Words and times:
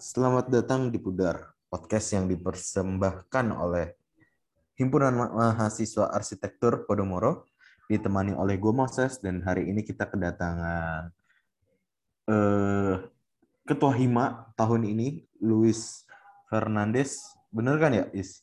Selamat 0.00 0.48
datang 0.48 0.88
di 0.88 0.96
Pudar, 0.96 1.52
podcast 1.68 2.16
yang 2.16 2.24
dipersembahkan 2.24 3.46
oleh 3.52 3.92
Himpunan 4.80 5.12
Ma- 5.12 5.28
Mahasiswa 5.28 6.08
Arsitektur 6.08 6.88
Podomoro, 6.88 7.44
ditemani 7.84 8.32
oleh 8.32 8.56
gue 8.56 8.72
Moses, 8.72 9.20
dan 9.20 9.44
hari 9.44 9.68
ini 9.68 9.84
kita 9.84 10.08
kedatangan 10.08 11.12
eh, 12.32 12.94
Ketua 13.68 13.92
Hima 13.92 14.48
tahun 14.56 14.88
ini, 14.88 15.28
Luis 15.44 16.08
Fernandes. 16.48 17.20
Bener 17.52 17.76
kan 17.76 17.92
ya, 17.92 18.08
Is? 18.16 18.40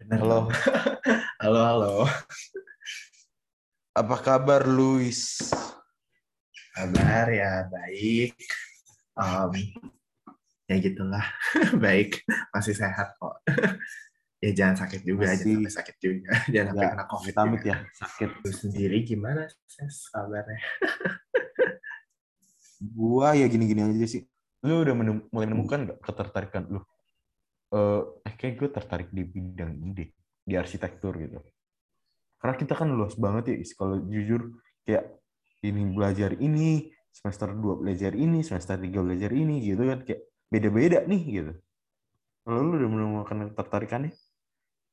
Bener. 0.00 0.24
Halo, 0.24 0.40
Halo, 1.44 1.60
halo. 1.68 1.94
apa 3.92 4.16
kabar 4.24 4.64
Luis? 4.64 5.52
Kabar 6.72 7.28
ya, 7.28 7.68
baik. 7.68 8.32
Em, 9.18 9.52
ya 10.68 10.76
gitulah, 10.78 11.24
baik. 11.84 12.22
Masih 12.52 12.76
sehat 12.76 13.16
kok. 13.16 13.40
ya 14.44 14.50
jangan 14.54 14.86
sakit 14.86 15.00
juga, 15.02 15.32
Masih- 15.34 15.42
jangan 15.42 15.56
sampai 15.58 15.74
sakit 15.74 15.96
juga. 15.98 16.30
Jangan 16.54 16.66
sampai 16.70 16.84
Ya, 16.86 16.90
kena 16.94 17.06
COVID 17.10 17.34
Amit 17.42 17.62
ya, 17.66 17.76
sakit. 17.96 18.30
Lu 18.44 18.52
sendiri 18.54 18.96
gimana, 19.02 19.42
Ses, 19.66 20.06
kabarnya? 20.14 20.60
Gua 22.78 23.34
ya 23.34 23.46
gini-gini 23.50 23.82
aja 23.82 24.06
sih. 24.06 24.22
Lu 24.62 24.86
udah 24.86 24.94
menem- 24.94 25.26
mulai 25.34 25.46
menemukan 25.50 25.78
nggak 25.88 25.98
ketertarikan 25.98 26.64
lu? 26.70 26.80
Eh, 27.68 28.02
eh 28.24 28.34
kayak 28.38 28.54
gue 28.62 28.68
tertarik 28.70 29.08
di 29.10 29.26
bidang 29.26 29.74
ini 29.76 29.90
deh, 29.92 30.08
di 30.46 30.54
arsitektur 30.54 31.18
gitu. 31.18 31.42
Karena 32.38 32.54
kita 32.54 32.78
kan 32.78 32.88
luas 32.94 33.18
banget 33.18 33.50
ya. 33.50 33.56
Kalau 33.74 33.98
jujur 34.06 34.62
kayak 34.86 35.04
ini 35.66 35.82
belajar 35.90 36.38
ini, 36.38 36.94
semester 37.10 37.50
2 37.50 37.82
belajar 37.82 38.14
ini, 38.14 38.46
semester 38.46 38.78
3 38.78 39.02
belajar 39.02 39.34
ini 39.34 39.58
gitu 39.58 39.82
kan 39.82 40.06
kayak 40.06 40.22
beda-beda 40.48 41.04
nih 41.04 41.22
gitu. 41.28 41.52
Kalau 42.44 42.64
lu 42.64 42.80
udah 42.80 42.88
menemukan 42.88 43.36
ketertarikannya? 43.52 44.12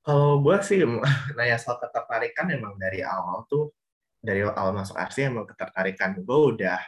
Kalau 0.05 0.43
gue 0.43 0.57
sih 0.61 0.83
nanya 1.39 1.57
soal 1.57 1.79
ketertarikan 1.79 2.52
emang 2.52 2.75
dari 2.75 3.02
awal 3.02 3.47
tuh 3.47 3.71
dari 4.19 4.44
awal 4.44 4.73
masuk 4.75 4.97
arsi 4.97 5.25
emang 5.25 5.45
ketertarikan 5.47 6.17
gue 6.19 6.39
udah 6.55 6.81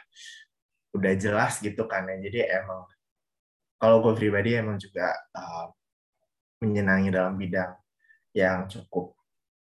udah 0.94 1.12
jelas 1.16 1.58
gitu 1.58 1.88
kan 1.88 2.06
ya. 2.06 2.16
Jadi 2.20 2.38
emang 2.46 2.84
kalau 3.78 4.02
gue 4.02 4.12
pribadi 4.14 4.58
emang 4.58 4.76
juga 4.76 5.14
uh, 5.34 5.70
menyenangi 6.62 7.14
dalam 7.14 7.38
bidang 7.38 7.72
yang 8.34 8.66
cukup 8.66 9.14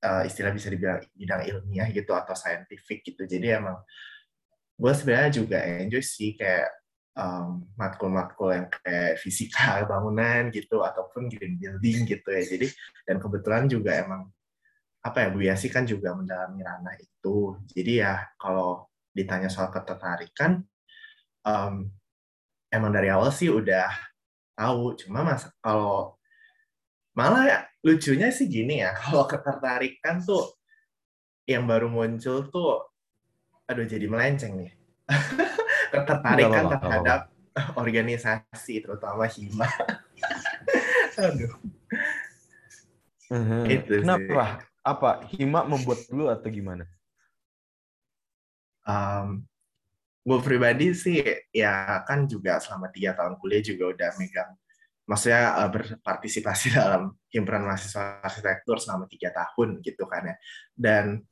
uh, 0.04 0.22
istilah 0.22 0.52
bisa 0.52 0.68
dibilang 0.68 1.00
bidang 1.16 1.42
ilmiah 1.48 1.88
gitu 1.90 2.12
atau 2.12 2.36
scientific 2.36 3.02
gitu. 3.02 3.24
Jadi 3.24 3.58
emang 3.58 3.80
gue 4.76 4.92
sebenarnya 4.92 5.30
juga 5.32 5.58
enjoy 5.64 6.04
sih 6.04 6.36
kayak 6.36 6.81
um, 7.16 7.68
matkul-matkul 7.76 8.52
yang 8.52 8.66
kayak 8.68 9.20
fisika 9.20 9.80
bangunan 9.90 10.48
gitu 10.52 10.80
ataupun 10.80 11.28
green 11.28 11.60
building 11.60 12.08
gitu 12.08 12.28
ya. 12.28 12.42
Jadi 12.44 12.66
dan 13.08 13.16
kebetulan 13.20 13.64
juga 13.68 13.96
emang 14.00 14.28
apa 15.02 15.26
ya 15.26 15.28
Bu 15.34 15.42
Yasi 15.42 15.66
kan 15.66 15.82
juga 15.82 16.14
mendalami 16.14 16.62
ranah 16.62 16.94
itu. 16.96 17.58
Jadi 17.74 18.02
ya 18.04 18.22
kalau 18.38 18.86
ditanya 19.12 19.50
soal 19.50 19.68
ketertarikan 19.68 20.62
em, 21.44 21.74
emang 22.72 22.90
dari 22.94 23.10
awal 23.10 23.34
sih 23.34 23.50
udah 23.50 23.90
tahu. 24.54 24.94
Cuma 24.96 25.26
mas 25.26 25.50
kalau 25.58 26.16
malah 27.12 27.44
ya, 27.44 27.58
lucunya 27.84 28.32
sih 28.32 28.48
gini 28.48 28.80
ya 28.80 28.94
kalau 29.00 29.26
ketertarikan 29.28 30.22
tuh 30.22 30.54
yang 31.44 31.66
baru 31.66 31.90
muncul 31.90 32.46
tuh 32.48 32.86
aduh 33.66 33.86
jadi 33.86 34.06
melenceng 34.06 34.54
nih. 34.58 34.72
ketertarikan 35.92 36.48
Nggak 36.48 36.64
apa-apa, 36.64 36.80
terhadap 36.80 37.20
organisasi 37.82 38.74
terutama 38.80 39.28
hima. 39.28 39.68
aduh. 41.20 41.52
Mhm. 43.28 43.60
Itu 43.68 43.92
sih. 44.00 44.02
Kenapa? 44.04 44.44
Apa? 44.82 45.10
Hima 45.36 45.60
membuat 45.68 46.08
lu 46.10 46.26
atau 46.32 46.48
gimana? 46.48 46.88
Um, 48.82 49.46
gue 50.26 50.38
pribadi 50.42 50.90
sih 50.94 51.22
ya 51.54 52.02
kan 52.02 52.26
juga 52.26 52.58
selama 52.58 52.90
tiga 52.90 53.14
tahun 53.14 53.38
kuliah 53.38 53.62
juga 53.62 53.94
udah 53.94 54.10
megang, 54.18 54.50
maksudnya 55.06 55.54
uh, 55.54 55.70
berpartisipasi 55.70 56.72
dalam 56.78 57.14
himpunan 57.30 57.62
mahasiswa 57.70 58.22
arsitektur 58.26 58.82
selama 58.82 59.06
tiga 59.06 59.30
tahun 59.30 59.78
gitu 59.86 60.08
kan 60.10 60.34
ya. 60.34 60.36
Dan 60.74 61.22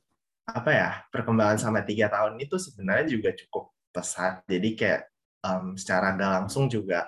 apa 0.47 0.69
ya 0.71 0.89
perkembangan 1.11 1.59
selama 1.59 1.83
tiga 1.83 2.07
tahun 2.07 2.39
itu 2.39 2.55
sebenarnya 2.55 3.07
juga 3.07 3.29
cukup 3.35 3.71
pesat. 3.91 4.41
Jadi 4.47 4.73
kayak 4.73 5.01
um, 5.45 5.75
secara 5.75 6.15
nggak 6.15 6.31
langsung 6.41 6.71
juga 6.71 7.05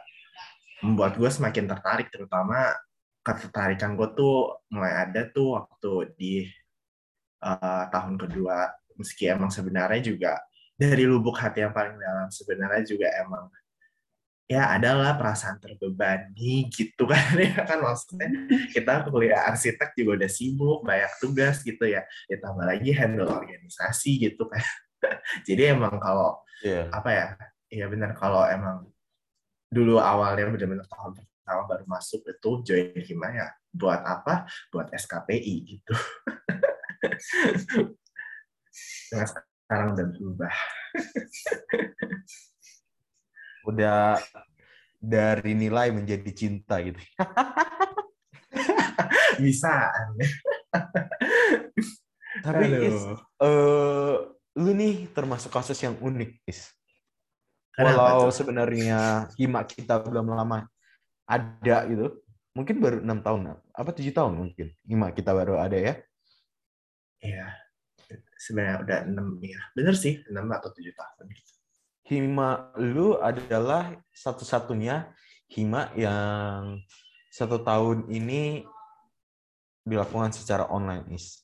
membuat 0.83 1.15
gue 1.15 1.31
semakin 1.31 1.65
tertarik, 1.65 2.11
terutama 2.11 2.75
ketertarikan 3.23 3.95
gue 3.95 4.09
tuh 4.13 4.59
mulai 4.67 5.07
ada 5.07 5.23
tuh 5.31 5.55
waktu 5.55 5.93
di 6.19 6.33
uh, 7.39 7.87
tahun 7.87 8.19
kedua. 8.19 8.67
Meski 8.99 9.31
emang 9.31 9.49
sebenarnya 9.49 10.03
juga 10.03 10.37
dari 10.77 11.07
lubuk 11.07 11.39
hati 11.39 11.63
yang 11.63 11.73
paling 11.73 11.95
dalam 11.97 12.29
sebenarnya 12.29 12.83
juga 12.85 13.07
emang 13.23 13.47
ya 14.43 14.75
adalah 14.75 15.15
perasaan 15.15 15.57
terbebani 15.57 16.67
gitu 16.67 17.07
kan 17.09 17.39
ya 17.39 17.63
kan 17.63 17.79
maksudnya 17.79 18.27
kita 18.75 19.07
kuliah 19.07 19.47
arsitek 19.49 19.95
juga 19.95 20.19
udah 20.19 20.29
sibuk 20.29 20.79
banyak 20.83 21.11
tugas 21.17 21.63
gitu 21.63 21.87
ya. 21.87 22.03
Ditambah 22.27 22.65
lagi 22.67 22.91
handle 22.91 23.31
organisasi 23.31 24.29
gitu 24.29 24.45
kan 24.51 24.61
jadi 25.47 25.75
emang 25.77 25.99
kalau 25.99 26.39
Iya. 26.63 26.87
apa 26.95 27.09
ya 27.11 27.27
ya 27.67 27.85
benar 27.91 28.15
kalau 28.15 28.47
emang 28.47 28.87
dulu 29.67 29.99
awalnya 29.99 30.47
benar-benar 30.47 30.87
tahun 30.87 31.19
pertama 31.19 31.61
baru 31.67 31.83
masuk 31.91 32.23
itu 32.23 32.49
join 32.63 32.95
hima 33.03 33.27
ya 33.35 33.47
buat 33.75 33.99
apa 33.99 34.47
buat 34.71 34.87
SKPI 34.95 35.55
gitu 35.75 35.91
Nah, 39.13 39.21
sekarang 39.29 39.93
udah 39.93 40.05
berubah 40.09 40.49
Udah 43.69 44.17
dari 44.97 45.53
nilai 45.55 45.93
menjadi 45.93 46.31
cinta 46.33 46.81
gitu. 46.83 46.97
bisa 49.39 49.93
Tapi 52.43 52.65
Is, 52.81 52.97
Aduh. 53.37 54.32
Lu 54.53 54.71
nih 54.73 55.09
termasuk 55.11 55.49
kasus 55.49 55.77
yang 55.81 55.97
unik, 55.97 56.45
Is. 56.45 56.69
Walau 57.73 58.29
sebenarnya 58.29 59.25
hima 59.33 59.65
kita 59.65 59.97
belum 59.97 60.29
lama 60.29 60.69
ada 61.25 61.77
gitu, 61.89 62.21
mungkin 62.53 62.77
baru 62.77 62.97
enam 63.01 63.19
tahun, 63.25 63.57
apa 63.73 63.89
tujuh 63.97 64.13
tahun 64.13 64.37
mungkin 64.37 64.69
hima 64.85 65.09
kita 65.09 65.33
baru 65.33 65.57
ada 65.57 65.73
ya. 65.73 65.93
Iya, 67.23 67.49
sebenarnya 68.37 68.77
udah 68.85 68.99
enam 69.09 69.27
ya, 69.41 69.57
bener 69.73 69.97
sih 69.97 70.21
enam 70.29 70.53
atau 70.53 70.69
tujuh 70.69 70.93
tahun 70.93 71.33
gitu. 71.33 71.51
Hima 72.03 72.69
lu 72.77 73.17
adalah 73.17 73.97
satu-satunya 74.13 75.09
hima 75.49 75.89
yang 75.97 76.77
satu 77.33 77.57
tahun 77.65 78.05
ini 78.13 78.69
dilakukan 79.81 80.29
secara 80.29 80.69
online, 80.69 81.09
Is. 81.09 81.41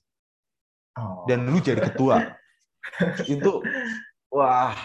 Oh. 0.99 1.23
dan 1.29 1.47
lu 1.47 1.63
jadi 1.63 1.79
ketua 1.79 2.17
itu 3.27 3.63
wah. 4.31 4.75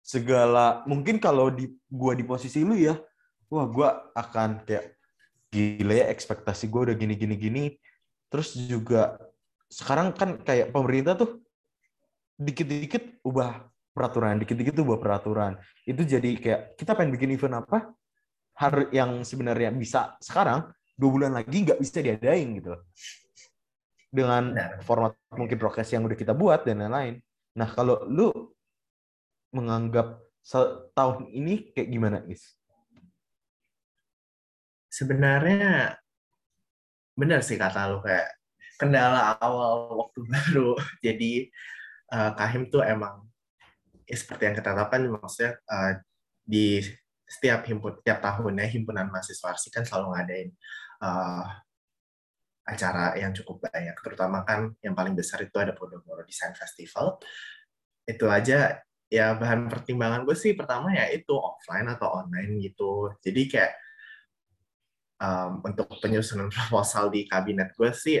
Segala 0.00 0.82
mungkin 0.88 1.20
kalau 1.20 1.52
di 1.52 1.68
gua 1.84 2.16
di 2.16 2.24
posisi 2.24 2.64
lu 2.64 2.72
ya 2.72 2.96
wah 3.52 3.68
gua 3.68 4.08
akan 4.16 4.64
kayak 4.64 4.96
gila 5.52 5.94
ya 6.00 6.06
ekspektasi 6.08 6.72
gua 6.72 6.88
udah 6.88 6.96
gini 6.96 7.14
gini 7.16 7.36
gini. 7.36 7.64
Terus 8.32 8.56
juga 8.56 9.20
sekarang 9.68 10.16
kan 10.16 10.40
kayak 10.40 10.72
pemerintah 10.72 11.16
tuh 11.16 11.44
dikit-dikit 12.40 13.20
ubah 13.20 13.68
peraturan 13.92 14.40
dikit-dikit 14.40 14.80
ubah 14.80 14.96
peraturan. 14.96 15.52
Itu 15.84 16.08
jadi 16.08 16.30
kayak 16.40 16.60
kita 16.80 16.96
pengen 16.96 17.12
bikin 17.12 17.36
event 17.36 17.60
apa? 17.60 17.92
Har 18.58 18.90
yang 18.90 19.22
sebenarnya 19.22 19.70
bisa 19.70 20.16
sekarang 20.18 20.72
dua 20.98 21.10
bulan 21.14 21.32
lagi 21.36 21.62
nggak 21.62 21.78
bisa 21.78 22.02
diadain 22.02 22.58
gitu 22.58 22.74
dengan 24.08 24.56
Benar. 24.56 24.80
format 24.84 25.12
mungkin 25.36 25.56
prokes 25.60 25.92
yang 25.92 26.04
udah 26.08 26.16
kita 26.16 26.32
buat 26.32 26.64
dan 26.64 26.80
lain-lain. 26.80 27.20
Nah, 27.56 27.68
kalau 27.68 28.04
lu 28.08 28.32
menganggap 29.52 30.20
setahun 30.40 31.28
ini 31.28 31.72
kayak 31.76 31.88
gimana, 31.92 32.18
Is? 32.28 32.56
Sebenarnya 34.88 36.00
bener 37.18 37.42
sih 37.42 37.58
kata 37.58 37.90
lu 37.90 37.98
kayak 38.00 38.30
kendala 38.80 39.36
awal 39.42 39.98
waktu 40.00 40.20
baru. 40.32 40.72
Jadi 41.04 41.50
eh, 42.14 42.30
Kahim 42.38 42.72
tuh 42.72 42.80
emang 42.86 43.28
ya 44.08 44.16
seperti 44.16 44.48
yang 44.48 44.56
kita 44.56 44.72
tahu 44.72 44.88
kan 44.88 45.02
maksudnya 45.04 45.52
eh, 45.68 45.92
di 46.48 46.80
setiap 47.28 47.68
himpun 47.68 48.00
tiap 48.00 48.24
tahunnya 48.24 48.64
himpunan 48.72 49.12
mahasiswa 49.12 49.52
arsi 49.52 49.68
kan 49.68 49.84
selalu 49.84 50.16
ngadain 50.16 50.48
eh, 51.04 51.44
acara 52.68 53.16
yang 53.16 53.32
cukup 53.32 53.64
banyak. 53.64 53.96
Terutama 54.04 54.44
kan 54.44 54.76
yang 54.84 54.92
paling 54.92 55.16
besar 55.16 55.40
itu 55.40 55.56
ada 55.56 55.72
Podomoro 55.72 56.20
Design 56.28 56.52
Festival. 56.52 57.16
Itu 58.04 58.28
aja 58.28 58.76
ya 59.08 59.32
bahan 59.32 59.72
pertimbangan 59.72 60.28
gue 60.28 60.36
sih 60.36 60.52
pertama 60.52 60.92
ya 60.92 61.08
itu 61.08 61.32
offline 61.32 61.88
atau 61.88 62.12
online 62.20 62.60
gitu. 62.60 63.16
Jadi 63.24 63.42
kayak 63.48 63.72
um, 65.16 65.64
untuk 65.64 65.88
penyusunan 65.96 66.52
proposal 66.56 67.08
di 67.08 67.24
kabinet 67.24 67.72
gue 67.72 67.90
sih 67.96 68.20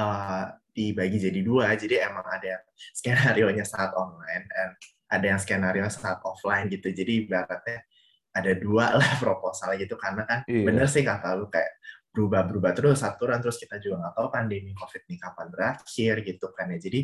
uh, 0.00 0.44
dibagi 0.72 1.20
jadi 1.20 1.40
dua. 1.44 1.76
Jadi 1.76 2.00
emang 2.00 2.24
ada 2.24 2.64
skenario 2.96 3.52
nya 3.52 3.68
saat 3.68 3.92
online 3.92 4.48
dan 4.48 4.68
ada 5.08 5.26
yang 5.36 5.40
skenario 5.40 5.84
saat 5.92 6.24
offline 6.24 6.72
gitu. 6.72 6.88
Jadi 6.88 7.28
ibaratnya 7.28 7.84
ada 8.32 8.52
dua 8.54 8.94
lah 8.96 9.10
proposal 9.22 9.74
gitu 9.76 9.98
karena 9.98 10.22
kan 10.24 10.38
iya. 10.46 10.64
bener 10.64 10.86
sih 10.86 11.02
kata 11.02 11.34
lu 11.34 11.50
kayak 11.50 11.72
berubah-berubah 12.12 12.72
terus 12.74 13.04
aturan 13.04 13.38
terus 13.38 13.60
kita 13.60 13.78
juga 13.78 14.02
nggak 14.02 14.14
tahu 14.16 14.28
pandemi 14.32 14.72
covid 14.74 15.02
ini 15.06 15.16
kapan 15.20 15.46
berakhir 15.52 16.14
gitu 16.24 16.46
kan 16.52 16.72
ya. 16.72 16.78
Jadi 16.80 17.00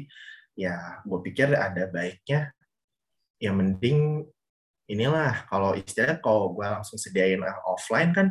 ya 0.55 0.75
gue 1.03 1.19
pikir 1.23 1.55
ada 1.55 1.91
baiknya 1.91 2.55
ya 3.43 3.51
mending 3.51 4.23
inilah 4.87 5.49
kalau 5.49 5.75
istilahnya 5.75 6.21
kalau 6.21 6.55
gue 6.55 6.67
langsung 6.67 7.01
sediain 7.01 7.41
offline 7.67 8.13
kan 8.15 8.27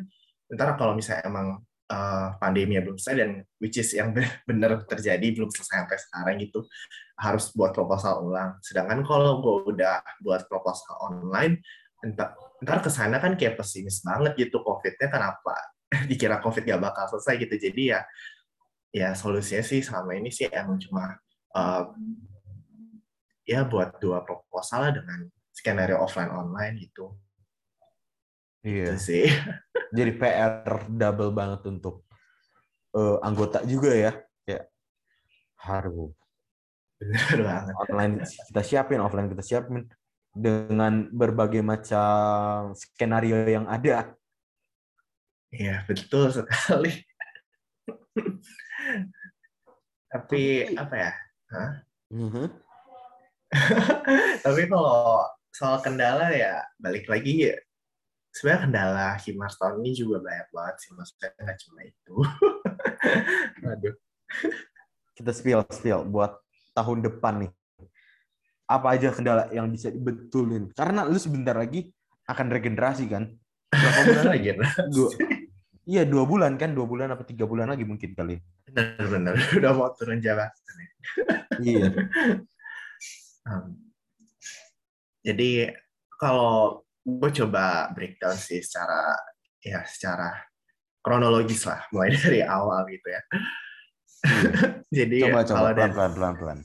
ntar 0.53 0.77
kalau 0.77 0.93
misalnya 0.93 1.25
emang 1.25 1.47
uh, 1.89 2.27
pandemi 2.37 2.77
belum 2.77 2.97
selesai 2.97 3.15
dan 3.19 3.31
which 3.57 3.77
is 3.81 3.89
yang 3.93 4.13
benar 4.49 4.85
terjadi 4.85 5.33
belum 5.33 5.49
selesai 5.49 5.85
sampai 5.85 5.97
sekarang 5.97 6.35
gitu 6.41 6.59
harus 7.17 7.53
buat 7.53 7.71
proposal 7.73 8.25
ulang. 8.25 8.57
Sedangkan 8.65 9.05
kalau 9.05 9.41
gue 9.41 9.77
udah 9.77 10.01
buat 10.21 10.45
proposal 10.49 10.97
online 11.01 11.61
entar 12.03 12.35
ntar 12.59 12.83
ke 12.83 12.89
sana 12.91 13.17
kan 13.19 13.39
kayak 13.39 13.55
pesimis 13.55 14.03
banget 14.03 14.35
gitu 14.35 14.59
covidnya 14.59 15.07
kenapa 15.07 15.55
dikira 16.09 16.41
covid 16.41 16.63
gak 16.65 16.81
bakal 16.81 17.05
selesai 17.09 17.39
gitu. 17.41 17.55
Jadi 17.57 17.93
ya 17.93 18.01
ya 18.93 19.17
solusinya 19.17 19.65
sih 19.65 19.81
selama 19.81 20.13
ini 20.13 20.29
sih 20.29 20.45
emang 20.53 20.77
cuma 20.77 21.17
uh, 21.57 21.83
ya 23.43 23.65
buat 23.65 23.97
dua 23.97 24.21
proposal 24.21 24.89
lah 24.89 24.91
dengan 24.93 25.27
skenario 25.53 25.99
offline 26.01 26.29
online 26.29 26.77
gitu. 26.81 27.13
Iya. 28.63 28.95
Gitu 28.95 28.97
sih. 28.99 29.25
Jadi 29.97 30.11
PR 30.17 30.89
double 30.89 31.31
banget 31.35 31.61
untuk 31.69 32.07
uh, 32.97 33.21
anggota 33.21 33.61
juga 33.67 33.93
ya. 33.93 34.11
Ya. 34.47 34.65
Harus 35.59 36.15
benar 37.03 37.39
banget. 37.43 37.73
Online 37.83 38.13
kita 38.23 38.61
siapin 38.63 39.03
offline 39.03 39.27
kita 39.27 39.43
siapin 39.43 39.83
dengan 40.33 41.11
berbagai 41.11 41.61
macam 41.61 42.73
skenario 42.73 43.43
yang 43.45 43.67
ada. 43.67 44.15
Iya, 45.53 45.85
betul 45.85 46.33
sekali. 46.33 46.91
Tapi 50.09 50.73
apa 50.73 50.95
ya? 50.97 51.11
Hah? 51.53 51.71
Mm-hmm. 52.09 52.47
Tapi 54.45 54.61
kalau 54.65 55.21
soal 55.53 55.77
kendala 55.85 56.33
ya 56.33 56.65
balik 56.81 57.05
lagi 57.05 57.53
ya 57.53 57.55
sebenarnya 58.33 58.61
kendala 58.65 59.07
Himars 59.21 59.61
tahun 59.61 59.85
ini 59.85 59.93
juga 59.93 60.17
banyak 60.25 60.49
banget 60.49 60.75
sih 60.81 60.89
maksudnya 60.97 61.29
nggak 61.37 61.57
cuma 61.61 61.79
itu. 61.85 62.15
Aduh. 63.77 63.95
Kita 65.13 65.29
spill 65.29 65.61
spill 65.69 66.01
buat 66.09 66.41
tahun 66.73 67.05
depan 67.05 67.45
nih 67.45 67.53
apa 68.63 68.87
aja 68.95 69.13
kendala 69.13 69.51
yang 69.53 69.69
bisa 69.69 69.93
dibetulin 69.93 70.71
karena 70.73 71.05
lu 71.05 71.19
sebentar 71.19 71.53
lagi 71.53 71.93
akan 72.25 72.47
regenerasi 72.49 73.05
kan 73.11 73.29
berapa 73.69 74.01
bulan 74.09 74.27
lagi 74.33 74.47
dua 74.89 75.09
iya 75.83 76.07
dua 76.07 76.23
bulan 76.23 76.55
kan 76.55 76.71
dua 76.71 76.87
bulan 76.87 77.11
apa 77.11 77.27
tiga 77.27 77.43
bulan 77.43 77.71
lagi 77.71 77.83
mungkin 77.83 78.15
kali. 78.15 78.39
Benar-benar 78.67 79.35
udah 79.59 79.71
mau 79.75 79.91
turun 79.95 80.19
jabatan 80.19 80.75
iya. 81.61 81.87
Um, 83.43 83.75
jadi 85.19 85.75
kalau 86.15 86.79
gue 87.03 87.31
coba 87.43 87.91
breakdown 87.91 88.39
sih 88.39 88.63
secara 88.63 89.19
ya 89.59 89.83
secara 89.83 90.31
kronologis 91.03 91.67
lah 91.67 91.83
mulai 91.91 92.15
dari 92.23 92.39
awal 92.39 92.87
gitu 92.87 93.03
ya. 93.11 93.21
Iya. 94.23 95.03
jadi 95.03 95.17
coba 95.27 95.43
coba. 95.43 95.59
kalau 95.59 95.69
pelan 95.75 95.91
pelan 95.91 96.11
pelan 96.15 96.33
pelan. 96.39 96.59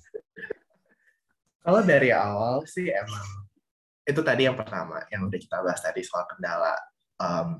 Kalau 1.66 1.80
dari 1.82 2.10
awal 2.14 2.62
sih 2.70 2.86
emang 2.86 3.26
itu 4.06 4.20
tadi 4.22 4.46
yang 4.46 4.54
pertama 4.54 5.02
yang 5.10 5.26
udah 5.26 5.38
kita 5.42 5.58
bahas 5.66 5.82
tadi 5.82 6.06
soal 6.06 6.30
kendala 6.30 6.78
um, 7.18 7.58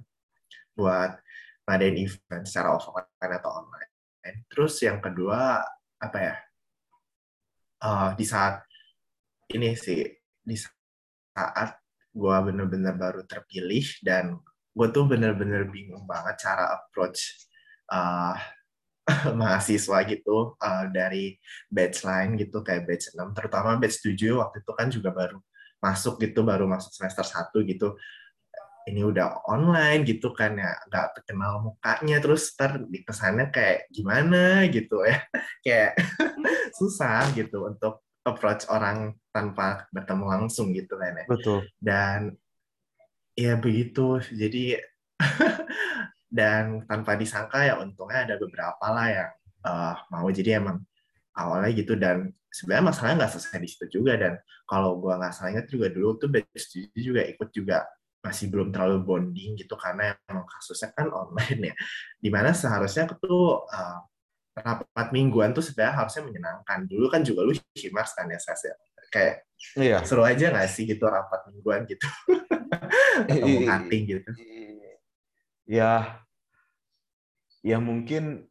buat 0.79 1.19
ngadain 1.69 2.01
event 2.01 2.45
secara 2.49 2.73
offline 2.73 3.33
atau 3.37 3.53
online. 3.53 3.93
Terus 4.49 4.81
yang 4.81 5.05
kedua 5.05 5.61
apa 6.01 6.19
ya? 6.19 6.35
Uh, 7.79 8.11
di 8.17 8.25
saat 8.27 8.65
ini 9.53 9.77
sih 9.77 10.03
di 10.43 10.57
saat 10.59 11.79
gue 12.11 12.37
bener-bener 12.43 12.97
baru 12.99 13.23
terpilih 13.23 13.85
dan 14.03 14.35
gue 14.75 14.89
tuh 14.91 15.05
bener-bener 15.07 15.69
bingung 15.71 16.03
banget 16.09 16.43
cara 16.43 16.75
approach 16.75 17.49
uh, 17.93 18.35
mahasiswa 19.41 19.99
gitu 20.11 20.59
uh, 20.59 20.85
dari 20.91 21.39
batch 21.71 22.03
lain 22.03 22.35
gitu 22.37 22.61
kayak 22.67 22.85
batch 22.85 23.15
6 23.15 23.37
terutama 23.37 23.79
batch 23.79 24.03
7 24.03 24.19
waktu 24.37 24.57
itu 24.61 24.73
kan 24.75 24.89
juga 24.91 25.11
baru 25.15 25.39
masuk 25.79 26.19
gitu 26.19 26.43
baru 26.43 26.67
masuk 26.67 26.91
semester 26.91 27.23
1 27.23 27.55
gitu 27.71 27.95
ini 28.89 29.05
udah 29.05 29.45
online 29.45 30.03
gitu 30.09 30.33
kan 30.33 30.57
ya 30.57 30.73
nggak 30.89 31.21
terkenal 31.21 31.61
mukanya 31.61 32.17
terus 32.19 32.57
ter 32.57 32.81
di 32.89 33.05
kesannya 33.05 33.53
kayak 33.53 33.89
gimana 33.93 34.65
gitu 34.73 35.05
ya. 35.05 35.21
Kayak 35.65 36.01
susah 36.73 37.29
gitu 37.37 37.69
untuk 37.69 38.01
approach 38.25 38.65
orang 38.73 39.17
tanpa 39.33 39.89
bertemu 39.93 40.25
langsung 40.25 40.73
gitu 40.73 40.97
kan 40.97 41.21
ya. 41.21 41.27
Betul. 41.29 41.61
Dan 41.77 42.33
ya 43.39 43.55
begitu 43.61 44.19
jadi 44.33 44.81
dan 46.39 46.85
tanpa 46.89 47.15
disangka 47.15 47.65
ya 47.65 47.79
untungnya 47.79 48.25
ada 48.25 48.37
beberapa 48.41 48.87
lah 48.89 49.09
yang 49.09 49.31
uh, 49.65 49.95
mau. 50.09 50.29
Jadi 50.33 50.51
emang 50.57 50.81
awalnya 51.37 51.71
gitu 51.77 51.95
dan 51.95 52.33
sebenarnya 52.49 52.85
masalahnya 52.91 53.17
nggak 53.25 53.33
selesai 53.37 53.59
di 53.61 53.69
situ 53.69 53.87
juga 54.01 54.17
dan 54.17 54.35
kalau 54.65 54.97
gua 54.99 55.21
nggak 55.21 55.33
salah 55.37 55.51
ingat 55.55 55.67
juga 55.69 55.87
dulu 55.93 56.17
tuh 56.17 56.29
batch 56.33 56.81
juga 56.97 57.23
ikut 57.29 57.49
juga 57.53 57.85
masih 58.29 58.53
belum 58.53 58.69
terlalu 58.69 59.01
bonding 59.01 59.57
gitu 59.57 59.73
karena 59.81 60.13
emang 60.29 60.45
kasusnya 60.45 60.93
kan 60.93 61.09
online 61.09 61.73
ya. 61.73 61.75
Di 62.21 62.29
mana 62.29 62.53
seharusnya 62.53 63.09
tuh 63.17 63.65
uh, 63.65 63.99
rapat 64.53 65.09
mingguan 65.17 65.57
tuh 65.57 65.65
sebenarnya 65.65 66.05
harusnya 66.05 66.23
menyenangkan. 66.29 66.85
Dulu 66.85 67.09
kan 67.09 67.25
juga 67.25 67.49
lu 67.49 67.57
himars 67.73 68.13
kan 68.13 68.29
ya 68.29 68.37
saya 68.37 68.77
kayak 69.09 69.41
iya. 69.81 70.05
seru 70.05 70.21
aja 70.21 70.53
nggak 70.53 70.69
sih 70.69 70.85
gitu 70.85 71.09
rapat 71.09 71.49
mingguan 71.49 71.89
gitu? 71.89 72.05
Ketemu 73.29 73.59
cutting 73.65 74.03
gitu? 74.05 74.31
Ya 75.65 76.21
ya 77.65 77.81
mungkin 77.81 78.45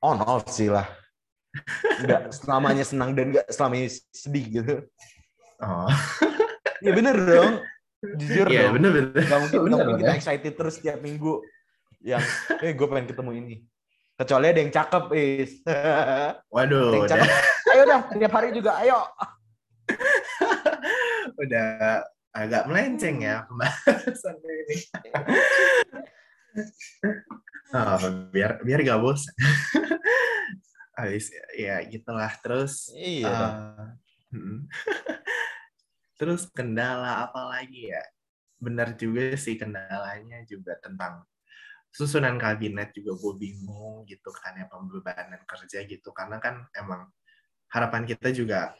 on 0.00 0.24
off 0.24 0.48
sih 0.48 0.72
lah. 0.72 0.88
Nggak 2.00 2.32
selamanya 2.40 2.84
senang 2.88 3.12
dan 3.12 3.36
nggak 3.36 3.46
selamanya 3.52 3.92
sedih 4.08 4.46
gitu. 4.48 4.74
Oh. 5.60 5.92
Ya 6.78 6.94
bener 6.94 7.18
dong 7.18 7.58
jujur 7.98 8.46
ya, 8.46 8.70
bener 8.70 8.90
bener. 8.94 9.22
Nggak 9.26 9.40
mungkin 9.42 9.60
bener, 9.66 9.76
mungkin 9.82 10.00
kita 10.02 10.14
excited 10.14 10.54
terus 10.54 10.76
tiap 10.78 10.98
minggu 11.02 11.42
yang 12.02 12.22
eh 12.62 12.72
gue 12.74 12.86
pengen 12.86 13.06
ketemu 13.10 13.30
ini. 13.38 13.56
Kecuali 14.18 14.46
ada 14.50 14.60
yang 14.62 14.72
cakep 14.74 15.04
is. 15.14 15.52
Waduh 16.54 17.02
yang 17.02 17.10
cakep. 17.10 17.30
ayo 17.74 17.82
dah 17.86 18.00
tiap 18.10 18.32
hari 18.34 18.48
juga 18.54 18.78
ayo. 18.82 18.98
Udah 21.42 22.02
agak 22.34 22.66
melenceng 22.66 23.22
ya 23.22 23.46
pembahasan 23.46 24.36
ini. 24.42 24.76
Oh, 27.68 28.00
biar 28.32 28.64
biar 28.64 28.80
gak 28.80 28.98
bosan 28.98 29.36
habis 30.98 31.30
ya 31.54 31.78
gitulah. 31.86 32.34
Terus 32.42 32.90
iya. 32.98 33.30
uh, 33.30 33.94
terus 36.18 36.50
kendala 36.50 37.24
apa 37.24 37.46
lagi 37.46 37.94
ya? 37.94 38.02
Benar 38.58 38.98
juga 38.98 39.38
sih 39.38 39.54
kendalanya 39.54 40.42
juga 40.44 40.74
tentang 40.82 41.22
susunan 41.94 42.36
kabinet 42.36 42.92
juga 42.92 43.16
gue 43.16 43.34
bingung 43.38 44.04
gitu 44.04 44.28
kan 44.34 44.58
ya 44.58 44.66
pembebanan 44.66 45.40
kerja 45.46 45.86
gitu. 45.86 46.10
Karena 46.10 46.42
kan 46.42 46.66
emang 46.74 47.08
harapan 47.70 48.02
kita 48.04 48.34
juga 48.34 48.74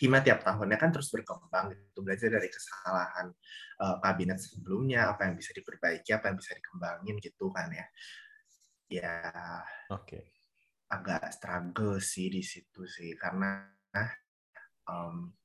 Hima 0.00 0.24
tiap 0.24 0.40
tahunnya 0.40 0.80
kan 0.80 0.88
terus 0.96 1.12
berkembang 1.12 1.76
gitu 1.76 2.00
belajar 2.00 2.32
dari 2.32 2.48
kesalahan 2.48 3.36
uh, 3.84 4.00
kabinet 4.00 4.40
sebelumnya 4.40 5.12
apa 5.12 5.28
yang 5.28 5.36
bisa 5.36 5.52
diperbaiki 5.52 6.08
apa 6.16 6.32
yang 6.32 6.40
bisa 6.40 6.56
dikembangin 6.56 7.20
gitu 7.20 7.52
kan 7.52 7.68
ya. 7.68 7.86
Ya 8.88 9.16
oke. 9.92 10.08
okay. 10.08 10.24
agak 10.88 11.36
struggle 11.36 12.00
sih 12.00 12.32
di 12.32 12.40
situ 12.40 12.88
sih. 12.88 13.12
Karena 13.20 13.60
um, 14.88 15.36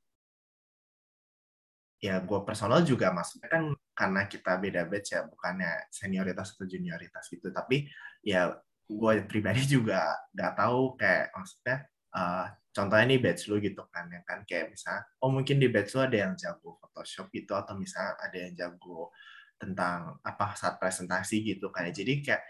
ya 2.06 2.22
gue 2.22 2.40
personal 2.46 2.86
juga 2.86 3.10
maksudnya 3.10 3.50
kan 3.50 3.64
karena 3.98 4.22
kita 4.30 4.62
beda 4.62 4.82
batch 4.86 5.18
ya 5.18 5.26
bukannya 5.26 5.90
senioritas 5.90 6.54
atau 6.54 6.70
junioritas 6.70 7.26
gitu. 7.34 7.50
Tapi 7.50 7.90
ya 8.22 8.54
gue 8.86 9.12
pribadi 9.26 9.66
juga 9.76 10.14
nggak 10.38 10.54
tahu 10.54 10.94
kayak 11.02 11.34
maksudnya 11.34 11.78
uh, 12.14 12.46
contohnya 12.76 13.06
nih 13.16 13.20
batch 13.24 13.50
lu 13.50 13.58
gitu 13.64 13.84
kan 13.90 14.06
ya 14.12 14.22
kan 14.28 14.46
kayak 14.46 14.76
misalnya 14.76 15.04
oh 15.24 15.32
mungkin 15.34 15.58
di 15.58 15.68
batch 15.72 15.96
lu 15.98 16.02
ada 16.06 16.18
yang 16.30 16.34
jago 16.38 16.78
Photoshop 16.84 17.32
gitu 17.34 17.58
atau 17.58 17.74
misalnya 17.74 18.14
ada 18.22 18.38
yang 18.38 18.54
jago 18.54 19.10
tentang 19.56 20.20
apa 20.22 20.54
saat 20.54 20.78
presentasi 20.78 21.42
gitu 21.42 21.72
kan. 21.72 21.88
Jadi 21.90 22.22
kayak 22.22 22.44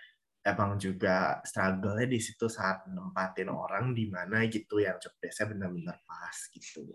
emang 0.45 0.77
juga 0.77 1.41
struggle-nya 1.41 2.05
di 2.05 2.19
situ 2.21 2.45
saat 2.45 2.85
nempatin 2.85 3.49
orang 3.49 3.97
di 3.97 4.05
mana 4.09 4.45
gitu 4.45 4.77
yang 4.77 5.01
job 5.01 5.13
benar-benar 5.21 5.97
pas 6.05 6.37
gitu 6.53 6.85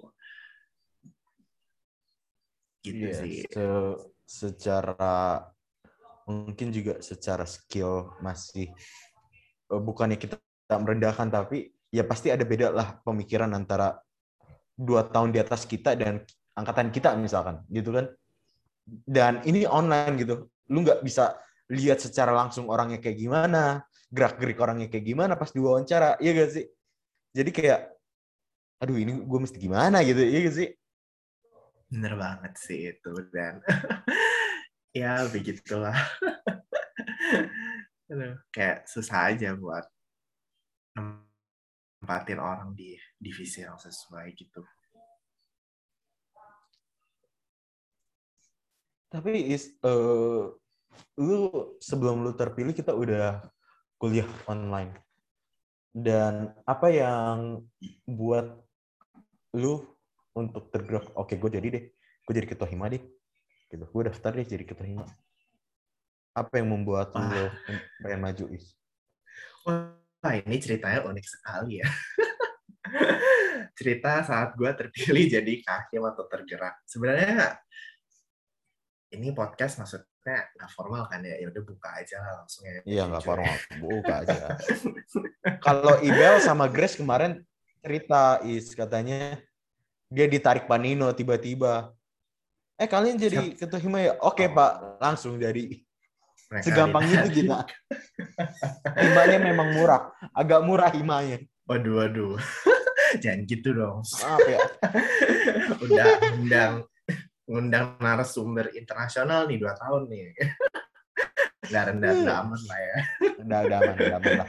gitu 2.80 3.04
yeah, 3.08 3.20
sih. 3.20 3.32
se 3.46 3.66
secara 4.30 5.42
mungkin 6.30 6.70
juga 6.70 7.02
secara 7.02 7.42
skill 7.42 8.14
masih 8.22 8.70
eh, 9.70 9.82
bukannya 9.82 10.16
kita 10.16 10.38
merendahkan 10.78 11.26
tapi 11.28 11.74
ya 11.90 12.06
pasti 12.06 12.30
ada 12.30 12.46
beda 12.46 12.70
lah 12.70 12.88
pemikiran 13.02 13.50
antara 13.50 13.98
dua 14.78 15.04
tahun 15.10 15.34
di 15.34 15.42
atas 15.42 15.66
kita 15.66 15.98
dan 15.98 16.22
angkatan 16.54 16.94
kita 16.94 17.18
misalkan 17.18 17.66
gitu 17.68 17.90
kan. 17.92 18.06
Dan 18.86 19.42
ini 19.44 19.66
online 19.66 20.14
gitu. 20.18 20.46
Lu 20.70 20.86
nggak 20.86 21.02
bisa 21.02 21.36
lihat 21.70 21.98
secara 21.98 22.34
langsung 22.34 22.70
orangnya 22.70 22.98
kayak 23.02 23.18
gimana 23.18 23.82
gerak 24.10 24.42
gerik 24.42 24.58
orangnya 24.58 24.90
kayak 24.90 25.06
gimana 25.06 25.38
pas 25.38 25.50
diwawancara 25.54 26.18
iya 26.18 26.30
gak 26.34 26.50
sih? 26.50 26.66
Jadi 27.30 27.50
kayak 27.54 27.80
aduh 28.82 28.98
ini 28.98 29.12
gue 29.22 29.38
mesti 29.38 29.58
gimana? 29.60 30.02
gitu 30.02 30.18
iya 30.18 30.38
gak 30.50 30.54
sih 30.56 30.68
bener 31.90 32.14
banget 32.14 32.54
sih 32.54 32.94
itu 32.94 33.12
dan 33.34 33.58
ya 35.00 35.26
begitulah 35.26 35.94
kayak 38.54 38.86
susah 38.86 39.34
aja 39.34 39.58
buat 39.58 39.82
nempatin 40.94 42.38
orang 42.38 42.70
di 42.74 42.94
divisi 43.18 43.62
yang 43.62 43.78
sesuai 43.78 44.34
gitu. 44.34 44.62
Tapi 49.10 49.50
is, 49.50 49.74
uh, 49.82 50.54
lu 51.18 51.38
sebelum 51.82 52.22
lu 52.22 52.30
terpilih 52.38 52.70
kita 52.70 52.94
udah 52.94 53.42
kuliah 53.98 54.26
online. 54.46 54.94
Dan 55.90 56.54
apa 56.62 56.86
yang 56.94 57.66
buat 58.06 58.54
lu 59.58 59.82
untuk 60.34 60.70
tergerak, 60.70 61.10
oke 61.18 61.26
okay, 61.26 61.36
gue 61.36 61.50
jadi 61.50 61.66
deh, 61.70 61.84
gue 62.26 62.32
jadi 62.34 62.48
ketua 62.48 62.68
hima 62.70 62.86
deh. 62.86 63.02
Gitu. 63.70 63.84
Gue 63.86 64.02
daftar 64.06 64.34
deh 64.34 64.46
jadi 64.46 64.64
ketua 64.66 64.86
hima. 64.86 65.06
Apa 66.34 66.62
yang 66.62 66.70
membuat 66.70 67.14
Wah. 67.14 67.26
lu 67.26 67.44
pengen 68.02 68.20
maju, 68.22 68.44
Is? 68.54 68.74
Wah, 69.66 70.32
ini 70.34 70.56
ceritanya 70.62 71.06
unik 71.06 71.26
sekali 71.26 71.82
ya. 71.82 71.88
Cerita 73.78 74.22
saat 74.22 74.54
gue 74.54 74.70
terpilih 74.72 75.26
jadi 75.38 75.52
hakim 75.66 76.02
atau 76.06 76.24
tergerak. 76.30 76.80
Sebenarnya 76.86 77.58
ini 79.10 79.34
podcast 79.34 79.82
maksudnya 79.82 80.50
nggak 80.54 80.70
formal 80.70 81.10
kan 81.10 81.22
ya? 81.26 81.34
Ya 81.42 81.46
udah 81.50 81.62
buka 81.66 81.88
aja 81.98 82.16
lah 82.22 82.32
langsung 82.42 82.62
ya. 82.62 82.80
Iya 82.86 83.02
nggak 83.10 83.24
formal, 83.26 83.56
buka 83.82 84.14
aja. 84.22 84.46
Kalau 85.66 85.98
Ibel 85.98 86.38
sama 86.38 86.70
Grace 86.70 86.94
kemarin 86.94 87.42
cerita 87.80 88.38
is 88.44 88.70
katanya 88.76 89.40
dia 90.10 90.26
ditarik 90.26 90.66
Panino 90.66 91.14
tiba-tiba. 91.14 91.94
Eh 92.74 92.90
kalian 92.90 93.14
jadi 93.14 93.54
Siap. 93.54 93.62
ketua 93.62 93.78
hima 93.78 93.98
ya? 94.02 94.12
Oke 94.26 94.50
oh. 94.50 94.52
pak, 94.52 94.98
langsung 94.98 95.38
jadi 95.38 95.78
mereka 96.50 96.66
Segampang 96.66 97.06
itu 97.06 97.46
kita. 97.46 97.62
himanya 98.98 99.38
memang 99.38 99.70
murah, 99.70 100.10
agak 100.34 100.60
murah 100.66 100.90
himanya. 100.90 101.38
Waduh, 101.70 102.02
waduh. 102.02 102.34
Jangan 103.22 103.46
gitu 103.46 103.70
dong. 103.70 104.02
Maaf 104.02 104.42
ya. 104.42 104.58
Udah 105.86 106.06
undang 106.34 106.72
undang 107.46 107.86
narasumber 108.02 108.74
internasional 108.74 109.46
nih 109.46 109.62
dua 109.62 109.78
tahun 109.78 110.10
nih. 110.10 110.26
Nggak 111.70 111.84
rendah, 111.94 112.10
rendah 112.18 112.34
hmm. 112.34 112.44
aman 112.50 112.60
lah 112.66 112.80
ya. 112.82 112.96
Udah, 113.38 113.58
udah 113.62 113.76
aman, 113.78 113.94
udah 113.94 114.18
aman 114.18 114.32
lah. 114.42 114.48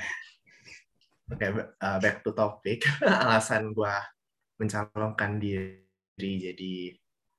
Oke, 1.31 1.47
okay, 1.47 1.49
uh, 1.85 1.97
back 2.01 2.17
to 2.25 2.31
topic. 2.33 2.81
Alasan 3.05 3.77
gue 3.77 3.95
mencalonkan 4.61 5.41
diri 5.41 5.81
jadi 6.21 6.73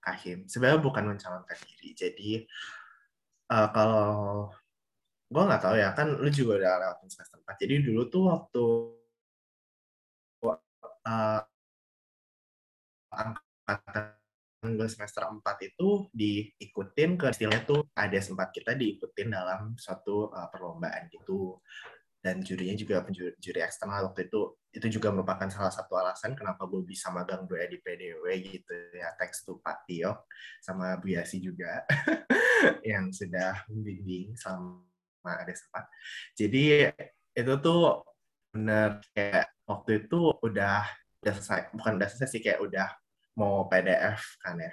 kahim. 0.03 0.51
Sebenarnya 0.51 0.83
bukan 0.83 1.15
mencalonkan 1.15 1.59
diri. 1.63 1.95
Jadi 1.95 2.31
uh, 3.55 3.69
kalau 3.71 4.51
gue 5.33 5.43
nggak 5.49 5.63
tahu 5.65 5.75
ya 5.81 5.97
kan 5.97 6.09
lu 6.13 6.29
juga 6.29 6.61
udah 6.61 6.73
lewatin 6.77 7.09
semester 7.09 7.41
4 7.41 7.63
jadi 7.65 7.75
dulu 7.81 8.03
tuh 8.13 8.23
waktu 8.29 8.65
uh, 11.09 11.41
angkatan 13.09 14.77
gue 14.77 14.89
semester 14.93 15.25
4 15.25 15.41
itu 15.73 15.89
diikutin 16.13 17.17
ke 17.17 17.33
istilahnya 17.33 17.65
tuh 17.65 17.81
ada 17.97 18.19
sempat 18.21 18.53
kita 18.53 18.77
diikutin 18.77 19.33
dalam 19.33 19.73
suatu 19.81 20.29
uh, 20.29 20.49
perlombaan 20.53 21.09
gitu 21.09 21.57
dan 22.23 22.39
jurinya 22.47 22.79
juga 22.79 23.03
penjuri 23.03 23.35
juri 23.43 23.61
eksternal 23.67 24.07
waktu 24.07 24.31
itu 24.31 24.55
itu 24.73 24.87
juga 24.97 25.11
merupakan 25.11 25.51
salah 25.51 25.75
satu 25.75 25.99
alasan 25.99 26.39
kenapa 26.39 26.65
gue 26.71 26.87
bisa 26.87 27.11
magang 27.11 27.45
gue 27.51 27.61
di 27.67 27.83
PDW 27.83 28.25
gitu 28.47 28.75
ya 28.95 29.11
thanks 29.19 29.43
to 29.43 29.59
Pak 29.59 29.85
Tio 29.91 30.25
sama 30.63 30.97
Bu 31.03 31.13
Yasi 31.19 31.43
juga 31.43 31.83
yang 32.91 33.11
sudah 33.11 33.67
membimbing 33.67 34.39
sama 34.39 34.87
ada 35.27 35.51
sempat. 35.51 35.85
Jadi 36.39 36.95
itu 37.35 37.53
tuh 37.59 38.07
bener 38.53 39.03
kayak 39.17 39.51
waktu 39.65 40.07
itu 40.07 40.37
udah 40.45 40.85
udah 41.23 41.33
selesai 41.39 41.73
bukan 41.73 41.93
udah 41.97 42.09
selesai 42.11 42.29
sih 42.37 42.43
kayak 42.45 42.61
udah 42.61 42.89
mau 43.41 43.65
PDF 43.71 44.37
kan 44.45 44.61
ya 44.61 44.73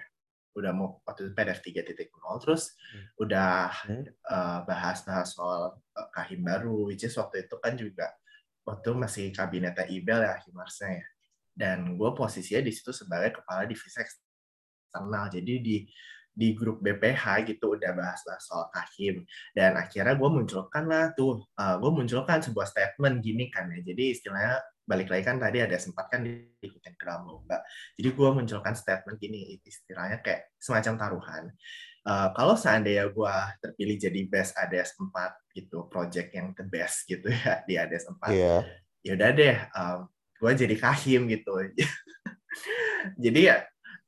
udah 0.60 0.72
mau 0.76 1.00
waktu 1.08 1.30
itu 1.30 1.32
PDF 1.34 1.60
3.0 1.64 2.44
terus 2.44 2.76
hmm. 2.76 3.06
udah 3.24 3.52
hmm. 3.88 4.04
Uh, 4.28 5.24
soal 5.26 5.80
uh, 5.96 6.08
kahim 6.14 6.44
baru 6.44 6.92
which 6.92 7.08
is 7.08 7.16
waktu 7.16 7.48
itu 7.48 7.56
kan 7.64 7.74
juga 7.80 8.12
waktu 8.68 8.94
masih 8.94 9.32
kabinetnya 9.34 9.88
Ibel 9.90 10.20
ya 10.22 10.36
Himarsnya 10.44 11.02
ya 11.02 11.08
dan 11.60 12.00
gue 12.00 12.10
posisinya 12.16 12.64
di 12.64 12.72
situ 12.72 12.96
sebagai 12.96 13.42
kepala 13.42 13.68
divisi 13.68 14.00
eksternal 14.00 15.28
jadi 15.34 15.54
di 15.60 15.78
di 16.30 16.56
grup 16.56 16.80
BPH 16.80 17.52
gitu 17.52 17.76
udah 17.76 17.92
bahas-bahas 17.92 18.44
soal 18.48 18.72
kahim 18.72 19.28
dan 19.52 19.76
akhirnya 19.76 20.16
gue 20.16 20.30
munculkan 20.32 20.88
lah 20.88 21.12
tuh 21.12 21.44
uh, 21.60 21.76
gue 21.76 21.92
munculkan 21.92 22.40
sebuah 22.40 22.64
statement 22.64 23.20
gini 23.20 23.52
kan 23.52 23.68
ya 23.68 23.84
jadi 23.84 24.16
istilahnya 24.16 24.64
balik 24.90 25.14
lagi 25.14 25.22
kan 25.22 25.38
tadi 25.38 25.62
ada 25.62 25.78
sempat 25.78 26.10
kan 26.10 26.26
diikutin 26.26 26.98
ke 26.98 27.04
dalam 27.06 27.30
lomba. 27.30 27.62
Jadi 27.94 28.10
gue 28.10 28.30
munculkan 28.34 28.74
statement 28.74 29.22
gini, 29.22 29.62
istilahnya 29.62 30.26
kayak 30.26 30.50
semacam 30.58 30.98
taruhan. 30.98 31.44
Uh, 32.02 32.34
kalau 32.34 32.58
seandainya 32.58 33.06
gue 33.14 33.36
terpilih 33.62 34.02
jadi 34.02 34.22
best 34.26 34.58
ADS 34.58 34.98
4 34.98 35.14
gitu, 35.54 35.86
project 35.94 36.34
yang 36.34 36.58
the 36.58 36.66
best 36.66 37.06
gitu 37.06 37.30
ya 37.30 37.62
di 37.70 37.78
ADS 37.78 38.10
4, 38.10 38.34
yeah. 38.34 38.66
ya 39.06 39.14
udah 39.14 39.30
deh, 39.30 39.58
um, 39.78 40.00
gue 40.42 40.52
jadi 40.58 40.76
kahim 40.82 41.30
gitu. 41.30 41.54
jadi 43.30 43.40
ya, 43.46 43.58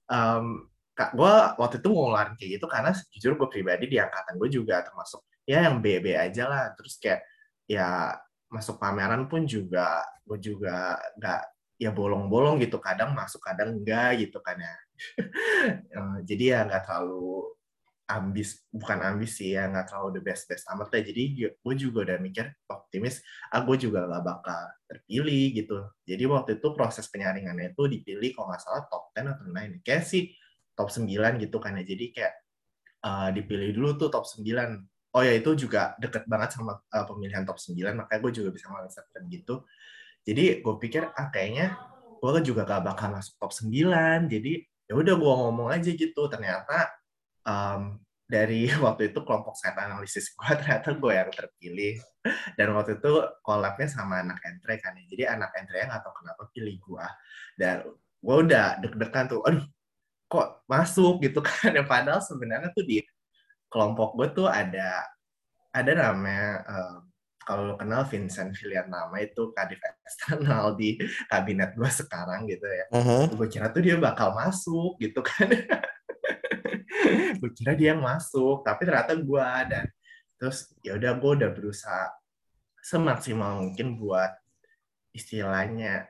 um, 0.10 0.66
gue 0.98 1.34
waktu 1.62 1.78
itu 1.78 1.88
mau 1.94 2.10
ngeluarin 2.10 2.34
kayak 2.42 2.52
gitu 2.58 2.66
karena 2.66 2.92
jujur 3.14 3.38
gue 3.38 3.48
pribadi 3.54 3.86
di 3.86 3.98
angkatan 4.02 4.38
gue 4.38 4.50
juga 4.50 4.82
termasuk 4.82 5.22
ya 5.46 5.70
yang 5.70 5.78
BB 5.78 6.18
aja 6.18 6.50
lah. 6.50 6.64
Terus 6.74 6.98
kayak 6.98 7.22
ya 7.70 8.18
masuk 8.52 8.76
pameran 8.78 9.26
pun 9.32 9.48
juga 9.48 10.04
gue 10.28 10.38
juga 10.38 11.00
nggak 11.18 11.42
ya 11.82 11.90
bolong-bolong 11.90 12.62
gitu. 12.62 12.78
Kadang 12.78 13.16
masuk 13.16 13.42
kadang 13.42 13.80
enggak 13.80 14.28
gitu 14.28 14.38
kan 14.44 14.60
ya. 14.60 14.76
Eh, 15.62 16.18
jadi 16.26 16.44
ya 16.58 16.60
nggak 16.66 16.90
terlalu 16.90 17.54
ambis 18.12 18.68
bukan 18.74 19.00
ambis 19.00 19.40
sih 19.40 19.56
ya 19.56 19.72
nggak 19.72 19.88
terlalu 19.88 20.20
the 20.20 20.22
best 20.26 20.44
best 20.50 20.68
amat 20.74 20.92
ya 20.92 21.02
jadi 21.14 21.54
gue 21.56 21.76
juga 21.80 22.00
udah 22.12 22.18
mikir 22.20 22.50
optimis 22.68 23.24
ah 23.56 23.64
gue 23.64 23.78
juga 23.80 24.04
nggak 24.10 24.24
bakal 24.26 24.62
terpilih 24.90 25.46
gitu. 25.56 25.78
Jadi 26.04 26.24
waktu 26.28 26.52
itu 26.60 26.68
proses 26.76 27.08
penyaringannya 27.08 27.72
itu 27.72 27.84
dipilih 27.88 28.30
kalau 28.36 28.52
nggak 28.52 28.62
salah 28.62 28.84
top 28.92 29.16
10 29.16 29.32
atau 29.32 29.46
9 29.48 29.86
kayak 29.86 30.04
sih 30.04 30.24
top 30.76 30.90
9 30.92 31.08
gitu 31.40 31.58
kan 31.64 31.80
ya. 31.80 31.84
Jadi 31.88 32.06
kayak 32.12 32.34
uh, 33.06 33.30
dipilih 33.32 33.72
dulu 33.72 33.90
tuh 33.96 34.10
top 34.12 34.28
9 34.28 34.44
oh 35.12 35.22
ya 35.24 35.34
itu 35.36 35.52
juga 35.68 35.96
deket 36.00 36.24
banget 36.28 36.56
sama 36.56 36.80
uh, 36.80 37.06
pemilihan 37.08 37.44
top 37.44 37.60
9 37.60 37.76
makanya 38.00 38.20
gue 38.24 38.32
juga 38.32 38.50
bisa 38.56 38.68
merasakan 38.72 39.22
gitu. 39.28 39.56
Jadi 40.24 40.64
gue 40.64 40.76
pikir 40.80 41.04
ah 41.12 41.28
kayaknya 41.34 41.76
gue 42.22 42.30
juga 42.46 42.64
gak 42.64 42.84
bakal 42.86 43.08
masuk 43.12 43.36
top 43.42 43.52
9 43.52 44.30
jadi 44.32 44.54
ya 44.88 44.94
udah 44.96 45.16
gue 45.20 45.34
ngomong 45.44 45.68
aja 45.68 45.90
gitu. 45.92 46.22
Ternyata 46.32 46.92
um, 47.44 48.00
dari 48.24 48.72
waktu 48.86 49.12
itu 49.12 49.20
kelompok 49.28 49.60
set 49.60 49.76
analisis 49.76 50.32
gue 50.32 50.48
ternyata 50.60 50.96
gue 50.96 51.12
yang 51.12 51.32
terpilih. 51.32 51.96
Dan 52.56 52.72
waktu 52.78 53.02
itu 53.02 53.12
kolabnya 53.44 53.88
sama 53.92 54.24
anak 54.24 54.40
entre 54.48 54.80
kan 54.80 54.96
ya. 54.96 55.04
Jadi 55.12 55.24
anak 55.28 55.52
entre 55.60 55.84
yang 55.84 55.92
nggak 55.92 56.04
tahu 56.08 56.16
kenapa 56.24 56.44
pilih 56.56 56.76
gue 56.80 57.06
dan 57.60 57.84
gue 58.22 58.36
udah 58.48 58.78
deg-degan 58.80 59.26
tuh 59.28 59.44
aduh 59.44 59.66
kok 60.32 60.64
masuk? 60.72 61.20
Gitu 61.20 61.44
kan. 61.48 61.76
Padahal 61.84 62.24
sebenarnya 62.24 62.72
tuh 62.72 62.88
di 62.88 63.04
kelompok 63.72 64.20
gue 64.20 64.28
tuh 64.36 64.48
ada 64.52 65.08
ada 65.72 65.92
namanya 65.96 66.50
uh, 66.68 66.98
kalau 67.42 67.74
lo 67.74 67.76
kenal 67.80 68.06
Vincent 68.06 68.54
Nama 68.62 69.16
itu 69.18 69.50
kadif 69.58 69.82
eksternal 69.82 70.78
di 70.78 71.00
kabinet 71.26 71.74
gue 71.74 71.90
sekarang 71.90 72.46
gitu 72.46 72.68
ya. 72.70 72.86
Uh-huh. 72.94 73.26
Gue 73.34 73.48
kira 73.50 73.74
tuh 73.74 73.82
dia 73.82 73.98
bakal 73.98 74.38
masuk 74.38 75.02
gitu 75.02 75.26
kan. 75.26 75.50
gue 77.42 77.52
kira 77.58 77.74
dia 77.74 77.98
yang 77.98 78.04
masuk, 78.04 78.62
tapi 78.62 78.86
ternyata 78.86 79.18
gue 79.18 79.48
dan 79.74 79.90
terus 80.38 80.70
ya 80.86 80.98
udah 80.98 81.18
gue 81.18 81.32
udah 81.42 81.50
berusaha 81.54 82.14
semaksimal 82.82 83.62
mungkin 83.62 83.98
buat 83.98 84.34
istilahnya 85.14 86.10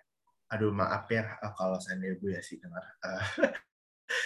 aduh 0.51 0.72
maaf 0.72 1.08
ya 1.12 1.36
eh, 1.39 1.53
kalau 1.56 1.80
saya 1.80 2.00
gue 2.00 2.32
ya 2.32 2.39
sih 2.44 2.60
dengar 2.60 2.84
uh, 3.03 3.24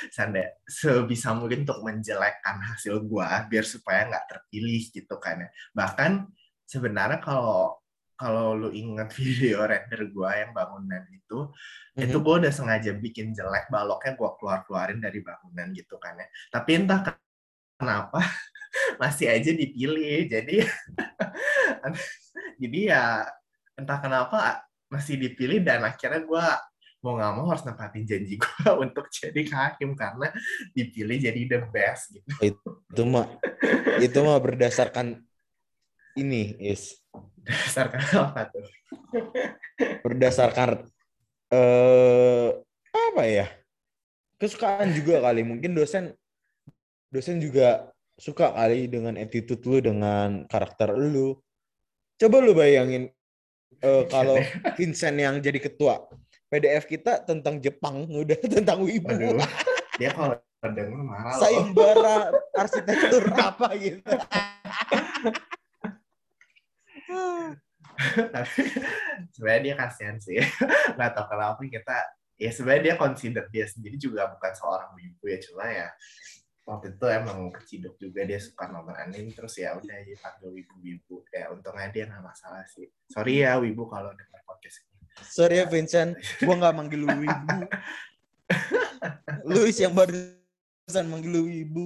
sanda 0.09 0.43
sebisa 0.65 1.35
mungkin 1.35 1.63
untuk 1.67 1.81
menjelekkan 1.83 2.61
hasil 2.73 3.03
gua 3.05 3.45
biar 3.45 3.65
supaya 3.65 4.07
nggak 4.09 4.25
terpilih 4.29 4.83
gitu 4.91 5.15
kan 5.17 5.45
ya 5.45 5.49
bahkan 5.71 6.29
sebenarnya 6.65 7.21
kalau 7.21 7.77
kalau 8.15 8.55
lu 8.55 8.69
inget 8.71 9.11
video 9.19 9.63
render 9.63 10.07
gua 10.11 10.39
yang 10.39 10.51
bangunan 10.55 11.03
itu 11.11 11.39
mm-hmm. 11.51 12.05
itu 12.05 12.17
gua 12.21 12.41
udah 12.41 12.53
sengaja 12.53 12.91
bikin 12.95 13.35
jelek 13.35 13.67
baloknya 13.69 14.13
gua 14.17 14.33
keluar 14.39 14.63
keluarin 14.65 14.99
dari 14.99 15.19
bangunan 15.21 15.71
gitu 15.75 15.99
kan 16.01 16.17
ya 16.17 16.27
tapi 16.49 16.83
entah 16.83 17.01
kenapa 17.79 18.19
masih 19.01 19.31
aja 19.31 19.51
dipilih 19.51 20.27
jadi 20.31 20.63
jadi 22.61 22.79
ya 22.87 23.03
entah 23.75 23.99
kenapa 23.99 24.63
masih 24.87 25.19
dipilih 25.19 25.65
dan 25.65 25.83
akhirnya 25.83 26.21
gue 26.23 26.45
mau 27.05 27.21
nggak 27.21 27.33
mau 27.37 27.45
harus 27.53 27.61
nempatin 27.61 28.01
janji 28.01 28.41
gue 28.41 28.69
untuk 28.89 29.05
jadi 29.13 29.41
hakim 29.45 29.93
karena 29.93 30.33
dipilih 30.73 31.21
jadi 31.21 31.41
the 31.45 31.59
best 31.69 32.17
gitu. 32.17 32.57
Itu 32.81 33.01
mah 33.05 33.29
itu 34.01 34.17
mah 34.25 34.41
berdasarkan 34.41 35.21
ini 36.17 36.57
is 36.57 36.97
berdasarkan 37.13 38.01
apa 38.25 38.41
tuh? 38.49 38.65
berdasarkan 40.01 40.69
eh 41.53 42.49
apa 42.89 43.23
ya? 43.29 43.47
Kesukaan 44.41 44.89
juga 44.97 45.21
kali. 45.21 45.45
Mungkin 45.45 45.77
dosen 45.77 46.09
dosen 47.13 47.37
juga 47.37 47.93
suka 48.17 48.49
kali 48.49 48.89
dengan 48.89 49.13
attitude 49.21 49.61
lu 49.69 49.77
dengan 49.77 50.49
karakter 50.49 50.97
lu. 50.97 51.37
Coba 52.17 52.41
lu 52.41 52.57
bayangin 52.57 53.13
uh, 53.85 54.03
kalau 54.09 54.41
Vincent 54.79 55.21
yang 55.21 55.37
jadi 55.37 55.61
ketua 55.61 56.01
PDF 56.55 56.87
kita 56.87 57.27
tentang 57.27 57.59
Jepang 57.59 58.07
udah 58.23 58.39
tentang 58.39 58.79
wibu. 58.79 59.11
Aduh, 59.11 59.43
dia 59.99 60.15
kalau 60.15 60.39
denger 60.63 61.01
marah. 61.03 61.35
Sayembara 61.35 62.31
arsitektur 62.55 63.27
apa 63.51 63.67
gitu. 63.75 64.07
Tapi 68.35 68.61
sebenarnya 69.35 69.61
dia 69.61 69.75
kasihan 69.75 70.17
sih. 70.19 70.39
Nggak 70.95 71.11
tahu 71.15 71.25
kenapa 71.35 71.59
kita 71.67 71.97
ya 72.35 72.51
sebenarnya 72.51 72.83
dia 72.91 72.95
consider 72.99 73.43
dia 73.47 73.65
sendiri 73.67 73.95
juga 73.95 74.27
bukan 74.27 74.51
seorang 74.51 74.91
wibu 74.99 75.23
ya 75.31 75.39
cuma 75.39 75.65
ya 75.71 75.87
waktu 76.67 76.97
itu 76.97 77.05
emang 77.07 77.53
keciduk 77.53 77.95
juga 77.95 78.27
dia 78.27 78.41
suka 78.41 78.67
nonton 78.67 78.91
anime 78.97 79.31
terus 79.31 79.55
ya 79.55 79.77
udah 79.77 79.97
ya 80.03 80.17
panggil 80.19 80.51
wibu-wibu 80.51 81.23
ya 81.31 81.53
untungnya 81.53 81.87
dia 81.93 82.03
nggak 82.09 82.25
masalah 82.25 82.65
sih 82.67 82.89
sorry 83.07 83.45
ya 83.45 83.55
wibu 83.61 83.87
kalau 83.87 84.11
dengar 84.11 84.41
podcast 84.43 84.83
ini 84.83 84.94
Sorry 85.23 85.63
ya 85.63 85.65
Vincent, 85.67 86.19
gua 86.43 86.55
nggak 86.59 86.75
manggil 86.75 86.99
lu 87.03 87.07
ibu. 87.23 87.57
Luis 89.51 89.77
yang 89.79 89.95
barusan 89.95 91.05
manggil 91.07 91.31
lu 91.31 91.43
ibu. 91.47 91.85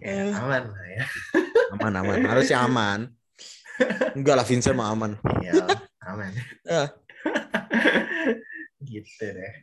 Ya, 0.00 0.32
aman 0.36 0.68
lah 0.68 0.86
ya. 0.92 1.04
Aman 1.76 1.92
aman, 1.96 2.18
harusnya 2.28 2.64
aman. 2.64 3.00
Enggak 4.16 4.36
lah 4.36 4.46
Vincent 4.46 4.76
mah 4.76 4.92
aman. 4.92 5.16
Iya, 5.40 5.64
aman. 6.04 6.32
Ya. 6.66 6.82
gitu 8.82 9.24
deh. 9.24 9.54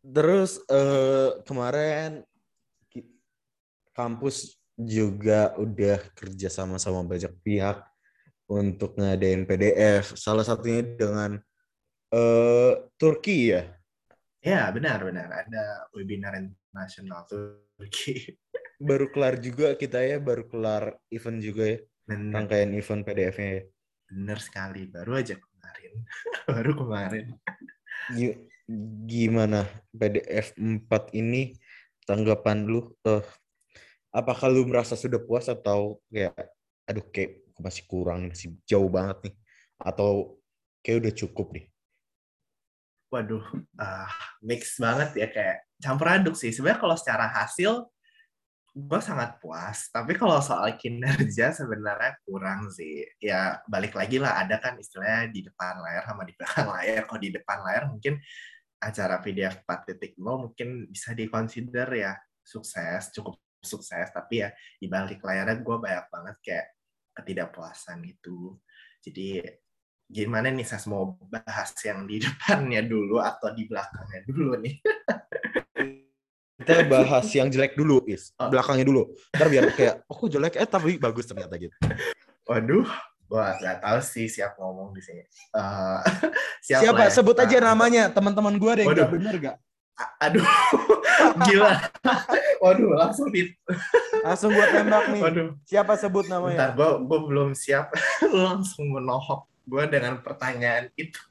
Terus 0.00 0.58
uh, 0.66 1.38
kemarin 1.46 2.24
kampus 3.94 4.56
juga 4.80 5.52
udah 5.60 6.00
kerja 6.16 6.48
sama 6.48 6.80
sama 6.80 7.04
banyak 7.04 7.30
pihak 7.44 7.84
untuk 8.48 8.96
ngadain 8.96 9.44
PDF. 9.44 10.16
Salah 10.16 10.42
satunya 10.42 10.82
dengan 10.82 11.38
uh, 12.14 12.72
Turki 12.98 13.54
ya? 13.54 13.62
Ya 14.40 14.72
benar 14.72 15.04
benar 15.04 15.28
ada 15.28 15.90
webinar 15.92 16.36
internasional 16.38 17.26
Turki. 17.28 18.38
baru 18.80 19.12
kelar 19.12 19.36
juga 19.38 19.76
kita 19.76 20.00
ya, 20.00 20.16
baru 20.16 20.48
kelar 20.48 20.96
event 21.12 21.38
juga 21.44 21.64
ya. 21.76 21.78
Benar. 22.08 22.32
Rangkaian 22.42 22.72
event 22.72 23.02
PDF-nya 23.04 23.50
ya. 23.60 23.62
Benar 24.10 24.38
sekali, 24.42 24.88
baru 24.88 25.20
aja 25.20 25.36
kemarin. 25.36 25.92
baru 26.50 26.72
kemarin. 26.74 27.24
Gimana 29.06 29.68
PDF 29.92 30.56
4 30.56 30.88
ini 31.14 31.54
tanggapan 32.08 32.66
lu? 32.66 32.90
Uh, 33.04 33.22
apakah 34.10 34.50
lu 34.50 34.66
merasa 34.66 34.98
sudah 34.98 35.22
puas 35.22 35.46
atau 35.46 36.02
kayak 36.10 36.34
aduh 36.90 37.06
kayak 37.14 37.46
masih 37.62 37.86
kurang 37.86 38.32
masih 38.32 38.58
jauh 38.66 38.90
banget 38.90 39.30
nih 39.30 39.34
atau 39.78 40.42
kayak 40.82 41.06
udah 41.06 41.12
cukup 41.14 41.46
nih 41.54 41.69
waduh 43.10 43.42
uh, 43.76 44.10
mix 44.40 44.78
banget 44.78 45.10
ya 45.18 45.28
kayak 45.28 45.66
campur 45.82 46.06
aduk 46.08 46.38
sih. 46.38 46.54
Sebenarnya 46.54 46.80
kalau 46.80 46.96
secara 46.96 47.26
hasil 47.26 47.90
gue 48.70 49.00
sangat 49.02 49.42
puas. 49.42 49.90
Tapi 49.90 50.14
kalau 50.14 50.38
soal 50.38 50.78
kinerja 50.78 51.50
sebenarnya 51.50 52.14
kurang 52.22 52.70
sih. 52.70 53.02
Ya 53.18 53.58
balik 53.66 53.98
lagi 53.98 54.22
lah 54.22 54.38
ada 54.46 54.62
kan 54.62 54.78
istilahnya 54.78 55.28
di 55.34 55.42
depan 55.42 55.82
layar 55.82 56.06
sama 56.06 56.22
di 56.22 56.34
belakang 56.38 56.68
layar. 56.78 57.02
Kalau 57.10 57.20
di 57.20 57.30
depan 57.34 57.58
layar 57.66 57.84
mungkin 57.90 58.14
acara 58.80 59.20
PDF 59.20 59.60
4.0 59.66 60.16
mungkin 60.16 60.68
bisa 60.88 61.12
dikonsider 61.12 61.88
ya 61.92 62.14
sukses 62.46 63.10
cukup 63.10 63.42
sukses. 63.58 64.06
Tapi 64.14 64.46
ya 64.46 64.48
di 64.78 64.86
balik 64.86 65.20
layarnya 65.26 65.58
gue 65.58 65.76
banyak 65.76 66.06
banget 66.06 66.36
kayak 66.40 66.66
ketidakpuasan 67.18 68.06
gitu. 68.06 68.54
Jadi 69.02 69.42
gimana 70.10 70.50
nih 70.50 70.66
saya 70.66 70.82
mau 70.90 71.14
bahas 71.30 71.70
yang 71.86 72.02
di 72.04 72.18
depannya 72.18 72.82
dulu 72.82 73.22
atau 73.22 73.54
di 73.54 73.62
belakangnya 73.70 74.20
dulu 74.26 74.58
nih? 74.58 74.74
Kita 76.60 76.84
bahas 76.90 77.26
yang 77.32 77.48
jelek 77.48 77.78
dulu, 77.78 78.04
Is. 78.04 78.34
Oh. 78.36 78.50
Belakangnya 78.50 78.84
dulu. 78.84 79.14
Ntar 79.32 79.48
biar 79.48 79.64
kayak, 79.72 79.94
oh 80.10 80.14
kok 80.18 80.28
jelek, 80.28 80.54
eh 80.60 80.68
tapi 80.68 81.00
bagus 81.00 81.24
ternyata 81.24 81.56
gitu. 81.56 81.72
Waduh, 82.44 82.84
gua 83.30 83.56
nggak 83.56 83.80
tahu 83.80 83.98
sih 84.04 84.26
siapa 84.28 84.58
ngomong 84.60 84.92
di 84.92 85.00
sini. 85.00 85.22
Uh, 85.56 86.02
siapa? 86.66 86.82
siapa? 86.84 87.02
Ya? 87.06 87.10
Sebut 87.14 87.36
aja 87.38 87.56
namanya, 87.62 88.12
teman-teman 88.12 88.58
gue 88.60 88.72
yang 88.82 88.92
nggak 88.92 89.14
bener 89.14 89.34
gak? 89.40 89.56
Aduh, 90.20 90.44
gila. 91.48 91.76
Waduh, 92.60 92.92
langsung 92.96 93.28
di... 93.28 93.52
Langsung 94.24 94.52
buat 94.52 94.72
tembak 94.72 95.12
nih. 95.12 95.20
Waduh. 95.20 95.48
Siapa 95.68 95.92
sebut 95.96 96.24
namanya? 96.28 96.56
Bentar, 96.56 96.70
gue 96.76 96.90
gue 97.04 97.20
belum 97.28 97.48
siap. 97.52 97.92
langsung 98.32 98.88
menohok 98.92 99.49
gue 99.70 99.84
dengan 99.86 100.18
pertanyaan 100.18 100.90
itu. 100.98 101.22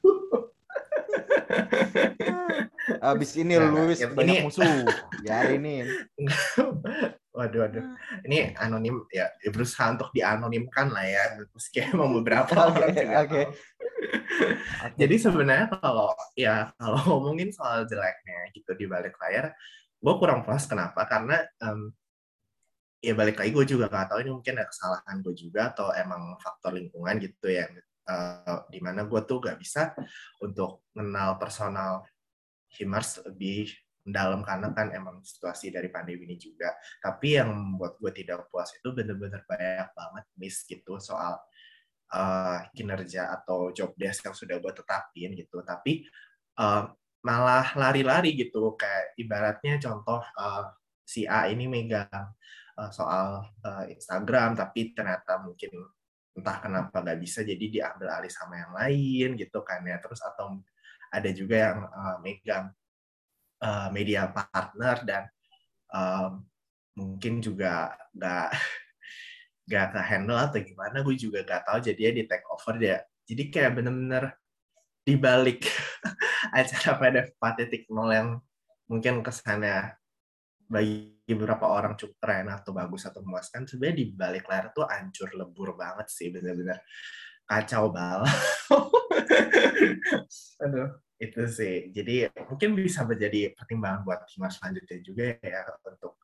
Abis 3.00 3.36
ini 3.36 3.56
nah, 3.56 3.68
Luis 3.68 4.00
banyak 4.00 4.40
ini... 4.40 4.44
musuh. 4.44 4.88
Ya 5.24 5.44
ini. 5.52 5.84
waduh, 7.36 7.68
waduh. 7.68 7.84
Ini 8.24 8.56
anonim 8.56 9.04
ya, 9.12 9.28
ya 9.40 9.50
berusaha 9.52 9.92
untuk 9.92 10.08
dianonimkan 10.16 10.88
lah 10.88 11.04
ya. 11.04 11.22
Meski 11.52 11.84
emang 11.92 12.16
beberapa 12.20 12.72
orang 12.72 12.92
Oke. 12.96 13.04
Okay. 13.28 13.44
Jadi 14.96 15.16
sebenarnya 15.20 15.68
kalau 15.68 16.16
ya 16.32 16.72
kalau 16.80 17.00
ngomongin 17.04 17.52
soal 17.52 17.84
jeleknya 17.84 18.48
gitu 18.56 18.72
di 18.72 18.88
balik 18.88 19.16
layar, 19.20 19.52
gue 20.00 20.14
kurang 20.16 20.44
puas 20.44 20.64
kenapa? 20.64 21.04
Karena 21.04 21.44
um, 21.60 21.92
ya 23.00 23.16
balik 23.16 23.40
lagi 23.40 23.52
gue 23.52 23.64
juga 23.64 23.88
gak 23.88 24.12
tahu 24.12 24.20
ini 24.20 24.30
mungkin 24.32 24.60
ada 24.60 24.68
kesalahan 24.68 25.24
gue 25.24 25.32
juga 25.32 25.72
atau 25.72 25.88
emang 25.96 26.36
faktor 26.36 26.76
lingkungan 26.76 27.16
gitu 27.16 27.48
ya 27.48 27.64
uh, 28.10 28.66
di 28.66 28.82
mana 28.82 29.06
gue 29.06 29.20
tuh 29.22 29.38
gak 29.38 29.58
bisa 29.62 29.94
untuk 30.42 30.90
kenal 30.90 31.38
personal 31.38 32.02
Himars 32.70 33.22
lebih 33.26 33.70
dalam 34.00 34.42
karena 34.42 34.72
kan 34.74 34.90
emang 34.90 35.22
situasi 35.22 35.70
dari 35.70 35.86
pandemi 35.92 36.26
ini 36.26 36.36
juga. 36.38 36.74
Tapi 36.98 37.38
yang 37.38 37.54
membuat 37.54 37.98
gue 38.02 38.10
tidak 38.10 38.50
puas 38.50 38.70
itu 38.74 38.90
bener-bener 38.90 39.46
banyak 39.46 39.90
banget 39.94 40.24
miss 40.34 40.66
gitu 40.66 40.98
soal 40.98 41.38
uh, 42.14 42.58
kinerja 42.74 43.30
atau 43.40 43.70
job 43.70 43.94
desk 43.94 44.26
yang 44.26 44.34
sudah 44.34 44.58
gue 44.58 44.72
tetapin 44.74 45.34
gitu. 45.38 45.62
Tapi 45.62 46.02
uh, 46.58 46.90
malah 47.20 47.76
lari-lari 47.76 48.32
gitu 48.32 48.74
kayak 48.80 49.12
ibaratnya 49.20 49.76
contoh 49.76 50.24
uh, 50.24 50.72
si 51.04 51.28
A 51.28 51.52
ini 51.52 51.68
megang 51.68 52.32
uh, 52.80 52.90
soal 52.94 53.44
uh, 53.60 53.84
Instagram 53.84 54.56
tapi 54.56 54.96
ternyata 54.96 55.36
mungkin 55.44 55.84
entah 56.40 56.56
kenapa 56.64 57.04
nggak 57.04 57.20
bisa 57.20 57.44
jadi 57.44 57.60
diambil 57.60 58.08
alih 58.16 58.32
sama 58.32 58.56
yang 58.56 58.72
lain 58.72 59.28
gitu 59.36 59.60
kan 59.60 59.84
ya. 59.84 60.00
Terus 60.00 60.20
atau 60.24 60.58
ada 61.12 61.30
juga 61.36 61.56
yang 61.68 61.78
uh, 61.84 62.16
megang 62.24 62.72
uh, 63.60 63.88
media 63.92 64.26
partner 64.32 64.96
dan 65.04 65.22
um, 65.92 66.42
mungkin 66.96 67.44
juga 67.44 67.92
nggak 68.16 68.48
gak 69.70 69.86
ke 69.94 70.00
handle 70.02 70.34
atau 70.34 70.58
gimana 70.58 71.04
gue 71.04 71.14
juga 71.14 71.46
gak 71.46 71.62
tahu. 71.68 71.78
Jadinya 71.78 72.12
di 72.18 72.24
take 72.26 72.46
over 72.50 72.74
dia. 72.74 72.98
Jadi 73.22 73.42
kayak 73.54 73.78
bener-bener 73.78 74.34
dibalik 75.06 75.62
acara 76.58 76.90
pada 76.98 77.20
4.0 77.30 77.86
yang 78.10 78.42
mungkin 78.90 79.22
kesannya 79.22 79.94
bagi 80.70 81.34
beberapa 81.34 81.66
orang 81.66 81.98
cukup 81.98 82.16
keren 82.22 82.46
atau 82.54 82.70
bagus 82.70 83.02
atau 83.10 83.20
memuaskan 83.26 83.66
sebenarnya 83.66 83.96
di 83.98 84.06
balik 84.14 84.46
layar 84.46 84.70
tuh 84.70 84.86
hancur 84.86 85.34
lebur 85.34 85.74
banget 85.74 86.06
sih 86.06 86.30
bener-bener. 86.30 86.78
Kacau 87.42 87.90
bal. 87.90 88.22
Aduh. 90.64 90.90
Itu 91.20 91.44
sih. 91.52 91.92
Jadi 91.92 92.32
mungkin 92.48 92.72
bisa 92.72 93.04
menjadi 93.04 93.52
pertimbangan 93.52 94.08
buat 94.08 94.24
tim 94.24 94.40
selanjutnya 94.48 94.98
juga 95.04 95.36
ya 95.44 95.68
untuk 95.84 96.16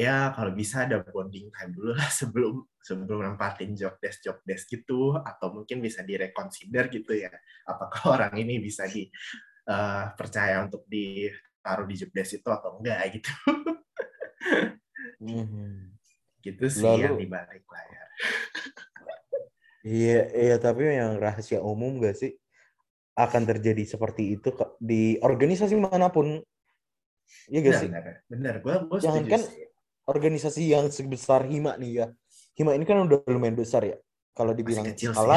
ya 0.00 0.32
kalau 0.32 0.56
bisa 0.56 0.88
ada 0.88 1.04
bonding 1.04 1.52
time 1.52 1.72
dulu 1.76 1.92
lah 1.92 2.08
sebelum 2.18 2.64
sebelum 2.80 3.20
nempatin 3.20 3.76
job 3.76 4.00
desk 4.00 4.24
job 4.24 4.40
desk 4.48 4.72
gitu 4.72 5.14
atau 5.20 5.52
mungkin 5.52 5.84
bisa 5.84 6.00
direkonsider 6.00 6.88
gitu 6.88 7.12
ya 7.20 7.30
apakah 7.68 8.00
orang 8.16 8.34
ini 8.40 8.58
bisa 8.58 8.88
di 8.88 9.04
uh, 9.68 10.10
percaya 10.16 10.64
untuk 10.64 10.88
ditaruh 11.60 11.84
di 11.84 11.92
job 11.92 12.08
desk 12.16 12.40
itu 12.40 12.48
atau 12.48 12.80
enggak 12.80 13.20
gitu 13.20 13.28
Mhm. 15.20 15.92
gitu 16.40 16.64
sih 16.72 16.80
Lalu- 16.88 17.04
yang 17.04 17.16
di 17.20 17.28
balik 17.28 17.64
layar 17.68 18.08
Iya, 19.80 20.20
iya 20.36 20.56
tapi 20.56 20.88
yang 20.88 21.16
rahasia 21.16 21.60
umum 21.60 22.00
gak 22.00 22.16
sih 22.16 22.36
akan 23.16 23.48
terjadi 23.48 23.84
seperti 23.86 24.36
itu 24.36 24.52
di 24.76 25.16
organisasi 25.16 25.72
mana 25.72 26.12
pun. 26.12 26.36
Iya 27.48 27.58
gak 27.60 27.64
benar 27.64 27.80
sih? 27.80 27.88
benar 27.88 28.04
benar 28.28 28.54
gue 28.60 28.74
gue 28.76 28.98
Jangan 29.00 29.24
kan 29.24 29.40
sih. 29.40 29.64
organisasi 30.04 30.62
yang 30.68 30.84
sebesar 30.92 31.48
Hima 31.48 31.80
nih 31.80 31.92
ya. 31.96 32.06
Hima 32.56 32.76
ini 32.76 32.84
kan 32.84 33.08
udah 33.08 33.24
lumayan 33.24 33.56
besar 33.56 33.80
ya. 33.84 33.96
Kalau 34.36 34.52
dibilang 34.52 34.84
kecil 34.84 35.12
sih. 35.12 35.16
skala, 35.16 35.36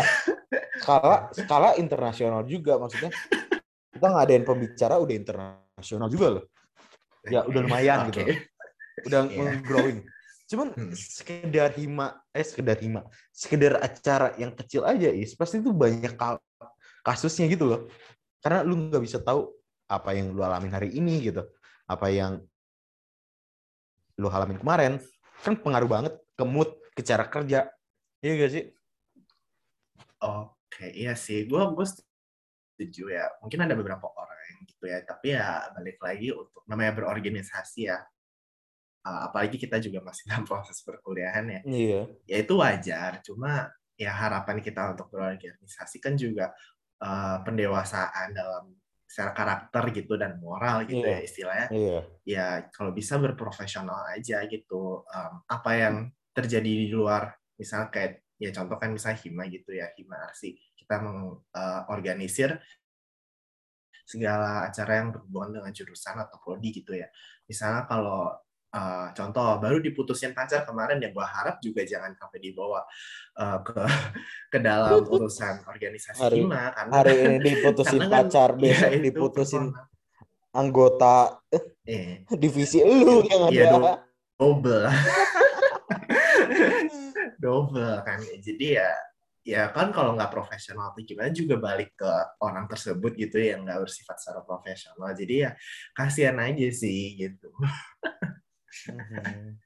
skala, 0.75 1.15
skala 1.31 1.69
internasional 1.79 2.43
juga 2.43 2.75
maksudnya. 2.75 3.15
Kita 3.95 4.07
ngadain 4.11 4.43
pembicara 4.43 4.99
udah 4.99 5.15
internasional 5.15 5.62
juga 5.81 6.27
loh. 6.39 6.43
Ya 7.25 7.41
udah 7.47 7.61
lumayan 7.63 7.99
Oke. 8.07 8.11
gitu. 8.11 8.21
Udah 9.09 9.21
Iya. 9.27 9.51
growing. 9.63 9.99
Cuman 10.43 10.75
Hmm. 10.75 10.93
sekedar 10.93 11.73
hima, 11.73 12.19
eh 12.35 12.45
sekedar 12.45 12.77
hima, 12.77 13.07
sekedar 13.33 13.79
acara 13.81 14.35
yang 14.37 14.53
kecil 14.53 14.85
aja 14.85 15.09
is 15.09 15.33
pasti 15.33 15.63
itu 15.63 15.71
banyak 15.73 16.13
ka- 16.13 16.43
kasusnya 17.01 17.47
gitu 17.49 17.65
loh. 17.65 17.81
Karena 18.43 18.61
lu 18.61 18.75
nggak 18.75 19.01
bisa 19.01 19.17
tahu 19.23 19.49
apa 19.87 20.13
yang 20.13 20.35
lu 20.35 20.43
alamin 20.43 20.71
hari 20.75 20.93
ini 20.93 21.23
gitu, 21.31 21.47
apa 21.87 22.11
yang 22.11 22.43
lu 24.19 24.27
alamin 24.29 24.59
kemarin, 24.59 24.99
kan 25.41 25.57
pengaruh 25.57 25.89
banget 25.89 26.13
ke 26.37 26.43
mood, 26.45 26.69
ke 26.93 27.01
cara 27.01 27.25
kerja, 27.25 27.71
iya 28.21 28.31
gak 28.37 28.51
sih? 28.51 28.63
Oke, 30.21 30.85
iya 30.93 31.17
sih. 31.17 31.49
Gue 31.49 31.59
gue 31.73 31.85
setuju 31.87 33.09
ya. 33.09 33.25
Mungkin 33.41 33.59
ada 33.63 33.73
beberapa 33.73 34.05
gitu 34.65 34.89
ya. 34.89 35.03
Tapi 35.03 35.35
ya 35.35 35.67
balik 35.75 35.99
lagi 35.99 36.31
untuk 36.33 36.63
namanya 36.65 36.93
berorganisasi 36.97 37.91
ya. 37.91 37.99
Uh, 39.03 39.27
apalagi 39.27 39.59
kita 39.59 39.83
juga 39.83 39.99
masih 39.99 40.23
dalam 40.31 40.47
proses 40.47 40.79
perkuliahan 40.81 41.45
ya. 41.47 41.61
Iya. 41.67 42.01
Ya 42.27 42.37
itu 42.39 42.53
wajar. 42.57 43.19
Cuma 43.23 43.67
ya 43.99 44.11
harapan 44.11 44.57
kita 44.63 44.95
untuk 44.97 45.11
berorganisasi 45.13 46.01
kan 46.01 46.17
juga 46.17 46.55
uh, 47.03 47.43
pendewasaan 47.45 48.33
dalam 48.33 48.73
secara 49.03 49.29
karakter 49.37 49.83
gitu 49.93 50.17
dan 50.17 50.41
moral 50.41 50.89
gitu 50.89 51.05
Iya. 51.05 51.13
ya 51.13 51.19
istilahnya. 51.21 51.67
Iya. 51.69 51.99
Ya 52.25 52.45
kalau 52.73 52.95
bisa 52.95 53.19
berprofesional 53.21 54.09
aja 54.15 54.41
gitu. 54.49 55.05
Um, 55.05 55.33
apa 55.45 55.71
yang 55.77 55.95
terjadi 56.33 56.65
di 56.65 56.89
luar, 56.89 57.37
misalnya 57.59 57.93
kayak 57.93 58.23
ya 58.41 58.49
contoh 58.49 58.75
kan 58.81 58.89
misalnya 58.91 59.21
hima 59.23 59.45
gitu 59.47 59.71
ya 59.71 59.87
hima 59.95 60.19
arsi 60.27 60.57
kita 60.75 60.99
mengorganisir 60.99 62.59
segala 64.03 64.67
acara 64.67 64.99
yang 64.99 65.07
berhubungan 65.11 65.59
dengan 65.59 65.71
jurusan 65.71 66.15
atau 66.19 66.35
prodi 66.37 66.69
gitu 66.75 66.91
ya 66.91 67.07
misalnya 67.47 67.87
kalau 67.87 68.29
uh, 68.69 69.07
contoh 69.15 69.57
baru 69.57 69.79
diputusin 69.79 70.31
pacar 70.31 70.63
kemarin 70.63 70.99
ya 70.99 71.09
gua 71.09 71.23
harap 71.23 71.55
juga 71.59 71.81
jangan 71.83 72.11
sampai 72.13 72.39
dibawa 72.39 72.83
uh, 73.39 73.57
ke 73.63 73.79
ke 74.53 74.57
dalam 74.59 75.03
urusan 75.03 75.63
organisasi 75.63 76.19
Hari- 76.19 76.39
hima 76.43 76.71
karena 76.71 76.91
Hari 76.93 77.13
ini 77.15 77.37
diputusin 77.55 77.99
karena 77.99 78.11
kan- 78.11 78.19
pacar, 78.27 78.49
ya, 78.51 78.59
besok 78.59 78.89
itu 78.91 79.01
diputusin 79.07 79.63
personal. 79.71 79.91
anggota 80.53 81.15
eh 81.83 82.23
divisi 82.29 82.77
lu 82.79 83.23
yang 83.25 83.49
Iya, 83.49 83.63
ada. 83.71 83.93
double 84.35 84.85
double 87.41 87.95
kan 88.03 88.19
jadi 88.39 88.67
ya 88.79 88.89
ya 89.43 89.67
kan 89.75 89.91
kalau 89.91 90.15
nggak 90.15 90.31
profesional 90.31 90.95
tuh 90.95 91.03
gimana 91.03 91.27
juga 91.29 91.59
balik 91.59 91.91
ke 91.99 92.11
orang 92.39 92.63
tersebut 92.65 93.11
gitu 93.19 93.35
ya 93.43 93.59
yang 93.59 93.67
nggak 93.67 93.83
bersifat 93.83 94.15
secara 94.15 94.39
profesional 94.41 95.11
jadi 95.11 95.35
ya 95.35 95.51
kasihan 95.91 96.39
aja 96.39 96.67
sih 96.71 97.19
gitu 97.19 97.51
Mhm. 98.83 99.59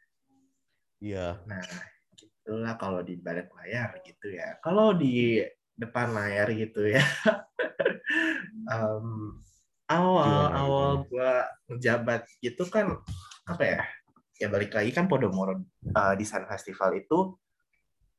Iya. 0.99 1.39
nah 1.47 1.63
gitulah 2.17 2.73
kalau 2.75 2.99
di 3.05 3.15
balik 3.15 3.53
layar 3.53 4.01
gitu 4.03 4.33
ya 4.33 4.57
kalau 4.59 4.91
di 4.91 5.39
depan 5.77 6.11
layar 6.11 6.49
gitu 6.51 6.89
ya 6.89 6.99
em, 8.73 9.07
awal 9.87 10.25
Gimana, 10.27 10.57
awal 10.59 10.89
gimana? 10.89 11.07
gua 11.07 11.31
ngejabat 11.69 12.21
gitu 12.41 12.63
kan 12.67 12.97
apa 13.47 13.63
ya 13.63 13.81
ya 14.37 14.47
balik 14.51 14.73
lagi 14.73 14.91
kan 14.91 15.05
Podomoro 15.07 15.63
uh, 15.93 16.13
di 16.17 16.25
Sun 16.27 16.45
Festival 16.45 16.99
itu 16.99 17.37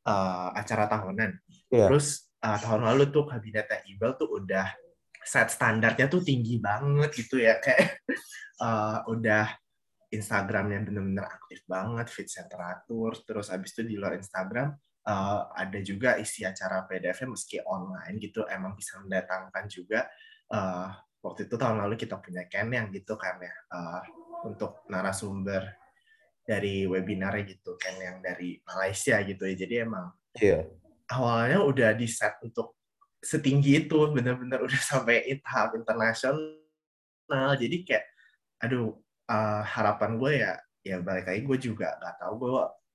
uh, 0.09 0.49
acara 0.57 0.89
tahunan. 0.89 1.31
Iya. 1.69 1.85
terus 1.93 2.33
uh, 2.41 2.57
tahun 2.57 2.89
lalu 2.89 3.13
tuh 3.13 3.29
kabinetnya 3.29 3.85
Ibel 3.85 4.17
tuh 4.17 4.41
udah 4.41 4.73
set 5.21 5.53
standarnya 5.53 6.09
tuh 6.09 6.25
tinggi 6.25 6.57
banget 6.57 7.13
gitu 7.13 7.37
ya. 7.37 7.61
Kayak 7.61 8.01
uh, 8.65 9.05
udah 9.13 9.53
Instagramnya 10.09 10.89
bener-bener 10.89 11.29
aktif 11.29 11.61
banget, 11.69 12.09
feed 12.09 12.33
teratur, 12.49 13.13
terus 13.29 13.53
abis 13.53 13.77
itu 13.77 13.85
di 13.85 14.01
luar 14.01 14.17
Instagram 14.17 14.73
uh, 15.05 15.41
ada 15.53 15.79
juga 15.85 16.17
isi 16.17 16.49
acara 16.49 16.85
PDF-nya 16.89 17.29
meski 17.33 17.61
online 17.65 18.17
gitu, 18.21 18.49
emang 18.49 18.73
bisa 18.73 19.01
mendatangkan 19.01 19.65
juga. 19.69 20.09
Uh, 20.49 20.89
waktu 21.21 21.45
itu 21.45 21.61
tahun 21.61 21.85
lalu 21.85 22.01
kita 22.01 22.17
punya 22.21 22.49
Ken 22.49 22.73
yang 22.73 22.89
gitu 22.89 23.19
kan 23.21 23.37
ya 23.43 23.53
uh, 23.75 24.01
untuk 24.49 24.87
narasumber 24.89 25.67
dari 26.49 26.89
webinarnya 26.89 27.45
gitu 27.45 27.77
Ken 27.77 28.01
yang 28.01 28.25
dari 28.25 28.57
Malaysia 28.65 29.21
gitu 29.21 29.45
ya. 29.45 29.55
Jadi 29.55 29.75
emang 29.85 30.09
Iya. 30.41 30.65
awalnya 31.13 31.61
udah 31.61 31.91
di 31.93 32.09
set 32.09 32.41
untuk 32.41 32.73
setinggi 33.21 33.85
itu 33.85 33.99
bener-bener 34.09 34.65
udah 34.65 34.81
sampai 34.97 35.29
tahap 35.45 35.77
internasional. 35.77 37.53
Jadi 37.61 37.85
kayak 37.85 38.09
aduh 38.65 38.97
uh, 39.29 39.63
harapan 39.63 40.17
gue 40.17 40.33
ya 40.41 40.53
ya 40.81 40.97
balik 41.05 41.29
lagi 41.29 41.45
gue 41.45 41.59
juga 41.61 41.95
nggak 42.01 42.17
tahu 42.17 42.33
gue 42.41 42.51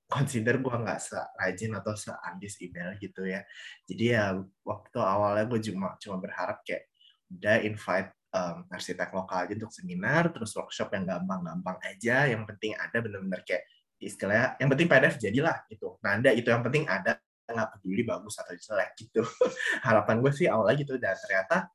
consider 0.10 0.56
gue 0.60 0.76
nggak 0.76 1.00
serajin 1.00 1.78
atau 1.78 1.94
seambis 1.94 2.58
email 2.66 2.98
gitu 2.98 3.22
ya. 3.30 3.46
Jadi 3.86 4.18
ya 4.18 4.34
waktu 4.66 4.98
awalnya 4.98 5.46
gue 5.46 5.60
cuma 5.62 5.94
cuma 6.02 6.18
berharap 6.18 6.66
kayak 6.66 6.90
udah 7.30 7.62
invite 7.62 8.10
um, 8.34 8.66
arsitek 8.74 9.14
lokal 9.14 9.46
aja 9.46 9.54
untuk 9.54 9.72
seminar 9.72 10.34
terus 10.34 10.52
workshop 10.58 10.90
yang 10.98 11.06
gampang-gampang 11.06 11.78
aja 11.86 12.28
yang 12.28 12.44
penting 12.50 12.74
ada 12.76 12.98
bener-bener 13.00 13.46
kayak 13.46 13.64
istilahnya 14.02 14.58
yang 14.60 14.70
penting 14.74 14.88
PDF 14.90 15.16
jadilah 15.22 15.58
gitu 15.70 15.96
nah 16.04 16.20
ada 16.20 16.34
itu 16.34 16.50
yang 16.50 16.66
penting 16.66 16.84
ada 16.90 17.22
nggak 17.48 17.70
peduli 17.78 18.04
bagus 18.04 18.36
atau 18.42 18.56
jelek 18.56 18.92
gitu 18.98 19.22
harapan 19.88 20.20
gue 20.20 20.32
sih 20.34 20.48
awalnya 20.50 20.76
gitu 20.82 20.98
dan 20.98 21.16
ternyata 21.16 21.70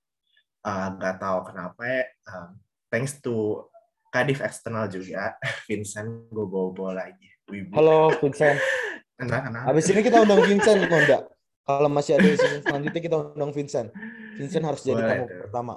uh, 0.67 0.89
nggak 0.99 1.17
tahu 1.23 1.39
kenapa 1.49 1.83
um, 2.29 2.59
thanks 2.91 3.23
to 3.23 3.65
Kadif 4.09 4.41
eksternal 4.41 4.89
juga 4.89 5.37
Vincent 5.69 6.33
gue 6.33 6.47
bawa-bawa 6.49 7.05
lagi 7.07 7.29
Wibu. 7.49 7.73
Halo 7.73 8.13
Vincent. 8.21 8.61
Kenapa, 9.19 9.51
kenapa? 9.51 9.75
Habis 9.75 9.91
ini 9.91 10.01
kita 10.07 10.23
undang 10.23 10.47
Vincent, 10.47 10.79
Nonda. 10.87 11.27
Kalau 11.67 11.91
masih 11.91 12.23
ada 12.23 12.29
season 12.39 12.63
selanjutnya 12.63 13.03
kita 13.03 13.17
undang 13.19 13.51
Vincent. 13.51 13.91
Vincent 14.39 14.63
harus 14.63 14.87
jadi 14.87 15.03
Boleh 15.03 15.11
tamu 15.11 15.25
tuh. 15.27 15.39
pertama. 15.43 15.75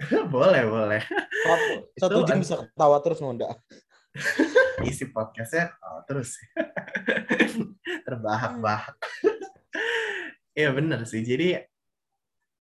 boleh 0.34 0.62
boleh. 0.68 1.02
Satu, 1.96 2.22
jam 2.28 2.40
bisa 2.40 2.60
ketawa 2.60 3.00
terus 3.00 3.20
Nonda. 3.24 3.48
isi 4.88 5.08
podcastnya 5.12 5.72
oh, 5.84 6.00
terus. 6.08 6.36
Terbahak-bahak. 8.04 8.96
Iya 10.56 10.72
bener 10.72 11.04
sih. 11.04 11.20
Jadi 11.20 11.56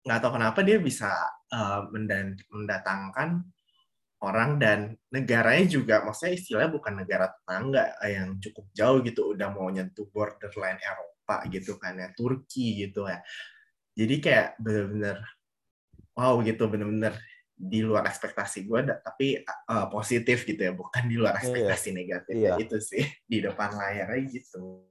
nggak 0.04 0.20
tahu 0.20 0.32
kenapa 0.40 0.60
dia 0.64 0.80
bisa 0.80 1.12
uh, 1.52 1.88
mendatangkan 2.52 3.44
orang 4.20 4.60
dan 4.60 4.80
negaranya 5.16 5.80
juga 5.80 6.04
maksudnya 6.04 6.36
istilahnya 6.36 6.72
bukan 6.76 6.94
negara 7.04 7.32
tetangga 7.32 7.96
yang 8.04 8.36
cukup 8.44 8.66
jauh 8.76 9.00
gitu 9.00 9.32
udah 9.32 9.48
mau 9.48 9.72
nyentuh 9.72 10.12
borderline 10.12 10.80
Eropa 10.84 11.48
gitu 11.48 11.80
kan 11.80 11.96
ya 12.00 12.12
Turki 12.16 12.84
gitu 12.84 13.08
ya. 13.08 13.24
Jadi 13.96 14.16
kayak 14.24 14.60
bener-bener 14.60 15.20
wow 16.20 16.36
gitu 16.44 16.68
bener-bener 16.68 17.16
di 17.56 17.80
luar 17.80 18.04
ekspektasi 18.08 18.68
gue 18.68 18.80
tapi 19.00 19.40
uh, 19.44 19.88
positif 19.88 20.44
gitu 20.44 20.60
ya 20.60 20.72
bukan 20.76 21.08
di 21.08 21.16
luar 21.16 21.40
ekspektasi 21.40 21.92
negatif 21.96 22.36
Iya. 22.36 22.56
itu 22.60 22.76
sih 22.80 23.04
di 23.24 23.40
depan 23.40 23.72
layar 23.76 24.12
aja 24.16 24.28
gitu 24.28 24.84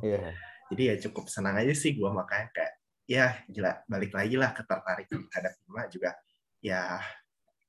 Iya. 0.00 0.38
Jadi 0.70 0.82
ya 0.86 0.94
cukup 1.02 1.26
senang 1.26 1.58
aja 1.58 1.74
sih 1.74 1.98
gue 1.98 2.06
makanya 2.06 2.46
kayak 2.54 2.72
ya 3.10 3.26
gila 3.50 3.82
balik 3.90 4.14
lagi 4.14 4.38
lah 4.38 4.54
ketertarikan 4.54 5.26
terhadap 5.26 5.58
Hima 5.66 5.82
juga 5.90 6.10
ya 6.62 7.02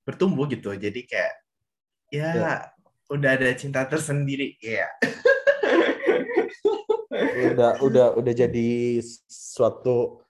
bertumbuh 0.05 0.45
gitu. 0.45 0.69
Jadi 0.77 1.01
kayak 1.09 1.33
ya 2.13 2.29
Iya. 2.37 2.53
udah 3.09 3.29
ada 3.33 3.49
cinta 3.57 3.81
tersendiri 3.89 4.53
ya. 4.61 4.85
Udah 7.51 7.81
udah 7.81 8.07
udah 8.21 8.33
jadi 8.37 9.01
suatu 9.25 10.21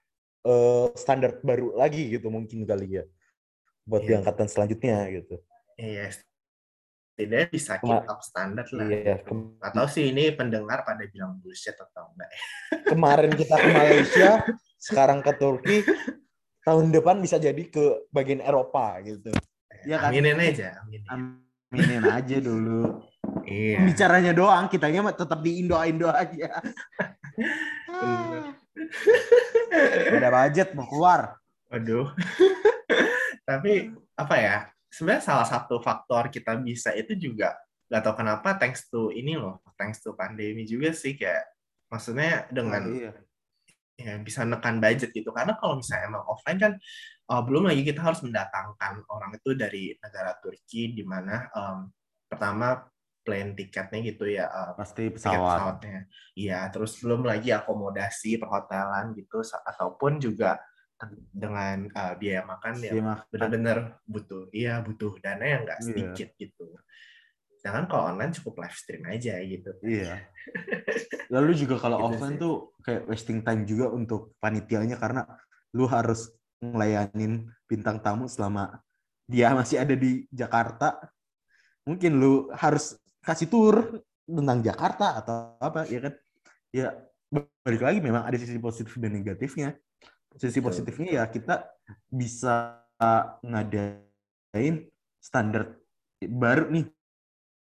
eh, 0.41 0.87
standar 0.95 1.37
baru 1.41 1.73
lagi 1.73 2.09
gitu 2.09 2.27
mungkin 2.27 2.65
kali 2.65 3.01
ya 3.01 3.03
buat 3.81 4.01
di 4.01 4.13
Iya. 4.13 4.21
angkatan 4.21 4.47
selanjutnya 4.47 4.97
gitu. 5.09 5.35
Iya. 5.75 6.13
Tidak 7.11 7.53
bisa 7.53 7.77
keep 7.77 8.05
up 8.07 8.21
standar 8.21 8.65
lah. 8.71 8.87
Iya. 8.87 9.21
gitu. 9.21 9.25
Kem- 9.29 9.57
Atau 9.59 9.85
sih 9.85 10.09
ini 10.09 10.31
pendengar 10.33 10.81
pada 10.81 11.03
bilang 11.05 11.37
bullshit 11.37 11.75
atau 11.75 12.13
enggak. 12.13 12.29
Kemarin 12.93 13.31
kita 13.35 13.55
ke 13.57 13.69
Malaysia, 13.69 14.29
sekarang 14.77 15.19
ke 15.21 15.31
Turki, 15.35 15.77
tahun 16.61 16.89
depan 16.89 17.17
bisa 17.19 17.37
jadi 17.37 17.61
ke 17.67 18.05
bagian 18.09 18.41
Eropa 18.41 18.97
gitu. 19.01 19.29
Kan? 19.85 20.13
Aminin 20.13 20.37
aja, 20.37 20.77
aminin. 20.85 21.05
Aminin 21.09 22.03
aja 22.05 22.37
dulu. 22.37 23.01
Iya. 23.45 23.81
Bicaranya 23.81 24.31
doang, 24.33 24.69
kitanya 24.69 25.09
tetap 25.11 25.41
di 25.41 25.61
Indo-Indo 25.61 26.05
aja. 26.09 26.61
Bener. 27.35 28.55
Ada 30.17 30.29
budget 30.31 30.69
mau 30.75 30.87
keluar. 30.87 31.37
Waduh. 31.71 32.11
Tapi 33.49 33.95
apa 34.15 34.35
ya? 34.37 34.57
Sebenarnya 34.91 35.23
salah 35.23 35.47
satu 35.47 35.79
faktor 35.79 36.27
kita 36.27 36.59
bisa 36.59 36.91
itu 36.91 37.15
juga 37.15 37.55
nggak 37.87 38.01
tahu 38.07 38.15
kenapa 38.23 38.55
thanks 38.55 38.87
to 38.87 39.11
ini 39.11 39.35
loh, 39.35 39.59
thanks 39.75 39.99
to 39.99 40.15
pandemi 40.15 40.63
juga 40.63 40.95
sih 40.95 41.15
kayak 41.15 41.43
maksudnya 41.91 42.47
dengan 42.47 42.87
Iya. 42.87 43.11
ya 43.99 44.13
bisa 44.23 44.47
nekan 44.47 44.79
budget 44.79 45.11
gitu. 45.11 45.31
Karena 45.31 45.55
kalau 45.59 45.79
misalnya 45.79 46.11
emang 46.11 46.23
offline 46.27 46.59
kan 46.59 46.73
uh, 47.31 47.41
belum 47.43 47.71
lagi 47.71 47.83
kita 47.87 47.99
harus 48.03 48.23
mendatangkan 48.23 49.03
orang 49.07 49.31
itu 49.35 49.51
dari 49.55 49.95
negara 49.99 50.35
Turki 50.39 50.91
di 50.95 51.03
mana 51.07 51.47
um, 51.55 51.87
pertama 52.27 52.79
plane 53.21 53.53
tiketnya 53.53 53.99
gitu 54.01 54.25
ya 54.25 54.49
uh, 54.49 54.73
Pasti 54.77 55.07
tiket 55.07 55.21
pesawat. 55.21 55.57
pesawatnya. 55.57 55.99
Iya, 56.33 56.59
terus 56.73 56.97
belum 56.99 57.21
lagi 57.23 57.53
akomodasi 57.53 58.41
perhotelan 58.41 59.13
gitu 59.13 59.39
ataupun 59.45 60.17
juga 60.17 60.57
dengan 61.33 61.89
uh, 61.93 62.13
biaya 62.13 62.45
makan 62.45 62.73
yang 62.77 62.93
Iya, 62.93 63.03
mak- 63.03 63.25
benar-benar 63.29 63.77
butuh. 64.05 64.49
Iya, 64.53 64.81
butuh 64.81 65.17
dana 65.17 65.41
yang 65.41 65.61
nggak 65.65 65.79
Iya. 65.81 65.87
sedikit 65.87 66.29
gitu. 66.37 66.65
Sedangkan 67.57 67.85
kalau 67.85 68.03
online 68.09 68.33
cukup 68.33 68.65
live 68.65 68.77
stream 68.77 69.03
aja 69.05 69.37
gitu. 69.41 69.71
Iya. 69.81 70.25
Lalu 71.33 71.51
juga 71.57 71.77
kalau 71.77 71.97
Gitu 71.97 72.07
offline 72.11 72.35
sih. 72.37 72.41
tuh 72.41 72.55
kayak 72.81 73.03
wasting 73.05 73.39
time 73.41 73.63
juga 73.65 73.89
untuk 73.89 74.33
panitianya 74.37 74.97
karena 74.97 75.25
lu 75.73 75.85
harus 75.85 76.29
ngelayanin 76.61 77.49
bintang 77.65 77.97
tamu 78.01 78.25
selama 78.25 78.81
dia 79.25 79.53
masih 79.53 79.81
ada 79.81 79.93
di 79.93 80.25
Jakarta. 80.29 81.01
Mungkin 81.81 82.17
lu 82.21 82.49
harus 82.53 82.93
kasih 83.21 83.47
tour 83.47 84.01
tentang 84.25 84.59
Jakarta 84.61 85.21
atau 85.21 85.35
apa 85.61 85.85
ya 85.87 85.99
kan? 86.09 86.13
Ya 86.71 86.87
balik 87.63 87.81
lagi 87.83 87.99
memang 88.03 88.25
ada 88.27 88.35
sisi 88.35 88.57
positif 88.57 88.97
dan 88.99 89.13
negatifnya. 89.13 89.77
Sisi 90.35 90.59
positifnya 90.63 91.21
ya 91.21 91.23
kita 91.27 91.67
bisa 92.07 92.79
ngadain 93.41 94.87
standar 95.19 95.75
baru 96.21 96.69
nih 96.71 96.85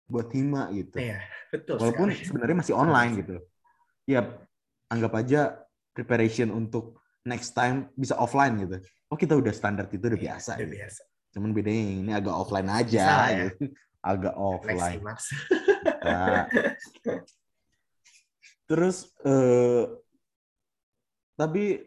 buat 0.06 0.30
Hima 0.30 0.70
gitu. 0.70 1.02
Iya, 1.02 1.18
betul 1.50 1.82
Walaupun 1.82 2.08
sekali. 2.14 2.26
sebenarnya 2.30 2.56
masih 2.62 2.74
online 2.78 3.12
gitu. 3.20 3.36
Ya, 4.06 4.22
anggap 4.86 5.12
aja 5.18 5.66
preparation 5.90 6.54
untuk 6.54 7.02
next 7.26 7.58
time 7.58 7.90
bisa 7.98 8.14
offline 8.14 8.54
gitu. 8.62 8.78
Oh, 9.10 9.18
kita 9.18 9.34
udah 9.34 9.50
standar 9.50 9.90
itu 9.90 9.98
udah 9.98 10.14
Iya, 10.14 10.38
biasa. 10.38 10.50
udah 10.54 10.62
gitu. 10.62 10.74
biasa. 10.78 11.02
Cuman 11.34 11.50
bedanya 11.50 11.84
ini 12.06 12.12
agak 12.14 12.34
offline 12.38 12.70
aja. 12.70 13.02
Bisa 13.02 13.14
lah 13.18 13.30
ya. 13.34 13.46
Agak 14.06 14.34
offline. 14.38 15.02
Nah, 16.06 16.46
terus 18.70 19.10
eh, 19.26 19.82
tapi 21.34 21.82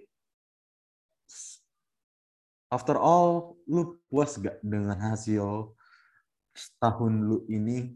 after 2.68 3.00
all 3.00 3.56
lu 3.66 3.98
puas 4.12 4.36
gak 4.36 4.60
dengan 4.60 5.00
hasil 5.00 5.72
setahun 6.54 7.14
lu 7.16 7.38
ini 7.48 7.96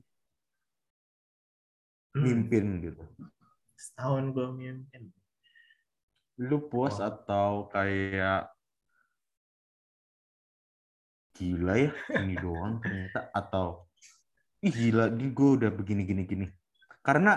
Hmm, 2.14 2.30
mimpin 2.30 2.66
gitu? 2.78 3.04
Setahun 3.74 4.38
gue 4.38 4.48
mimpin. 4.54 5.10
Lu 6.38 6.62
puas 6.70 7.02
Oh. 7.02 7.10
atau 7.10 7.66
kayak 7.74 8.54
gila 11.34 11.74
ya 11.74 11.90
ini 12.22 12.38
doang 12.38 12.78
ternyata 12.86 13.34
atau 13.34 13.90
ih 14.64 14.72
gila 14.74 15.12
nih 15.12 15.30
gue 15.36 15.50
udah 15.60 15.70
begini 15.76 16.08
gini 16.08 16.24
gini. 16.24 16.48
Karena 17.04 17.36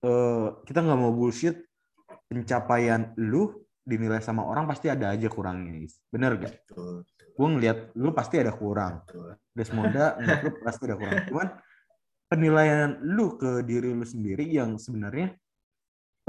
eh, 0.00 0.48
kita 0.64 0.80
nggak 0.80 0.98
mau 0.98 1.12
bullshit 1.12 1.60
pencapaian 2.24 3.12
lu 3.20 3.52
dinilai 3.84 4.24
sama 4.24 4.48
orang 4.48 4.64
pasti 4.64 4.88
ada 4.88 5.12
aja 5.12 5.28
kurangnya 5.28 5.76
Is. 5.84 6.00
bener 6.08 6.40
gak 6.40 6.56
Betul, 6.64 7.04
betul, 7.04 7.28
gue 7.36 7.48
ngeliat 7.52 7.78
lu 8.00 8.10
pasti 8.16 8.40
ada 8.40 8.52
kurang. 8.56 9.04
Betul. 9.04 9.36
Desmonda 9.52 10.04
ngeliat 10.18 10.40
lu 10.40 10.50
pasti 10.64 10.82
ada 10.88 10.96
kurang. 10.96 11.20
Cuman 11.28 11.48
penilaian 12.32 12.90
lu 13.04 13.36
ke 13.36 13.60
diri 13.60 13.92
lu 13.92 14.06
sendiri 14.08 14.48
yang 14.48 14.80
sebenarnya 14.80 15.36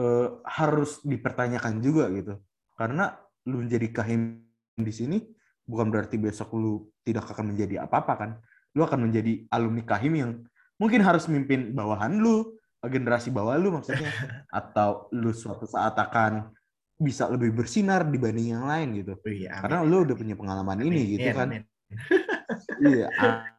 eh, 0.03 0.29
harus 0.43 0.99
dipertanyakan 1.07 1.79
juga 1.79 2.11
gitu. 2.11 2.35
Karena 2.75 3.15
lu 3.47 3.63
menjadi 3.63 3.87
kahim 3.95 4.43
di 4.75 4.91
sini 4.91 5.17
bukan 5.63 5.87
berarti 5.89 6.19
besok 6.19 6.53
lu 6.59 6.91
tidak 7.01 7.31
akan 7.31 7.55
menjadi 7.55 7.87
apa-apa 7.87 8.13
kan 8.19 8.31
lu 8.75 8.83
akan 8.83 9.07
menjadi 9.09 9.47
alumni 9.49 9.81
kahim 9.81 10.13
yang 10.13 10.31
mungkin 10.75 10.99
harus 10.99 11.25
mimpin 11.25 11.71
bawahan 11.71 12.11
lu 12.13 12.53
generasi 12.85 13.33
bawah 13.33 13.55
lu 13.57 13.73
maksudnya 13.73 14.11
atau 14.51 15.07
lu 15.09 15.31
suatu 15.31 15.65
saat 15.65 15.95
akan 15.97 16.51
bisa 16.95 17.27
lebih 17.27 17.51
bersinar 17.51 18.05
dibanding 18.05 18.55
yang 18.55 18.67
lain 18.67 19.01
gitu 19.01 19.17
Oh 19.17 19.27
iya, 19.27 19.57
amin. 19.57 19.61
karena 19.65 19.77
lu 19.83 19.97
udah 20.05 20.15
punya 20.15 20.35
pengalaman 20.37 20.79
ini 20.83 20.87
Amin, 21.01 21.11
gitu 21.17 21.29
kan 21.33 21.47
amin. 21.49 21.63
iya 22.93 23.07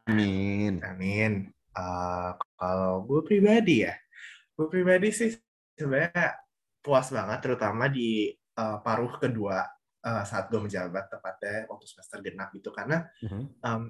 amin 0.07 0.73
Amin. 0.81 1.31
Eh, 1.77 2.29
kalau 2.57 3.05
gue 3.05 3.21
pribadi 3.21 3.85
ya, 3.85 3.93
gue 4.57 4.65
pribadi 4.65 5.13
sih 5.13 5.29
sebenarnya 5.77 6.41
puas 6.81 7.13
banget, 7.13 7.37
terutama 7.45 7.85
di 7.85 8.33
eh, 8.33 8.77
paruh 8.81 9.13
kedua 9.21 9.61
eh, 10.01 10.23
saat 10.25 10.49
gue 10.49 10.57
menjabat 10.57 11.05
tepatnya 11.05 11.69
waktu 11.69 11.85
semester 11.85 12.17
genap 12.25 12.49
itu 12.57 12.73
karena 12.73 13.05
Mhm. 13.21 13.43
um, 13.61 13.83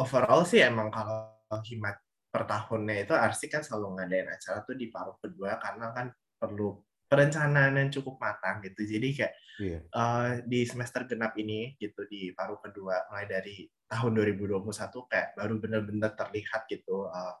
overall 0.00 0.42
sih 0.44 0.60
emang 0.62 0.92
kalau 0.92 1.32
himat 1.66 1.96
per 2.30 2.44
tahunnya 2.44 3.08
itu 3.08 3.14
Arsi 3.16 3.48
kan 3.48 3.64
selalu 3.64 3.96
ngadain 3.96 4.28
acara 4.28 4.60
tuh 4.66 4.76
di 4.76 4.92
paruh 4.92 5.16
kedua 5.22 5.56
karena 5.56 5.94
kan 5.96 6.12
perlu 6.36 6.76
perencanaan 7.06 7.78
yang 7.78 7.88
cukup 7.88 8.18
matang 8.18 8.60
gitu. 8.66 8.82
Jadi 8.82 9.08
kayak 9.14 9.34
iya 9.62 9.78
eh, 9.80 10.30
di 10.44 10.60
semester 10.68 11.08
genap 11.08 11.32
ini 11.40 11.72
gitu 11.80 12.04
di 12.10 12.34
paruh 12.36 12.60
kedua 12.60 13.08
mulai 13.08 13.24
dari 13.24 13.64
tahun 13.88 14.12
2021 14.36 14.60
kayak 15.08 15.28
baru 15.38 15.54
benar-benar 15.56 16.12
terlihat 16.12 16.68
gitu 16.68 17.08
eh, 17.08 17.34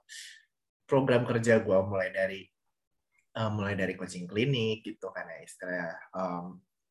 program 0.88 1.26
kerja 1.26 1.60
gue 1.60 1.78
mulai 1.84 2.08
dari 2.14 2.40
eh, 3.36 3.50
mulai 3.52 3.76
dari 3.76 3.92
coaching 3.98 4.24
klinik 4.24 4.86
gitu 4.86 5.12
kan 5.12 5.28
ya 5.28 5.38
istilah 5.44 5.92
em, 6.14 6.44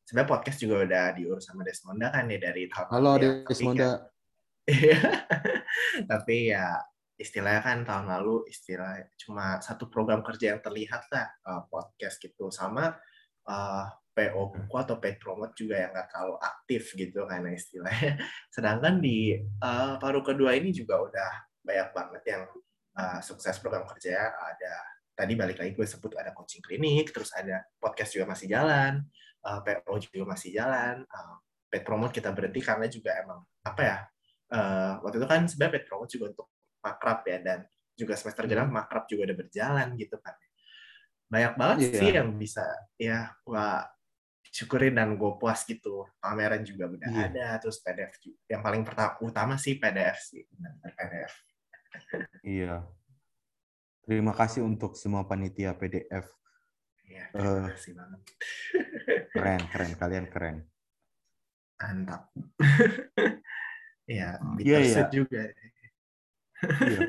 sebenarnya 0.06 0.30
podcast 0.30 0.58
juga 0.62 0.86
udah 0.86 1.04
diurus 1.18 1.44
sama 1.48 1.66
Desmonda 1.66 2.14
kan 2.14 2.30
ya 2.30 2.38
dari 2.38 2.70
tahun 2.70 2.88
halo 2.94 3.12
ya. 3.18 3.32
Desmonda. 3.42 3.90
Tapi 6.10 6.36
ya 6.50 6.80
istilahnya 7.16 7.62
kan 7.64 7.78
tahun 7.88 8.06
lalu 8.12 8.44
istilah 8.52 9.00
cuma 9.16 9.62
satu 9.64 9.88
program 9.88 10.20
kerja 10.20 10.56
yang 10.56 10.60
terlihat 10.60 11.08
lah 11.12 11.26
eh, 11.30 11.62
podcast 11.70 12.20
gitu. 12.20 12.50
Sama 12.52 12.94
eh, 13.46 13.84
PO 14.16 14.42
buku 14.48 14.74
atau 14.80 14.96
paid 14.96 15.20
promote 15.20 15.52
juga 15.52 15.76
yang 15.76 15.92
nggak 15.92 16.08
terlalu 16.08 16.36
aktif 16.40 16.82
gitu 16.96 17.24
karena 17.28 17.52
istilahnya. 17.52 18.16
Sedangkan 18.54 19.00
di 19.00 19.36
eh, 19.40 19.92
paruh 20.00 20.24
kedua 20.24 20.56
ini 20.56 20.74
juga 20.74 21.00
udah 21.00 21.30
banyak 21.62 21.88
banget 21.94 22.22
yang 22.26 22.42
eh, 22.98 23.20
sukses 23.22 23.56
program 23.62 23.86
kerja. 23.86 24.34
Ada 24.34 24.96
tadi 25.16 25.32
balik 25.32 25.56
lagi 25.56 25.72
gue 25.72 25.88
sebut 25.88 26.12
ada 26.20 26.36
coaching 26.36 26.60
klinik 26.60 27.08
terus 27.08 27.32
ada 27.32 27.64
podcast 27.80 28.12
juga 28.12 28.28
masih 28.28 28.52
jalan 28.52 29.00
eh, 29.40 29.60
PO 29.64 29.94
juga 30.04 30.36
masih 30.36 30.52
jalan 30.52 31.00
eh, 31.08 31.34
paid 31.72 31.82
promote 31.88 32.12
kita 32.12 32.30
berhenti 32.36 32.60
karena 32.60 32.86
juga 32.86 33.16
emang 33.16 33.40
apa 33.64 33.80
ya 33.82 33.98
eh, 34.48 34.92
waktu 35.00 35.16
itu 35.16 35.26
kan 35.26 35.42
sebenarnya 35.44 35.82
promote 35.82 36.10
juga 36.10 36.26
untuk 36.30 36.46
makrab 36.78 37.20
ya 37.24 37.38
dan 37.40 37.58
juga 37.92 38.14
semester 38.14 38.44
genap 38.44 38.68
makrab 38.68 39.04
juga 39.04 39.26
udah 39.26 39.36
berjalan 39.36 39.88
gitu 39.94 40.16
kan 40.18 40.34
banyak 41.26 41.52
banget 41.54 41.76
Iya. 41.80 41.98
sih 41.98 42.10
yang 42.12 42.28
bisa 42.32 42.62
ya 42.94 43.18
gua 43.42 43.82
syukurin 44.46 44.94
dan 44.94 45.18
gue 45.18 45.32
puas 45.36 45.60
gitu 45.62 46.06
pameran 46.16 46.62
juga 46.62 46.86
udah 46.86 47.08
Iya. 47.08 47.26
ada 47.28 47.46
terus 47.58 47.76
PDF 47.78 48.14
juga. 48.16 48.38
yang 48.46 48.62
paling 48.62 48.82
pertama 48.82 49.18
utama 49.20 49.54
sih 49.56 49.74
PDF 49.74 50.16
sih 50.22 50.46
PDF 50.86 51.32
Iya. 52.40 52.86
Terima 54.00 54.30
kasih 54.30 54.62
untuk 54.62 54.94
semua 54.94 55.24
panitia 55.24 55.72
PDF 55.72 56.30
Ya, 57.04 57.26
terima 57.30 57.66
Eh. 57.66 57.70
kasih 57.70 57.92
banget. 57.94 58.20
Keren, 59.30 59.60
keren. 59.66 59.90
Kalian 59.94 60.26
keren. 60.26 60.56
Mantap. 61.76 62.34
ya, 64.06 64.38
Iya, 64.38 64.78
bittersweet 64.80 65.08
iya. 65.10 65.14
juga. 65.14 65.42
Iya. 66.82 67.00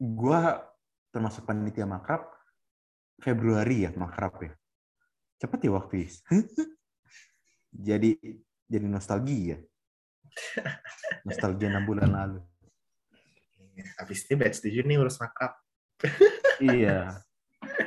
Gua 0.00 0.40
termasuk 1.12 1.44
panitia 1.44 1.86
makrab 1.86 2.26
Februari 3.20 3.84
ya 3.84 3.92
makrab 3.92 4.40
ya. 4.40 4.52
Cepet 5.40 5.60
ya 5.68 5.70
waktu 5.76 6.08
jadi 7.88 8.10
jadi 8.70 8.86
nostalgia. 8.88 9.60
Nostalgia 11.26 11.68
enam 11.68 11.84
bulan 11.84 12.10
lalu. 12.14 12.40
Habis 13.98 14.24
ini 14.28 14.34
batch 14.38 14.62
7 14.62 14.86
nih 14.86 14.96
urus 14.98 15.20
makrab. 15.20 15.52
Iya. 16.60 17.24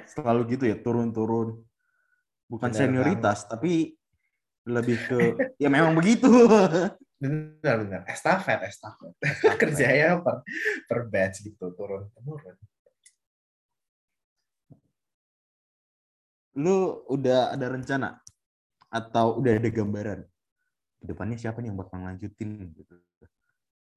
Selalu 0.10 0.58
gitu 0.58 0.66
ya, 0.66 0.74
turun-turun. 0.74 1.62
Bukan 2.50 2.74
Benar 2.74 2.90
senioritas, 2.90 3.46
tapi 3.46 3.94
lebih 4.66 4.98
ke 5.06 5.18
ya 5.62 5.70
memang 5.70 5.94
begitu. 5.94 6.26
Benar, 7.24 7.76
benar. 7.88 8.02
Estafet, 8.04 8.60
estafet. 8.68 9.16
Kerjanya 9.64 10.20
per, 10.20 10.44
per 10.92 11.00
batch 11.08 11.48
gitu, 11.48 11.72
turun 11.72 12.12
temurun. 12.12 12.60
Lu 16.60 17.08
udah 17.08 17.56
ada 17.56 17.66
rencana 17.72 18.20
atau 18.92 19.40
udah 19.40 19.56
ada 19.58 19.70
gambaran 19.72 20.20
ke 21.00 21.04
depannya 21.08 21.40
siapa 21.40 21.64
nih 21.64 21.72
yang 21.72 21.80
bakal 21.80 22.04
lanjutin 22.04 22.76
gitu. 22.76 23.00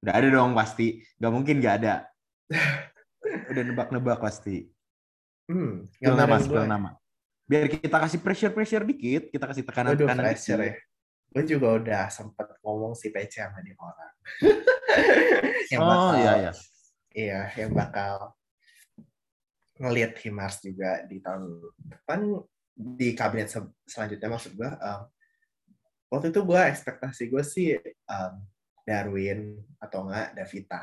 Udah 0.01 0.13
ada 0.15 0.27
dong 0.31 0.55
pasti. 0.55 1.03
Gak 1.19 1.31
mungkin 1.35 1.59
gak 1.59 1.83
ada. 1.83 2.07
Udah 3.51 3.63
nebak-nebak 3.63 4.23
pasti. 4.23 4.71
Hmm, 5.51 5.87
nama, 5.99 6.39
gua- 6.47 6.63
nama. 6.67 6.89
Biar 7.47 7.67
kita 7.71 7.95
kasih 8.03 8.19
pressure-pressure 8.23 8.83
dikit, 8.87 9.23
kita 9.31 9.45
kasih 9.47 9.63
Waduh, 9.63 9.71
tekanan-tekanan 9.71 10.23
pressure 10.31 10.59
dikit. 10.63 10.71
ya. 10.71 10.86
Gue 11.31 11.43
juga 11.43 11.67
udah 11.77 12.03
sempet 12.09 12.47
ngomong 12.63 12.95
si 12.97 13.11
PC 13.11 13.43
sama 13.43 13.59
dia 13.61 13.75
orang. 13.77 14.13
yang 15.71 15.81
Oh 15.83 15.89
bakal, 15.91 16.15
iya 16.17 16.33
iya. 16.39 16.51
iya, 17.13 17.41
yang 17.59 17.71
bakal 17.75 18.33
ngelihat 19.77 20.17
Himars 20.17 20.57
juga 20.65 21.05
di 21.05 21.21
tahun 21.21 21.61
depan 21.85 22.19
di 22.77 23.13
kabinet 23.13 23.49
se- 23.49 23.73
selanjutnya 23.85 24.29
maksud 24.29 24.57
gue. 24.57 24.69
um, 24.69 25.01
waktu 26.09 26.31
itu 26.33 26.41
gue 26.41 26.61
ekspektasi 26.71 27.23
gue 27.29 27.43
sih 27.45 27.77
um, 28.09 28.33
Darwin 28.87 29.59
atau 29.77 30.07
enggak 30.07 30.33
Davita. 30.33 30.81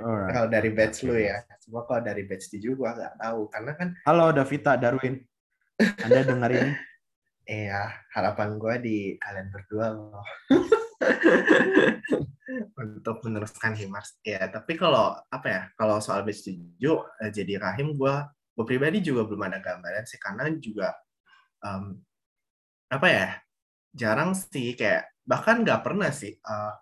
Alright. 0.00 0.32
kalau 0.32 0.48
dari 0.48 0.70
batch 0.72 1.04
lu 1.04 1.18
ya. 1.18 1.44
Cuma 1.60 1.84
kalau 1.84 2.00
dari 2.00 2.24
batch 2.24 2.48
di 2.48 2.58
juga 2.62 2.96
nggak 2.96 3.14
tahu 3.20 3.40
karena 3.52 3.72
kan 3.76 3.88
Halo 4.08 4.32
Davita 4.32 4.78
Darwin. 4.80 5.20
Anda 5.80 6.20
dengar 6.24 6.50
ini? 6.52 6.72
Iya, 7.50 7.90
harapan 8.14 8.62
gue 8.62 8.74
di 8.78 8.96
kalian 9.18 9.50
berdua 9.50 9.90
loh. 9.90 10.22
Untuk 12.78 13.16
meneruskan 13.26 13.74
Himars. 13.74 14.22
Ya, 14.22 14.46
tapi 14.46 14.78
kalau 14.78 15.18
apa 15.26 15.46
ya? 15.50 15.62
Kalau 15.74 15.98
soal 15.98 16.22
batch 16.22 16.46
7 16.46 17.02
eh, 17.26 17.30
jadi 17.34 17.58
Rahim 17.58 17.98
gue 17.98 18.14
gue 18.54 18.64
pribadi 18.66 19.02
juga 19.02 19.26
belum 19.26 19.50
ada 19.50 19.58
gambaran 19.58 20.06
sih 20.06 20.22
karena 20.22 20.46
juga 20.62 20.94
em, 21.66 21.98
apa 22.86 23.06
ya? 23.10 23.28
Jarang 23.98 24.30
sih 24.38 24.78
kayak 24.78 25.10
bahkan 25.26 25.66
nggak 25.66 25.82
pernah 25.82 26.14
sih 26.14 26.38
eh, 26.38 26.74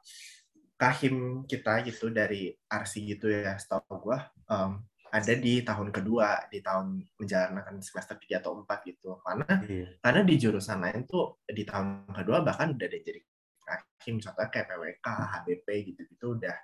kahim 0.77 1.49
kita 1.49 1.81
gitu 1.89 2.13
dari 2.13 2.53
RC 2.69 2.93
gitu 3.17 3.33
ya 3.33 3.57
setahu 3.57 4.05
gue 4.05 4.19
em, 4.53 4.85
ada 5.19 5.35
di 5.35 5.55
tahun 5.67 5.89
kedua 5.91 6.29
di 6.49 6.59
tahun 6.63 6.87
menjalankan 7.19 7.77
semester 7.83 8.15
3 8.17 8.39
atau 8.41 8.55
4 8.63 8.89
gitu. 8.89 9.19
Karena 9.23 9.51
Iya. 9.67 9.89
karena 9.99 10.21
di 10.23 10.35
jurusan 10.39 10.79
lain 10.85 11.03
tuh 11.05 11.43
di 11.45 11.63
tahun 11.67 12.07
kedua 12.15 12.43
bahkan 12.47 12.75
udah 12.75 12.87
ada 12.87 12.99
jadi 12.99 13.21
kahim 13.69 14.17
contohnya 14.23 14.49
kayak 14.49 14.67
PWK, 14.73 15.07
HBP 15.07 15.67
gitu-gitu 15.93 16.27
udah 16.41 16.57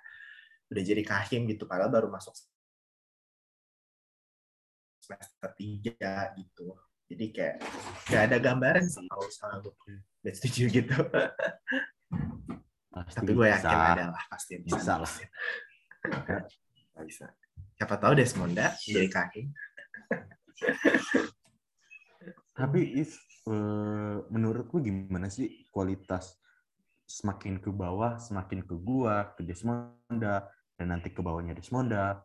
udah 0.73 0.83
jadi 0.83 1.03
kahim 1.05 1.45
gitu. 1.51 1.69
Padahal 1.69 1.93
baru 1.93 2.09
masuk 2.09 2.33
semester 5.05 5.51
3 5.53 6.39
gitu. 6.41 6.73
Jadi 7.05 7.25
kayak 7.37 7.57
gak 8.09 8.23
ada 8.33 8.37
gambaran 8.41 8.89
sih 8.89 9.05
kalau 9.05 9.29
misalnya 9.29 9.59
gue 9.61 9.75
batch 10.25 10.41
7 10.49 10.73
gitu. 10.73 10.97
Pasti 12.95 13.17
tapi 13.21 13.33
gue 13.37 13.47
yakin 13.53 13.69
bisa. 13.69 13.93
ada 13.93 14.05
lah 14.09 14.25
pasti 14.33 14.51
yang 14.57 14.63
Bisa 14.65 14.95
lah. 14.97 15.13
bisa 17.05 17.27
siapa 17.85 18.01
tahu 18.01 18.17
Desmonda 18.17 18.73
jadi 18.81 19.13
kahim 19.13 19.53
Tapi 22.57 22.81
if 22.97 23.13
eh, 23.51 24.17
menurut 24.33 24.73
lu 24.73 24.81
gimana 24.81 25.29
sih 25.29 25.69
kualitas 25.69 26.39
semakin 27.05 27.61
ke 27.61 27.69
bawah, 27.69 28.17
semakin 28.17 28.65
ke 28.65 28.73
gua, 28.79 29.35
ke 29.37 29.45
Desmonda, 29.45 30.49
dan 30.79 30.87
nanti 30.89 31.11
ke 31.13 31.21
bawahnya 31.21 31.53
Desmonda? 31.53 32.23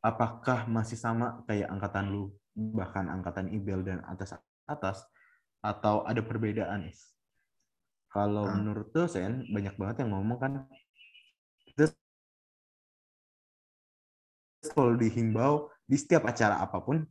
Apakah 0.00 0.70
masih 0.70 0.96
sama 0.96 1.42
kayak 1.50 1.68
angkatan 1.68 2.14
lu, 2.14 2.30
bahkan 2.54 3.10
angkatan 3.10 3.50
Ibel 3.50 3.82
dan 3.84 4.00
atas 4.06 4.38
atas, 4.70 5.02
atau 5.60 6.06
ada 6.06 6.22
perbedaan? 6.22 6.86
Is? 6.86 7.12
Kalau 8.08 8.48
Hmm. 8.48 8.64
menurut 8.64 8.94
dosen 8.94 9.50
banyak 9.50 9.74
banget 9.76 10.06
yang 10.06 10.14
ngomong 10.14 10.38
kan, 10.38 10.52
kalau 14.70 14.94
dihimbau 14.94 15.66
di 15.82 15.98
setiap 15.98 16.30
acara 16.30 16.62
apa 16.62 16.78
pun 16.78 17.02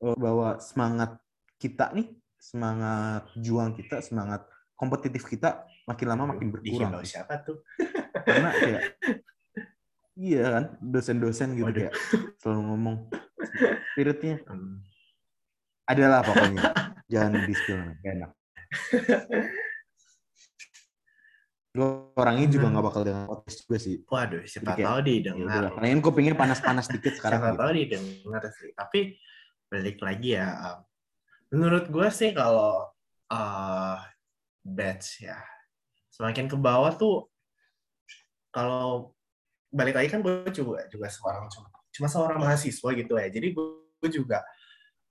eh, 0.00 0.16
bahwa 0.16 0.56
semangat 0.56 1.20
kita 1.60 1.92
nih, 1.92 2.08
semangat 2.40 3.28
juang 3.36 3.76
kita, 3.76 4.00
semangat 4.00 4.48
kompetitif 4.74 5.28
kita 5.28 5.68
makin 5.84 6.06
lama 6.08 6.32
makin 6.32 6.48
berkurang. 6.48 6.88
dihimbau 6.96 7.04
siapa 7.04 7.44
tuh 7.44 7.60
Karena 8.26 8.50
kayak 8.56 8.82
iya 10.16 10.42
kan, 10.48 10.64
dosen-dosen 10.80 11.52
gitu 11.60 11.68
Waduh. 11.68 11.80
kayak 11.84 11.94
selalu 12.40 12.60
ngomong 12.72 12.96
spiritnya 13.92 14.40
Hmm. 14.48 14.80
adalah 15.84 16.24
pokoknya. 16.24 16.62
Jangan 17.12 17.44
di 17.44 17.54
enak. 18.00 18.30
Gue 21.74 21.90
orangnya 22.14 22.46
juga 22.46 22.70
nggak 22.70 22.84
bakal 22.86 23.02
dengan 23.02 23.26
podcast 23.26 23.66
juga 23.66 23.76
sih. 23.76 23.96
waduh 24.06 24.46
siapa 24.46 24.62
Jadi 24.64 24.78
kayak, 24.78 24.86
tahu 24.86 24.98
Ya 24.98 25.04
didengar 25.10 25.58
udah, 25.58 25.72
Kalian 25.74 25.98
kupingnya 25.98 26.34
panas-panas 26.34 26.86
dikit 26.86 27.18
sekarang. 27.18 27.40
siapa 27.42 27.50
gitu. 27.50 27.60
tahu 27.60 27.70
didengar 27.74 28.42
sih 28.48 28.70
tapi 28.72 29.00
balik 29.66 29.98
lagi 29.98 30.28
ya 30.38 30.48
um, 30.54 30.78
menurut 31.50 31.90
gue 31.90 32.08
sih 32.08 32.30
kalau 32.30 32.94
uh, 33.26 33.96
batch 34.62 35.26
ya 35.26 35.34
semakin 36.08 36.46
ke 36.46 36.54
bawah 36.54 36.94
tuh 36.94 37.26
kalau 38.48 39.10
balik 39.68 39.98
lagi 39.98 40.08
kan 40.08 40.22
gue 40.22 40.46
juga 40.54 40.86
juga 40.86 41.06
seorang 41.10 41.50
cuma 41.50 41.66
cuma 41.90 42.06
seorang 42.06 42.38
mahasiswa 42.38 42.88
gitu 42.94 43.12
ya 43.18 43.26
jadi 43.26 43.50
gue, 43.50 43.66
gue 43.98 44.10
juga 44.14 44.46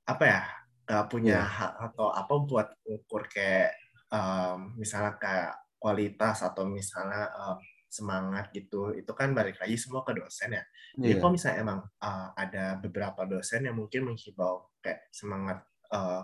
apa 0.07 0.23
ya 0.23 0.41
gak 0.83 1.11
punya 1.11 1.39
Iya. 1.39 1.43
hak 1.43 1.73
atau 1.91 2.07
apa 2.07 2.33
buat 2.39 2.67
ukur 2.87 3.27
kayak 3.27 3.75
um, 4.07 4.75
misalnya 4.75 5.19
kayak 5.19 5.59
kualitas 5.83 6.39
atau 6.39 6.63
misalnya 6.63 7.27
um, 7.35 7.59
semangat 7.91 8.49
gitu 8.55 8.95
itu 8.95 9.11
kan 9.11 9.35
balik 9.35 9.59
lagi 9.59 9.75
semua 9.75 10.01
ke 10.07 10.15
dosen 10.15 10.55
ya. 10.55 10.63
Jadi 10.95 11.13
Iya. 11.13 11.19
kalau 11.19 11.31
misalnya 11.35 11.57
emang 11.61 11.79
uh, 11.83 12.27
ada 12.33 12.65
beberapa 12.79 13.21
dosen 13.27 13.67
yang 13.67 13.75
mungkin 13.75 14.07
menghibau 14.07 14.71
kayak 14.79 15.11
semangat 15.11 15.61
uh, 15.91 16.23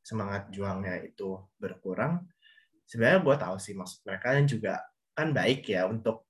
semangat 0.00 0.48
juangnya 0.48 1.04
itu 1.04 1.36
berkurang, 1.60 2.24
sebenarnya 2.88 3.20
gue 3.20 3.36
tahu 3.36 3.56
sih 3.60 3.74
maksud 3.76 4.00
mereka 4.08 4.32
dan 4.32 4.46
juga 4.48 4.74
kan 5.12 5.28
baik 5.36 5.68
ya 5.68 5.84
untuk 5.90 6.24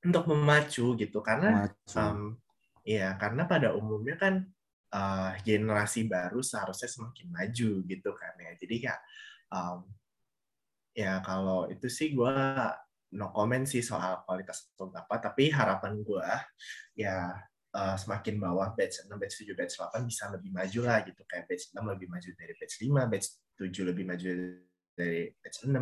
untuk 0.00 0.24
memacu 0.32 0.96
gitu. 0.96 1.18
Karena 1.20 1.68
um, 1.92 2.38
ya 2.88 3.12
karena 3.20 3.44
pada 3.44 3.76
umumnya 3.76 4.16
kan 4.16 4.48
uh, 4.96 5.36
generasi 5.44 6.08
baru 6.08 6.40
seharusnya 6.40 6.88
semakin 6.88 7.28
maju 7.28 7.70
gitu 7.84 8.10
kan 8.16 8.32
ya. 8.40 8.52
Jadi 8.56 8.76
ya 8.80 8.96
um, 9.52 9.84
ya 10.92 11.24
kalau 11.24 11.68
itu 11.72 11.88
sih 11.88 12.12
gue 12.12 12.32
no 13.12 13.28
comment 13.32 13.64
sih 13.68 13.84
soal 13.84 14.24
kualitas 14.24 14.72
atau 14.72 14.88
apa 14.92 15.20
tapi 15.20 15.52
harapan 15.52 16.00
gue 16.00 16.28
ya 16.96 17.32
uh, 17.72 17.96
semakin 17.96 18.36
bawah 18.40 18.72
batch 18.76 19.04
6, 19.08 19.16
batch 19.16 19.44
7, 19.44 19.56
batch 19.56 19.74
8 19.80 20.04
bisa 20.08 20.28
lebih 20.32 20.50
maju 20.52 20.80
lah 20.84 20.98
gitu 21.04 21.22
kayak 21.24 21.48
batch 21.48 21.72
6 21.72 21.80
lebih 21.92 22.08
maju 22.08 22.28
dari 22.36 22.54
batch 22.56 22.74
5, 22.80 23.10
batch 23.12 23.26
7 23.56 23.88
lebih 23.90 24.04
maju 24.04 24.28
dari 24.96 25.20
batch 25.40 25.58
6 25.64 25.72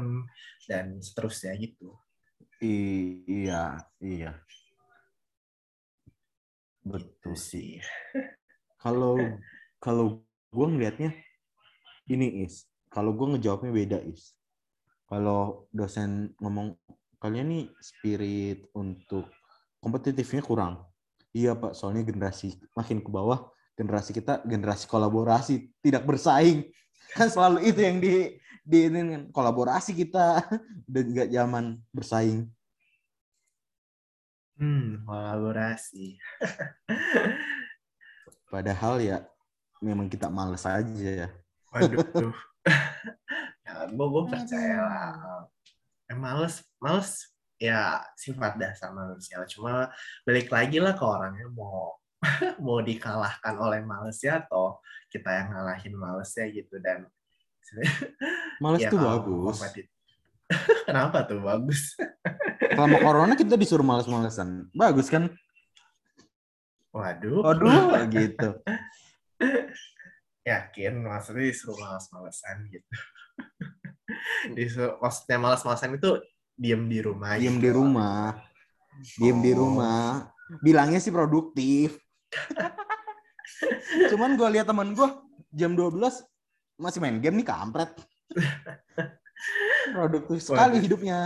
dan 0.71 0.87
seterusnya 1.03 1.53
gitu. 1.59 1.95
I- 2.63 3.23
iya, 3.27 3.83
iya. 3.99 4.33
Betul 6.87 7.35
Itu 7.35 7.39
sih. 7.39 7.79
sih. 7.79 7.87
Kalau 8.81 9.17
kalau 9.85 10.23
gue 10.51 10.67
ngelihatnya 10.67 11.11
ini 12.11 12.47
is, 12.47 12.67
kalau 12.91 13.15
gue 13.15 13.37
ngejawabnya 13.37 13.71
beda 13.71 13.99
is. 14.03 14.35
Kalau 15.11 15.67
dosen 15.75 16.31
ngomong 16.39 16.79
kalian 17.19 17.51
nih 17.51 17.65
spirit 17.83 18.71
untuk 18.73 19.27
kompetitifnya 19.83 20.41
kurang. 20.41 20.87
Iya 21.35 21.59
pak, 21.59 21.75
soalnya 21.75 22.07
generasi 22.07 22.55
makin 22.79 23.03
ke 23.03 23.11
bawah 23.11 23.51
generasi 23.81 24.13
kita 24.13 24.45
generasi 24.45 24.85
kolaborasi 24.85 25.73
tidak 25.81 26.05
bersaing 26.05 26.69
kan 27.17 27.33
selalu 27.33 27.65
itu 27.65 27.81
yang 27.81 27.97
di 27.97 28.37
di 28.61 28.93
ini 28.93 29.17
kan, 29.17 29.23
kolaborasi 29.33 29.97
kita 29.97 30.45
dan 30.93 31.05
nggak 31.09 31.33
zaman 31.33 31.81
bersaing 31.89 32.45
Hmm, 34.61 35.01
kolaborasi. 35.09 36.21
padahal 38.53 39.01
ya 39.01 39.25
memang 39.81 40.13
kita 40.13 40.29
males 40.29 40.69
aja 40.69 41.25
ya 41.25 41.29
Waduh. 41.73 42.05
Ya, 43.71 43.87
gue 43.87 44.07
gue 44.11 44.25
percaya 44.27 44.79
lah. 44.83 45.47
Eh, 46.11 46.18
males, 46.18 46.66
males 46.83 47.31
ya 47.55 48.03
sifat 48.18 48.59
dasar 48.59 48.91
manusia. 48.91 49.39
Cuma 49.47 49.95
balik 50.27 50.51
lagi 50.51 50.83
lah 50.83 50.99
ke 50.99 51.05
orangnya 51.07 51.47
mau 51.55 51.95
mau 52.64 52.83
dikalahkan 52.83 53.55
oleh 53.57 53.81
malesnya 53.87 54.43
atau 54.43 54.83
kita 55.09 55.31
yang 55.31 55.55
ngalahin 55.55 55.95
malesnya 55.95 56.51
gitu 56.51 56.77
dan 56.83 57.07
males 58.62 58.83
ya 58.83 58.91
tuh 58.91 58.99
bagus 58.99 59.57
kompetitif- 59.62 59.99
Kenapa 60.91 61.23
tuh 61.23 61.39
bagus? 61.39 61.95
selama 62.61 62.99
corona 62.99 63.35
kita 63.39 63.55
disuruh 63.55 63.87
males-malesan 63.87 64.66
bagus 64.75 65.07
kan 65.07 65.31
Waduh. 66.91 67.47
aduh 67.47 68.03
gitu 68.11 68.59
Yakin 70.43 71.05
maksudnya 71.07 71.53
disuruh 71.53 71.77
males-malesan 71.79 72.66
gitu. 72.73 72.89
maksudnya 75.03 75.39
males-malesan 75.39 75.97
itu 75.97 76.21
diem 76.55 76.85
di 76.87 76.99
rumah. 77.01 77.37
diem 77.41 77.57
gitu. 77.57 77.64
di 77.64 77.71
rumah 77.73 78.37
diem 79.16 79.39
di 79.41 79.53
Oh. 79.55 79.64
rumah 79.64 80.29
bilangnya 80.61 81.01
sih 81.01 81.09
produktif 81.09 81.97
cuman 84.12 84.37
gue 84.37 84.49
lihat 84.51 84.68
teman 84.68 84.93
gue 84.93 85.09
jam 85.51 85.73
12 85.73 85.97
masih 86.77 86.99
main 87.01 87.16
game 87.18 87.41
nih 87.41 87.49
kampret 87.49 87.91
produktif 89.93 90.43
sekali 90.43 90.77
Waduh. 90.77 90.85
hidupnya 90.85 91.18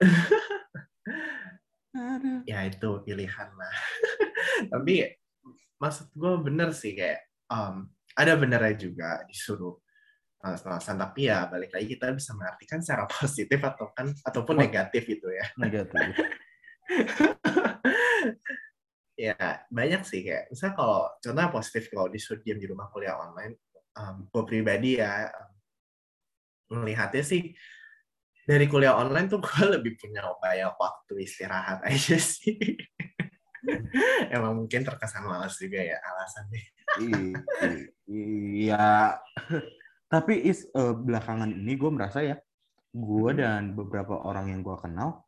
Aduh. 1.94 2.42
ya 2.44 2.66
itu 2.66 2.90
pilihan 3.06 3.48
lah. 3.54 3.76
Tapi 4.66 5.14
maksud 5.78 6.10
gue 6.10 6.32
bener 6.42 6.74
sih 6.74 6.90
kayak 6.90 7.22
um, 7.46 7.86
ada 8.18 8.34
benernya 8.34 8.74
juga 8.74 9.22
disuruh 9.30 9.78
malas-malasan 10.44 11.00
tapi 11.00 11.32
ya 11.32 11.48
balik 11.48 11.72
lagi 11.72 11.96
kita 11.96 12.12
bisa 12.12 12.36
mengartikan 12.36 12.84
secara 12.84 13.08
positif 13.16 13.56
atau 13.64 13.88
kan 13.96 14.12
ataupun 14.12 14.60
negatif 14.60 15.08
gitu 15.08 15.32
ya. 15.32 15.48
negatif 15.56 16.04
ya 19.24 19.40
banyak 19.72 20.04
sih 20.04 20.20
kayak 20.20 20.52
misal 20.52 20.76
kalau 20.76 21.08
contohnya 21.16 21.48
positif 21.48 21.88
kalau 21.88 22.12
disuruh 22.12 22.44
diam 22.44 22.60
di 22.60 22.68
rumah 22.68 22.92
kuliah 22.92 23.16
online, 23.16 23.56
um, 23.96 24.28
gue 24.28 24.42
pribadi 24.44 25.00
ya 25.00 25.32
um, 26.68 26.82
melihatnya 26.82 27.24
sih 27.24 27.56
dari 28.44 28.68
kuliah 28.68 29.00
online 29.00 29.32
tuh 29.32 29.40
gue 29.44 29.64
lebih 29.80 29.96
punya 29.96 30.28
upaya 30.28 30.68
waktu 30.76 31.24
istirahat 31.24 31.80
aja 31.88 32.20
sih. 32.20 32.76
Emang 34.28 34.60
mungkin 34.60 34.84
terkesan 34.84 35.24
malas 35.24 35.56
juga 35.56 35.80
ya 35.80 35.96
alasannya. 35.96 36.62
I- 37.00 37.88
Iya. 38.04 39.16
Tapi 40.14 40.46
is 40.46 40.70
eh, 40.70 40.94
belakangan 40.94 41.50
ini 41.50 41.74
gue 41.74 41.90
merasa 41.90 42.22
ya, 42.22 42.38
gue 42.94 43.30
Hmm. 43.34 43.38
dan 43.42 43.62
beberapa 43.74 44.14
orang 44.22 44.54
yang 44.54 44.62
gue 44.62 44.78
kenal, 44.78 45.26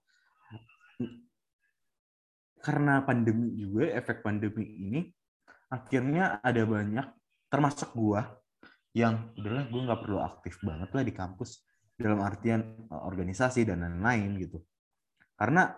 karena 2.63 3.03
pandemi 3.03 3.51
juga, 3.59 3.91
efek 3.99 4.23
pandemi 4.23 4.63
ini, 4.79 5.01
akhirnya 5.75 6.39
ada 6.39 6.63
banyak, 6.63 7.07
termasuk 7.51 7.99
gue, 7.99 8.23
yang 8.95 9.35
udahlah 9.35 9.67
gue 9.67 9.81
nggak 9.91 10.01
perlu 10.07 10.19
aktif 10.23 10.63
banget 10.63 10.91
lah 10.95 11.03
di 11.03 11.11
kampus, 11.11 11.67
dalam 11.99 12.23
artian 12.23 12.87
eh, 12.87 13.03
organisasi 13.11 13.67
dan 13.67 13.83
lain-lain 13.83 14.39
gitu. 14.39 14.63
Karena 15.35 15.75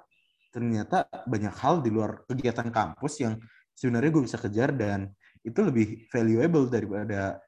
ternyata 0.52 1.09
banyak 1.24 1.54
hal 1.64 1.80
di 1.80 1.88
luar 1.88 2.28
kegiatan 2.28 2.68
kampus 2.68 3.24
yang 3.24 3.40
sebenarnya 3.72 4.11
gue 4.12 4.24
bisa 4.28 4.36
kejar 4.36 4.76
dan 4.76 5.09
itu 5.40 5.64
lebih 5.64 6.12
valuable 6.12 6.68
daripada 6.68 7.40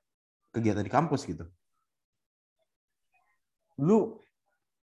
kegiatan 0.50 0.84
di 0.84 0.92
kampus 0.92 1.26
gitu. 1.26 1.46
Lu 3.80 4.18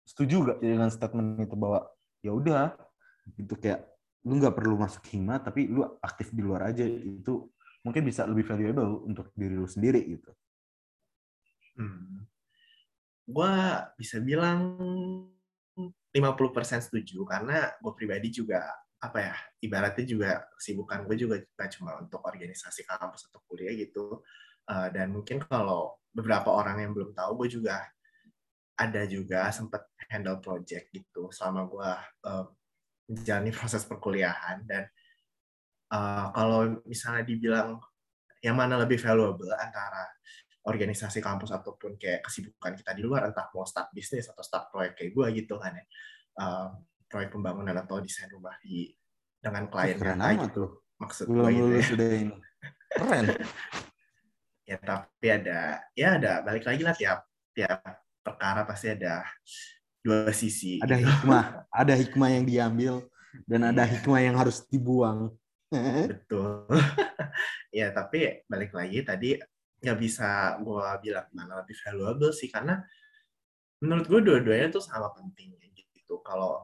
setuju 0.05 0.53
gak 0.53 0.59
dengan 0.61 0.89
statement 0.93 1.41
itu 1.41 1.57
bahwa 1.57 1.89
ya 2.21 2.31
udah 2.31 2.77
itu 3.37 3.53
kayak 3.57 3.89
lu 4.25 4.37
nggak 4.37 4.57
perlu 4.57 4.77
masuk 4.77 5.05
hima 5.09 5.37
tapi 5.41 5.69
lu 5.69 5.85
aktif 6.01 6.33
di 6.33 6.41
luar 6.41 6.69
aja 6.73 6.85
itu 6.85 7.49
mungkin 7.85 8.01
bisa 8.01 8.25
lebih 8.25 8.45
valuable 8.45 9.05
untuk 9.05 9.29
diri 9.37 9.53
lu 9.53 9.69
sendiri 9.69 10.01
gitu. 10.17 10.31
Hmm. 11.77 12.25
Gue 13.25 13.53
bisa 13.97 14.21
bilang 14.21 14.77
50% 15.77 16.89
setuju 16.89 17.25
karena 17.25 17.73
gue 17.77 17.93
pribadi 17.93 18.33
juga 18.33 18.65
apa 18.95 19.19
ya 19.21 19.35
ibaratnya 19.61 20.05
juga 20.07 20.29
kesibukan 20.57 21.05
gue 21.05 21.15
juga 21.19 21.35
gak 21.53 21.77
cuma 21.77 21.99
untuk 22.01 22.25
organisasi 22.25 22.87
kampus 22.89 23.29
atau 23.29 23.43
kuliah 23.45 23.75
gitu 23.77 24.23
Uh, 24.65 24.89
dan 24.89 25.13
mungkin 25.13 25.37
kalau 25.45 25.93
beberapa 26.09 26.49
orang 26.49 26.81
yang 26.81 26.91
belum 26.95 27.13
tahu 27.13 27.45
gue 27.45 27.59
juga 27.61 27.85
ada 28.75 29.05
juga 29.07 29.47
sempat 29.53 29.87
handle 30.09 30.41
project 30.41 30.89
gitu 30.91 31.29
selama 31.29 31.69
gue 31.69 31.89
uh, 32.27 32.45
menjalani 33.07 33.51
proses 33.53 33.85
perkuliahan 33.85 34.65
dan 34.65 34.89
uh, 35.93 36.33
kalau 36.33 36.81
misalnya 36.83 37.23
dibilang 37.23 37.77
yang 38.41 38.57
mana 38.57 38.81
lebih 38.81 38.97
valuable 38.97 39.53
antara 39.53 40.09
organisasi 40.65 41.21
kampus 41.21 41.53
ataupun 41.53 41.95
kayak 42.01 42.25
kesibukan 42.25 42.73
kita 42.73 42.97
di 42.97 43.05
luar 43.05 43.29
entah 43.29 43.47
mau 43.53 43.69
start 43.69 43.93
bisnis 43.93 44.25
atau 44.25 44.41
start 44.41 44.73
proyek 44.73 44.97
kayak 44.97 45.11
gue 45.13 45.27
gitu 45.45 45.61
kan 45.61 45.73
ya 45.77 45.85
Uh, 46.35 46.67
proyek 47.07 47.31
pembangunan 47.31 47.71
atau 47.79 48.03
desain 48.03 48.27
rumah 48.27 48.51
di 48.59 48.91
dengan 49.39 49.71
klien 49.71 49.95
Keren 49.95 50.19
amat 50.19 50.51
gitu 50.51 50.67
tuh. 50.67 50.69
maksud 50.99 51.25
gue 51.31 51.47
gitu 51.47 51.71
ya. 51.71 51.83
sudah 51.87 52.07
ini. 52.11 52.35
Keren. 52.91 53.25
ya 54.65 54.77
tapi 54.81 55.27
ada 55.29 55.85
ya 55.93 56.17
ada 56.17 56.41
balik 56.41 56.65
lagi 56.65 56.81
lah 56.81 56.97
tiap 56.97 57.23
tiap 57.53 57.79
perkara 58.25 58.65
pasti 58.65 58.89
ada 58.91 59.21
dua 60.01 60.29
sisi 60.33 60.81
Ada 60.81 60.97
gitu. 60.97 61.05
hikmah, 61.09 61.45
ada 61.81 61.93
hikmah 61.93 62.29
yang 62.33 62.45
diambil 62.45 62.93
dan 63.45 63.61
ada 63.69 63.85
Iya. 63.85 63.91
hikmah 63.97 64.21
yang 64.21 64.35
harus 64.37 64.65
dibuang. 64.69 65.29
betul 66.11 66.65
ya 67.77 67.89
tapi 67.91 68.45
balik 68.49 68.71
lagi 68.73 69.01
tadi 69.01 69.29
nggak 69.81 69.97
bisa 69.99 70.55
gue 70.61 70.87
bilang 71.03 71.27
mana 71.35 71.61
lebih 71.61 71.75
valuable 71.83 72.31
sih 72.31 72.47
karena 72.47 72.79
menurut 73.83 74.05
gue 74.07 74.21
dua-duanya 74.23 74.71
tuh 74.71 74.81
sama 74.81 75.11
pentingnya 75.11 75.67
gitu 75.75 76.21
kalau 76.23 76.63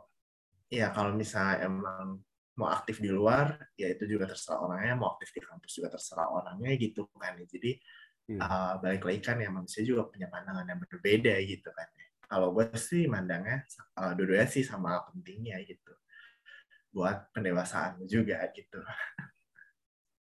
ya 0.71 0.89
kalau 0.95 1.11
misalnya 1.11 1.65
emang 1.67 2.23
mau 2.59 2.67
aktif 2.67 2.99
di 2.99 3.07
luar 3.07 3.55
ya 3.79 3.87
itu 3.91 4.03
juga 4.07 4.27
terserah 4.27 4.59
orangnya 4.59 4.95
mau 4.99 5.15
aktif 5.15 5.31
di 5.31 5.41
kampus 5.43 5.71
juga 5.79 5.95
terserah 5.95 6.27
orangnya 6.29 6.71
gitu 6.75 7.07
kan 7.15 7.39
jadi 7.47 7.79
Iya. 8.29 8.37
uh, 8.37 8.73
balik 8.79 9.03
lagi 9.03 9.19
kan 9.19 9.41
ya 9.41 9.49
manusia 9.49 9.81
juga 9.81 10.07
punya 10.07 10.29
pandangan 10.29 10.63
yang 10.63 10.79
berbeda 10.79 11.35
gitu 11.41 11.67
kan 11.73 11.87
kalau 12.29 12.53
gue 12.55 12.69
sih 12.77 13.09
mandangnya 13.09 13.65
uh, 13.97 14.13
dua-duanya 14.15 14.47
sih 14.47 14.63
sama 14.63 15.03
pentingnya 15.09 15.57
gitu 15.67 15.91
buat 16.93 17.27
pendewasaan 17.33 18.05
juga 18.07 18.45
gitu 18.55 18.79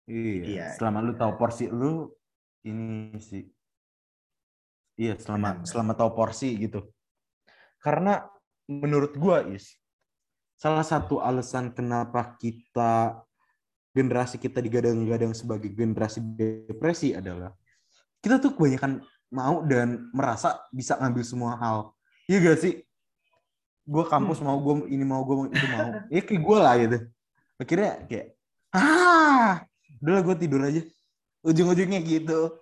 Iya. 0.07 0.43
Iya. 0.47 0.67
Selama 0.79 1.03
lu 1.03 1.19
tahu 1.19 1.35
porsi 1.35 1.67
lu 1.67 2.07
ini 2.63 3.19
sih. 3.19 3.43
Iya, 4.95 5.19
selama 5.19 5.67
selama 5.67 5.93
tahu 5.99 6.15
porsi 6.15 6.55
gitu. 6.57 6.95
Karena 7.83 8.23
menurut 8.71 9.19
gua 9.19 9.43
is 9.51 9.75
salah 10.57 10.85
satu 10.85 11.21
alasan 11.21 11.69
kenapa 11.71 12.35
kita 12.41 13.21
generasi 13.93 14.37
kita 14.41 14.61
digadang-gadang 14.61 15.33
sebagai 15.37 15.73
generasi 15.73 16.21
depresi 16.37 17.13
adalah 17.17 17.53
kita 18.21 18.41
tuh 18.41 18.57
kebanyakan 18.57 19.05
mau 19.33 19.61
dan 19.65 20.09
merasa 20.13 20.61
bisa 20.73 20.97
ngambil 20.97 21.25
semua 21.25 21.53
hal. 21.61 21.93
Iya 22.27 22.43
gak 22.43 22.59
sih? 22.59 22.75
Gue 23.87 24.05
kampus 24.09 24.43
mau, 24.43 24.59
gue 24.59 24.91
ini 24.91 25.05
mau, 25.07 25.23
gue 25.23 25.55
itu 25.55 25.67
mau. 25.71 25.89
Ya 26.11 26.21
kayak 26.25 26.43
gue 26.43 26.59
lah 26.59 26.75
gitu. 26.81 26.99
Akhirnya 27.57 27.93
kayak, 28.11 28.27
ah, 28.75 29.63
udah 30.03 30.13
lah 30.13 30.23
gue 30.27 30.37
tidur 30.43 30.61
aja. 30.67 30.83
Ujung-ujungnya 31.47 32.03
gitu. 32.03 32.59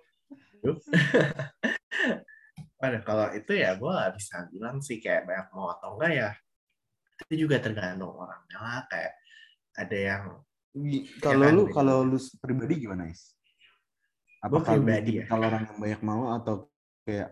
Pada 2.77 3.01
kalau 3.07 3.33
itu 3.33 3.51
ya 3.57 3.73
gue 3.73 3.89
gak 3.89 4.13
bisa 4.13 4.35
bilang 4.53 4.77
sih 4.85 5.01
kayak 5.01 5.25
banyak 5.25 5.47
mau 5.49 5.73
atau 5.73 5.97
enggak 5.97 6.11
ya 6.13 6.29
itu 7.23 7.47
juga 7.47 7.63
tergantung 7.63 8.11
orangnya 8.11 8.57
lah 8.59 8.81
kayak 8.91 9.13
ada 9.75 9.97
yang 9.97 10.23
Kalau 11.23 11.47
kan, 11.47 11.55
lu, 11.55 11.63
gitu. 11.63 11.71
kalau 11.71 11.97
lu 12.03 12.19
pribadi 12.43 12.73
gimana 12.83 13.07
is? 13.07 13.31
Apakah 14.43 14.75
pribadi 14.75 15.23
ya. 15.23 15.25
kalau 15.31 15.47
orang 15.47 15.63
yang 15.63 15.79
banyak 15.79 16.01
mau 16.03 16.35
atau 16.35 16.67
kayak, 17.07 17.31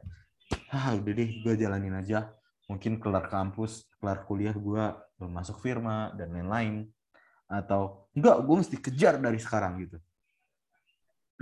ah 0.72 0.96
udah 0.96 1.14
deh 1.14 1.30
gue 1.44 1.54
jalanin 1.60 2.00
aja. 2.00 2.32
Mungkin 2.72 3.04
kelar 3.04 3.28
kampus, 3.28 3.84
kelar 4.00 4.24
kuliah 4.24 4.56
gue 4.56 4.84
masuk 5.20 5.60
firma 5.60 6.16
dan 6.16 6.32
lain-lain. 6.32 6.88
Atau 7.52 8.08
enggak, 8.16 8.48
gue 8.48 8.56
mesti 8.64 8.78
kejar 8.80 9.20
dari 9.20 9.38
sekarang 9.44 9.84
gitu. 9.84 10.00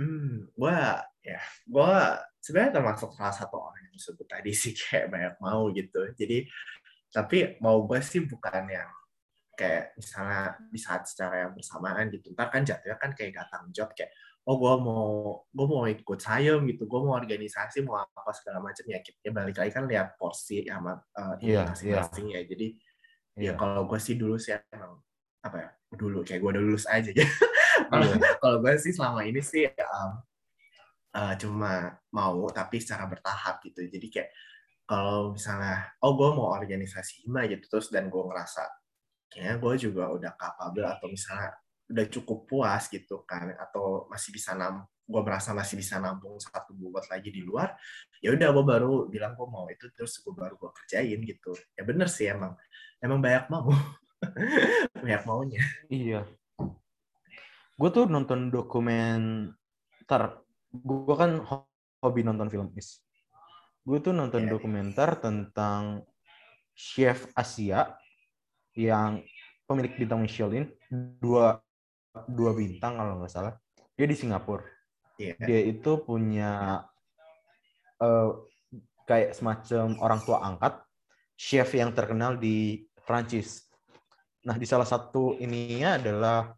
Hmm, 0.02 0.50
gue 0.50 0.76
ya, 1.22 1.40
gue 1.70 1.94
sebenarnya 2.42 2.82
termasuk 2.82 3.14
salah 3.14 3.30
satu 3.30 3.62
orang 3.62 3.78
yang 3.86 3.94
disebut 3.94 4.26
tadi 4.26 4.50
sih 4.50 4.74
kayak 4.74 5.06
banyak 5.06 5.34
mau 5.38 5.70
gitu. 5.70 6.02
Jadi 6.18 6.50
tapi 7.12 7.60
mau 7.60 7.84
gue 7.84 8.00
sih 8.00 8.24
bukan 8.24 8.64
yang 8.72 8.90
kayak 9.52 9.92
misalnya 10.00 10.56
di 10.72 10.80
saat 10.80 11.04
secara 11.04 11.46
yang 11.46 11.52
bersamaan 11.52 12.08
gitu. 12.08 12.32
Ntar 12.32 12.48
kan 12.48 12.64
jatuhnya 12.64 12.96
kan 12.96 13.12
kayak 13.12 13.36
tanggung 13.52 13.70
jawab 13.76 13.92
kayak 13.92 14.10
oh 14.48 14.56
gue 14.58 14.74
mau 14.82 15.04
gue 15.52 15.66
mau 15.68 15.84
ikut 15.86 16.18
sayem 16.18 16.58
gitu, 16.72 16.88
gue 16.88 17.00
mau 17.04 17.14
organisasi 17.14 17.84
mau 17.84 18.00
apa 18.00 18.30
segala 18.32 18.64
macam 18.64 18.82
ya. 18.88 18.98
Ya 19.20 19.30
balik 19.30 19.60
lagi 19.60 19.70
kan 19.70 19.84
lihat 19.86 20.16
porsi 20.16 20.64
sama 20.66 20.98
uh, 21.14 21.36
Iya, 21.38 21.68
masing-masing 21.68 22.26
ya. 22.32 22.40
Jadi 22.48 22.66
ya 23.36 23.52
Iya. 23.52 23.52
kalau 23.60 23.84
gue 23.88 24.00
sih 24.00 24.16
dulu 24.16 24.36
sih 24.40 24.56
emang 24.72 25.00
apa 25.44 25.56
ya 25.58 25.68
dulu 25.92 26.24
kayak 26.24 26.40
gue 26.40 26.50
udah 26.56 26.64
lulus 26.64 26.88
aja. 26.88 27.12
Kalau 27.92 28.04
Iya. 28.08 28.36
kalau 28.40 28.56
gue 28.64 28.72
sih 28.80 28.92
selama 28.92 29.20
ini 29.24 29.40
sih 29.44 29.68
um, 29.68 30.12
uh, 31.16 31.34
cuma 31.36 31.96
mau 32.12 32.48
tapi 32.48 32.80
secara 32.80 33.04
bertahap 33.08 33.60
gitu. 33.64 33.84
Jadi 33.84 34.06
kayak 34.08 34.30
kalau 34.92 35.32
misalnya 35.32 35.88
oh 36.04 36.12
gue 36.12 36.28
mau 36.36 36.52
organisasi 36.52 37.24
hima 37.24 37.48
gitu 37.48 37.64
terus 37.64 37.88
dan 37.88 38.12
gue 38.12 38.20
ngerasa 38.20 38.68
kayaknya 39.32 39.56
gue 39.56 39.74
juga 39.88 40.04
udah 40.12 40.32
capable 40.36 40.84
atau 40.84 41.08
misalnya 41.08 41.56
udah 41.88 42.06
cukup 42.12 42.38
puas 42.44 42.92
gitu 42.92 43.24
kan 43.24 43.56
atau 43.56 44.04
masih 44.12 44.36
bisa 44.36 44.52
nam 44.52 44.84
gue 45.08 45.22
merasa 45.24 45.56
masih 45.56 45.80
bisa 45.80 45.96
nampung 45.96 46.36
satu 46.36 46.76
bobot 46.76 47.08
lagi 47.08 47.32
di 47.32 47.40
luar 47.40 47.72
ya 48.20 48.36
udah 48.36 48.48
gue 48.52 48.64
baru 48.64 48.92
bilang 49.08 49.32
gue 49.32 49.48
mau 49.48 49.64
itu 49.72 49.88
terus 49.96 50.20
gue 50.20 50.32
baru 50.36 50.60
gue 50.60 50.70
kerjain 50.76 51.20
gitu 51.24 51.52
ya 51.72 51.82
bener 51.88 52.08
sih 52.12 52.28
emang 52.28 52.52
emang 53.00 53.18
banyak 53.24 53.48
mau 53.48 53.72
banyak 55.04 55.22
maunya 55.24 55.62
Iya. 55.88 56.28
Gue 57.72 57.90
tuh 57.90 58.06
nonton 58.06 58.52
dokumenter. 58.52 60.22
Gue 60.70 61.14
kan 61.18 61.42
ho- 61.42 61.66
hobi 61.98 62.22
nonton 62.22 62.46
film 62.46 62.70
is. 62.78 63.02
Gue 63.82 63.98
tuh 63.98 64.14
nonton 64.14 64.46
Iya, 64.46 64.46
iya. 64.46 64.52
dokumenter 64.54 65.10
tentang 65.18 66.06
chef 66.72 67.28
Asia 67.34 67.98
yang 68.78 69.20
pemilik 69.66 69.92
bintang 69.98 70.22
Michelin 70.22 70.70
dua 71.20 71.60
dua 72.28 72.50
bintang 72.54 72.96
kalau 72.96 73.18
nggak 73.20 73.32
salah. 73.32 73.54
Dia 73.98 74.06
di 74.06 74.16
Singapura. 74.16 74.64
Iya. 75.18 75.34
Dia 75.42 75.60
itu 75.66 75.98
punya 76.00 76.82
eh, 78.00 78.30
kayak 79.04 79.34
semacam 79.34 79.98
orang 79.98 80.20
tua 80.22 80.38
angkat 80.46 80.74
chef 81.36 81.74
yang 81.74 81.90
terkenal 81.92 82.38
di 82.38 82.86
Prancis. 83.02 83.66
Nah, 84.46 84.58
di 84.58 84.66
salah 84.66 84.86
satu 84.86 85.38
ininya 85.38 85.98
adalah 85.98 86.54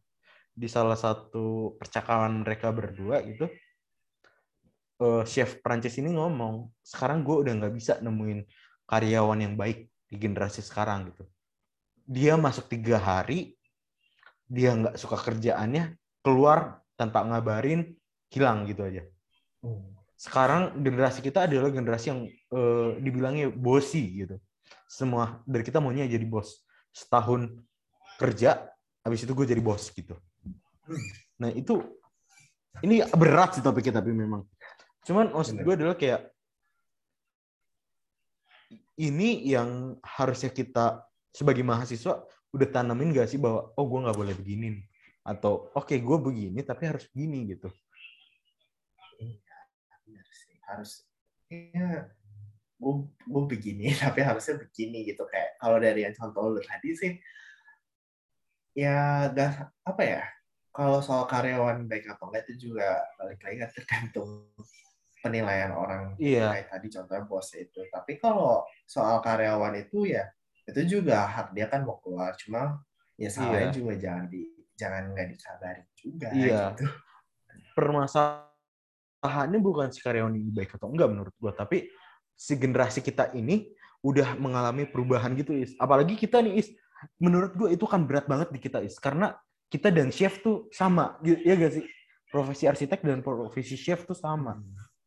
di 0.54 0.68
salah 0.70 0.94
satu 0.94 1.74
percakapan 1.80 2.46
mereka 2.46 2.70
berdua 2.70 3.20
gitu, 3.26 3.50
eh, 5.00 5.22
chef 5.26 5.58
Prancis 5.64 5.98
ini 5.98 6.14
ngomong, 6.14 6.70
sekarang 6.84 7.26
gue 7.26 7.36
udah 7.46 7.52
nggak 7.58 7.74
bisa 7.74 7.98
nemuin 8.02 8.46
karyawan 8.86 9.38
yang 9.40 9.54
baik 9.58 9.88
di 10.10 10.16
generasi 10.20 10.60
sekarang 10.60 11.10
gitu. 11.10 11.24
Dia 12.04 12.36
masuk 12.36 12.68
tiga 12.68 13.00
hari, 13.00 13.56
dia 14.44 14.76
nggak 14.76 15.00
suka 15.00 15.16
kerjaannya, 15.16 15.96
keluar 16.20 16.84
tanpa 16.94 17.24
ngabarin, 17.24 17.96
hilang 18.30 18.68
gitu 18.68 18.84
aja. 18.84 19.02
Sekarang 20.14 20.78
generasi 20.80 21.20
kita 21.20 21.48
adalah 21.48 21.72
generasi 21.72 22.06
yang 22.12 22.20
eh, 22.30 22.90
dibilangnya 23.00 23.50
bosi 23.50 24.24
gitu. 24.24 24.36
Semua 24.88 25.42
dari 25.48 25.64
kita 25.66 25.82
maunya 25.82 26.06
jadi 26.06 26.24
bos. 26.24 26.62
Setahun 26.94 27.50
kerja, 28.20 28.70
habis 29.02 29.26
itu 29.26 29.32
gue 29.34 29.46
jadi 29.48 29.58
bos 29.58 29.90
gitu. 29.90 30.14
Nah 31.40 31.50
itu 31.50 31.82
ini 32.82 33.02
berat 33.14 33.58
sih 33.58 33.62
topiknya 33.64 34.00
tapi 34.02 34.14
memang. 34.14 34.44
Cuman 35.04 35.32
maksud 35.36 35.60
gue 35.60 35.74
adalah 35.76 35.96
kayak 35.96 36.34
ini 38.98 39.44
yang 39.44 39.98
harusnya 40.00 40.50
kita 40.54 41.04
sebagai 41.34 41.66
mahasiswa 41.66 42.24
udah 42.54 42.68
tanamin 42.70 43.10
gak 43.10 43.26
sih 43.26 43.42
bahwa 43.42 43.74
oh 43.74 43.84
gue 43.90 44.00
nggak 44.06 44.18
boleh 44.18 44.34
begini 44.38 44.66
nih. 44.78 44.86
atau 45.24 45.72
oke 45.72 45.96
gue 45.96 46.18
begini 46.20 46.60
tapi 46.60 46.84
harus 46.84 47.08
begini 47.08 47.56
gitu. 47.56 47.72
Sih. 49.16 50.60
harus 50.68 51.08
ya 51.48 52.12
gue 52.76 52.94
gue 53.08 53.42
begini 53.48 53.88
tapi 54.04 54.20
harusnya 54.20 54.60
begini 54.60 55.08
gitu 55.08 55.24
kayak 55.24 55.56
kalau 55.56 55.80
dari 55.80 56.04
yang 56.04 56.12
contoh 56.12 56.52
lu 56.52 56.60
tadi 56.60 56.92
sih 56.92 57.12
ya 58.76 59.32
gak 59.32 59.72
apa 59.88 60.02
ya 60.04 60.22
kalau 60.74 61.00
soal 61.00 61.24
karyawan 61.24 61.88
baik 61.88 62.10
atau 62.10 62.28
enggak 62.28 62.44
itu 62.50 62.68
juga 62.68 63.00
balik 63.16 63.40
lagi 63.40 63.56
kan 63.64 63.70
tergantung 63.72 64.28
penilaian 65.24 65.72
orang 65.72 66.12
Iya. 66.20 66.52
kayak 66.52 66.68
tadi 66.68 66.86
contohnya 66.92 67.24
bos 67.24 67.48
itu 67.56 67.80
tapi 67.88 68.20
kalau 68.20 68.60
soal 68.84 69.24
karyawan 69.24 69.80
itu 69.80 70.04
ya 70.12 70.28
itu 70.68 71.00
juga 71.00 71.24
hak 71.24 71.56
dia 71.56 71.72
kan 71.72 71.88
mau 71.88 71.96
keluar 72.04 72.36
cuma 72.36 72.84
ya 73.16 73.32
salahnya 73.32 73.72
Iya. 73.72 73.76
juga 73.80 73.92
jangan 73.96 74.24
di 74.28 74.44
jangan 74.76 75.02
nggak 75.16 75.28
disabarin 75.32 75.86
juga 75.96 76.28
Iya. 76.36 76.76
gitu 76.76 76.84
permasalahannya 77.74 79.58
bukan 79.58 79.88
si 79.90 79.98
karyawan 80.04 80.34
ini 80.36 80.50
baik 80.52 80.76
atau 80.78 80.92
enggak 80.92 81.08
menurut 81.10 81.34
gua, 81.40 81.50
tapi 81.56 81.90
si 82.34 82.54
generasi 82.54 83.02
kita 83.02 83.34
ini 83.34 83.72
udah 84.04 84.36
mengalami 84.38 84.84
perubahan 84.86 85.32
gitu, 85.34 85.56
Is. 85.56 85.74
Apalagi 85.80 86.14
kita 86.14 86.38
nih, 86.44 86.60
Is. 86.60 86.68
Menurut 87.18 87.56
gua 87.56 87.68
itu 87.72 87.82
kan 87.88 88.04
berat 88.06 88.28
banget 88.30 88.52
di 88.54 88.60
kita, 88.62 88.78
Is. 88.84 88.94
Karena 89.00 89.34
kita 89.72 89.90
dan 89.90 90.12
chef 90.14 90.38
tuh 90.44 90.68
sama, 90.70 91.18
gitu, 91.24 91.40
ya 91.42 91.56
gak 91.56 91.72
sih? 91.80 91.84
Profesi 92.30 92.66
arsitek 92.70 93.00
dan 93.02 93.22
profesi 93.24 93.74
chef 93.74 94.06
tuh 94.06 94.14
sama. 94.14 94.60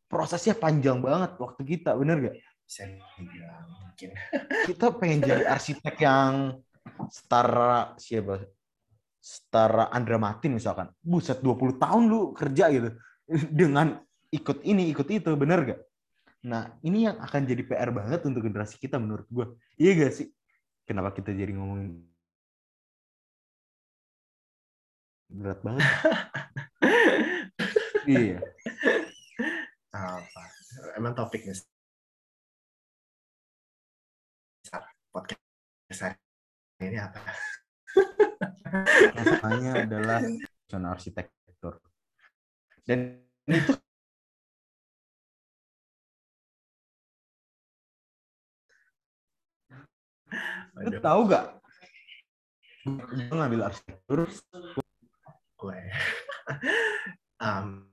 Prosesnya 0.08 0.56
panjang 0.56 1.04
banget 1.04 1.36
waktu 1.36 1.62
kita, 1.68 1.92
bener 2.00 2.32
gak? 2.32 2.38
bisa 2.68 2.84
dibilang 3.16 3.64
mungkin 3.80 4.10
Kita 4.68 4.92
pengen 5.00 5.24
jadi 5.24 5.44
arsitek 5.48 5.96
yang 6.04 6.60
setara 7.08 7.96
siapa? 7.96 8.44
Setara 9.24 9.88
Andra 9.88 10.20
Matin 10.20 10.60
misalkan. 10.60 10.92
Buset 11.00 11.40
20 11.40 11.80
tahun 11.80 12.04
lu 12.12 12.36
kerja 12.36 12.68
gitu. 12.76 12.92
Dengan 13.64 13.96
ikut 14.36 14.68
ini, 14.68 14.92
ikut 14.92 15.08
itu, 15.08 15.32
bener 15.40 15.60
gak? 15.64 15.80
Nah, 16.48 16.76
ini 16.84 17.08
yang 17.08 17.18
akan 17.24 17.42
jadi 17.48 17.64
PR 17.64 17.90
banget 17.96 18.28
untuk 18.28 18.44
generasi 18.44 18.76
kita 18.76 19.00
menurut 19.00 19.28
gue. 19.32 19.48
Iya 19.80 19.92
gak 20.04 20.14
sih? 20.14 20.28
Kenapa 20.84 21.16
kita 21.16 21.32
jadi 21.32 21.56
ngomongin 21.56 22.04
berat 25.28 25.60
banget? 25.64 25.84
iya. 28.08 28.40
Apa 29.98 30.44
emang 30.98 31.18
topiknya 31.18 31.58
podcast 35.12 36.02
hari 36.04 36.18
ini 36.86 37.00
apa 37.02 37.20
Masalahnya 39.16 39.88
adalah 39.88 40.20
zona 40.68 40.88
arsitektur. 40.94 41.80
Dan 42.84 43.24
itu 43.48 43.74
lu 50.78 50.92
tahu 51.02 51.22
gak? 51.32 51.46
Gue 52.88 53.36
ngambil 53.36 53.68
arsitektur, 53.68 54.30
gue 55.58 55.80
um, 57.44 57.84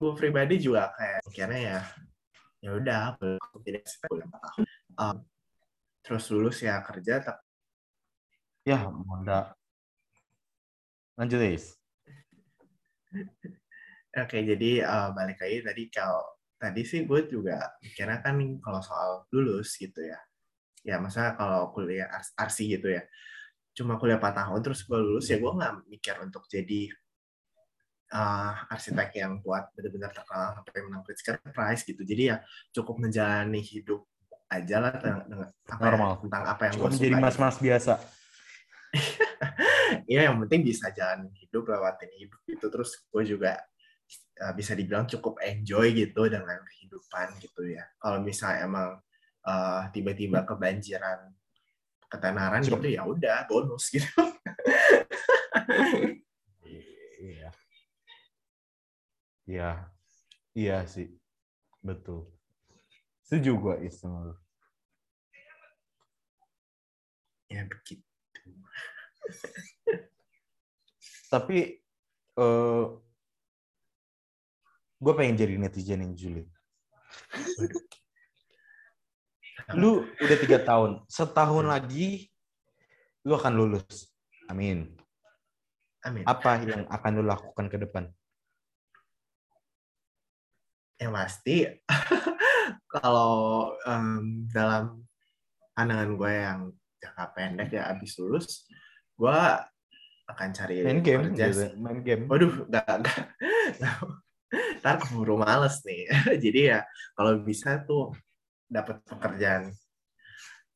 gue 0.00 0.12
pribadi 0.16 0.56
juga 0.56 0.88
kayak 0.96 1.20
mikirnya 1.28 1.60
ya 1.60 1.78
ya 2.64 2.70
udah 2.72 2.98
aku 3.12 3.60
tidak 3.64 3.84
kuliah 4.08 4.24
empat 4.26 4.40
tahun 4.48 4.64
Um, 5.00 5.16
terus 6.04 6.28
lulus 6.28 6.60
ya 6.60 6.76
kerja 6.84 7.24
tapi 7.24 7.40
ya 8.68 8.84
Monda. 8.92 9.56
Lanjut, 11.16 11.40
Is. 11.40 11.72
oke 14.12 14.36
jadi 14.44 14.84
uh, 14.84 15.08
balik 15.16 15.40
lagi 15.40 15.64
tadi 15.64 15.82
kalau 15.88 16.20
tadi 16.60 16.82
sih 16.84 17.08
gue 17.08 17.20
juga 17.32 17.56
mikirnya 17.80 18.20
kan 18.20 18.36
kalau 18.60 18.80
soal 18.84 19.24
lulus 19.32 19.76
gitu 19.80 20.04
ya 20.04 20.20
ya 20.84 21.00
masa 21.00 21.32
kalau 21.36 21.72
kuliah 21.72 22.08
ars- 22.12 22.36
arsi 22.36 22.76
gitu 22.76 22.92
ya 22.92 23.04
cuma 23.72 23.96
kuliah 23.96 24.20
4 24.20 24.36
tahun 24.36 24.60
terus 24.60 24.84
gue 24.84 24.98
lulus 25.00 25.32
ya 25.32 25.40
gue 25.40 25.52
nggak 25.52 25.88
mikir 25.88 26.16
untuk 26.20 26.44
jadi 26.50 26.92
uh, 28.10 28.52
arsitek 28.70 29.10
yang 29.16 29.38
buat 29.40 29.70
benar-benar 29.74 30.10
terkenal 30.10 30.60
sampai 30.60 30.82
menang 30.86 31.02
Pritzker 31.06 31.38
Prize 31.40 31.82
gitu. 31.86 32.02
Jadi 32.02 32.22
ya 32.34 32.36
cukup 32.74 32.98
menjalani 32.98 33.62
hidup 33.62 34.06
aja 34.50 34.76
lah 34.82 34.94
dengan 34.98 35.46
apa 35.46 35.78
ya, 35.78 35.90
Normal. 35.94 36.12
tentang 36.26 36.42
apa 36.42 36.62
yang 36.66 36.74
gue 36.74 36.90
menjadi 36.90 37.16
mas-mas 37.22 37.56
biasa. 37.62 37.94
ya 40.10 40.26
yang 40.26 40.36
penting 40.42 40.66
bisa 40.66 40.90
jalan 40.90 41.30
hidup 41.38 41.70
lewatin 41.70 42.10
hidup 42.18 42.42
itu 42.50 42.66
terus 42.66 43.06
gue 43.06 43.22
juga 43.22 43.62
uh, 44.42 44.52
bisa 44.58 44.74
dibilang 44.74 45.06
cukup 45.06 45.38
enjoy 45.46 45.94
gitu 45.94 46.26
dengan 46.26 46.58
kehidupan 46.66 47.38
gitu 47.38 47.62
ya. 47.70 47.86
Kalau 48.02 48.18
misalnya 48.18 48.66
emang 48.66 48.88
uh, 49.46 49.82
tiba-tiba 49.94 50.42
kebanjiran 50.42 51.30
ketenaran 52.10 52.58
gitu 52.66 52.88
ya 52.90 53.06
udah 53.06 53.46
bonus 53.46 53.86
gitu 53.94 54.10
Iya. 57.20 57.52
Iya. 59.50 59.70
Iya 60.54 60.86
sih. 60.86 61.10
Betul. 61.82 62.30
Setuju 63.26 63.50
gue 63.58 63.74
Is 63.90 63.98
sama 63.98 64.30
lu. 64.30 64.36
ya 67.50 67.66
begitu 67.66 68.06
Tapi 71.26 71.82
eh 72.38 72.84
gue 75.02 75.12
pengen 75.18 75.34
jadi 75.34 75.58
netizen 75.58 76.06
yang 76.06 76.14
julid. 76.14 76.46
Lu 79.74 80.06
udah 80.06 80.38
tiga 80.38 80.62
tahun. 80.62 81.02
Setahun 81.10 81.66
lagi 81.66 82.30
lu 83.26 83.34
akan 83.34 83.52
lulus. 83.58 84.14
Amin. 84.46 84.94
amin 86.06 86.22
Apa 86.22 86.62
yang 86.62 86.86
akan 86.86 87.10
lu 87.18 87.22
lakukan 87.26 87.66
ke 87.66 87.78
depan? 87.82 88.10
Yang 91.00 91.12
pasti 91.16 91.64
kalau 92.94 93.32
em, 93.88 94.44
dalam 94.52 95.00
pandangan 95.72 96.10
gue 96.12 96.32
yang 96.32 96.60
jangka 97.00 97.24
pendek 97.32 97.68
ya 97.72 97.88
abis 97.88 98.20
lulus 98.20 98.68
gue 99.16 99.38
akan 100.30 100.48
cari 100.54 100.86
Main 100.86 101.02
game 101.02 101.34
kerja 101.34 101.44
gitu. 101.50 101.66
Main 101.82 102.00
game. 102.06 102.24
Waduh, 102.30 102.70
nggak, 102.70 102.86
nggak. 103.02 103.18
Ntar 104.80 104.94
keburu 105.02 105.34
males 105.34 105.82
nih. 105.82 106.06
Jadi 106.44 106.60
ya, 106.70 106.86
kalau 107.18 107.42
bisa 107.42 107.82
tuh 107.82 108.14
dapat 108.70 109.02
pekerjaan 109.02 109.74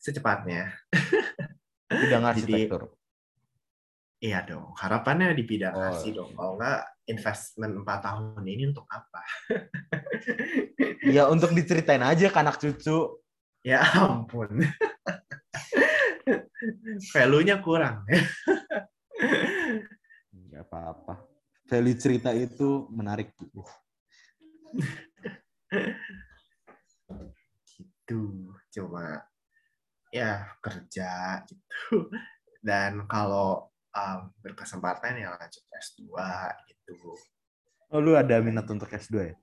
secepatnya. 0.02 0.74
Bidang 1.86 2.26
Jadi- 2.26 2.66
arsitektur. 2.66 2.90
Iya 4.24 4.40
dong, 4.48 4.72
harapannya 4.80 5.36
di 5.36 5.44
bidang 5.44 5.76
Oh. 5.76 5.84
arsi 5.92 6.16
dong. 6.16 6.32
Kalau 6.32 6.56
nggak, 6.56 6.80
investment 7.12 7.84
4 7.84 8.00
tahun 8.00 8.44
ini 8.48 8.72
untuk 8.72 8.88
apa? 8.88 9.20
Ya 11.04 11.28
untuk 11.28 11.52
diceritain 11.52 12.00
aja 12.00 12.32
ke 12.32 12.38
anak 12.40 12.56
cucu. 12.56 13.20
Ya 13.60 13.84
ampun. 13.84 14.56
Value-nya 17.12 17.60
kurang. 17.60 18.08
Nggak 20.32 20.64
apa-apa. 20.64 21.28
Value 21.68 22.00
cerita 22.00 22.32
itu 22.32 22.88
menarik. 22.88 23.36
gitu 27.64 28.52
cuma 28.72 29.24
ya 30.12 30.46
kerja 30.60 31.42
gitu 31.48 32.08
dan 32.64 33.04
kalau 33.10 33.68
um, 33.94 34.20
berkesempatan 34.42 35.22
ya 35.22 35.32
lanjut 35.34 35.64
S2 35.70 36.02
gitu 36.68 37.14
Oh, 37.94 38.02
lu 38.02 38.18
ada 38.18 38.42
minat 38.42 38.66
untuk 38.66 38.90
S2 38.90 39.14
ya? 39.22 39.36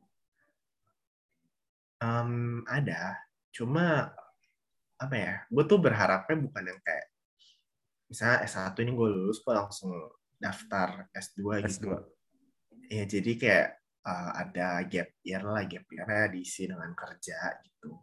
Em, 2.03 2.65
ada 2.67 3.15
cuma 3.55 4.11
apa 5.01 5.15
ya 5.17 5.33
gue 5.49 5.63
tuh 5.65 5.79
berharapnya 5.81 6.35
bukan 6.39 6.63
yang 6.67 6.79
kayak 6.83 7.05
misalnya 8.11 8.43
S1 8.45 8.75
ini 8.83 8.91
gue 8.91 9.07
lulus 9.11 9.39
gue 9.41 9.53
langsung 9.55 9.91
daftar 10.35 11.07
S2 11.15 11.41
S2. 11.61 11.67
gitu 11.67 11.87
ya 12.91 13.03
jadi 13.07 13.31
kayak 13.37 13.67
uh, 14.03 14.31
ada 14.35 14.81
gap 14.89 15.09
year 15.23 15.41
lah 15.45 15.63
gap 15.65 15.85
year 15.89 16.07
diisi 16.33 16.67
dengan 16.67 16.91
kerja 16.91 17.37
gitu 17.63 17.97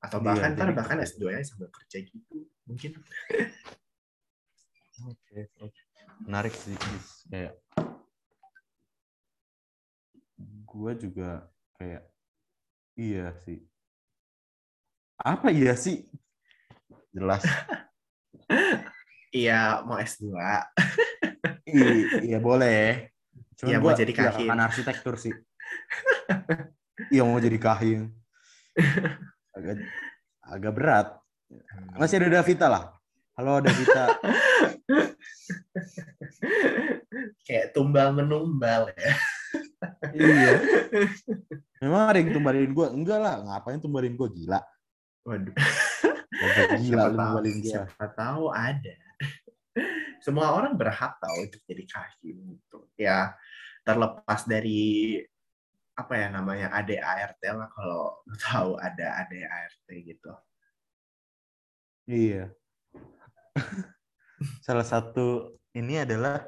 atau 0.00 0.18
Iya, 0.18 0.26
bahkan 0.32 0.50
ntar 0.56 0.68
jadi 0.72 0.76
bahkan 0.76 0.98
kerja. 0.98 1.12
S2 1.14 1.22
nya 1.30 1.40
sambil 1.44 1.68
kerja 1.70 1.98
gitu 2.02 2.36
mungkin 2.66 2.90
Oke, 5.06 5.48
oke. 5.60 5.80
Menarik 6.26 6.52
sih. 6.52 6.76
Kayak 7.30 7.56
gue 10.70 10.92
juga 11.00 11.30
kayak 11.80 12.02
iya 12.96 13.32
sih. 13.44 13.64
Apa 15.16 15.48
iya 15.52 15.72
sih? 15.76 16.04
Jelas. 17.12 17.44
iya 19.40 19.80
mau 19.84 19.96
S2 19.96 20.32
I- 21.64 22.08
iya 22.28 22.38
boleh. 22.40 23.08
Cuman 23.60 23.70
Iya, 23.70 23.78
mau 23.80 23.92
jadi 23.92 24.12
kahim. 24.12 24.48
akan 24.48 24.60
arsitektur 24.64 25.14
sih. 25.20 25.34
Iya 27.12 27.22
mau 27.24 27.40
jadi 27.40 27.58
kahim. 27.60 28.12
Agak 29.56 29.76
agak 30.40 30.72
berat. 30.72 31.08
Masih 31.98 32.22
ada 32.22 32.40
Davita 32.40 32.66
lah. 32.70 32.84
Halo 33.38 33.60
Davita. 33.62 34.04
kayak 37.46 37.74
tumbal 37.74 38.14
menumbal 38.14 38.94
ya 38.94 39.12
iya. 40.14 40.52
Memang 41.82 42.12
ada 42.12 42.18
yang 42.20 42.30
tumbalin 42.36 42.70
gue. 42.70 42.86
Enggak 42.92 43.18
lah. 43.18 43.34
Ngapain 43.40 43.80
tumbalin 43.80 44.14
gue? 44.14 44.28
Gila. 44.30 44.60
waduh 45.20 45.52
gila 46.80 47.12
siapa 47.12 47.12
lu 47.12 47.18
tahu 47.20 47.36
gue. 47.44 47.60
siapa 47.60 48.04
tahu 48.16 48.44
ada 48.48 48.94
semua 50.24 50.46
orang 50.56 50.72
berhak 50.76 51.12
tahu 51.20 51.36
untuk 51.44 51.60
jadi 51.68 51.84
kahim 51.84 52.36
gitu 52.56 52.88
ya 52.96 53.36
terlepas 53.84 54.48
dari 54.48 55.20
apa 55.92 56.12
ya 56.16 56.32
namanya 56.32 56.72
ADART 56.72 57.40
lah 57.52 57.68
kalau 57.68 58.24
tahu 58.48 58.80
ada 58.80 59.24
ADART 59.24 59.88
gitu 59.92 60.32
Iya. 62.10 62.50
Salah 64.66 64.86
satu 64.86 65.56
ini 65.76 66.00
adalah 66.00 66.44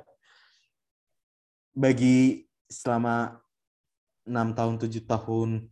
bagi 1.72 2.44
selama 2.68 3.36
enam 4.28 4.52
tahun 4.52 4.76
tujuh 4.80 5.04
tahun 5.08 5.68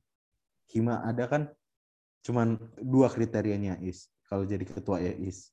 hima 0.72 1.04
ada 1.04 1.24
kan 1.28 1.42
cuman 2.24 2.60
dua 2.80 3.08
kriterianya 3.08 3.80
is. 3.80 4.08
Kalau 4.28 4.44
jadi 4.46 4.62
ketua 4.62 5.00
ya 5.02 5.12
is. 5.16 5.50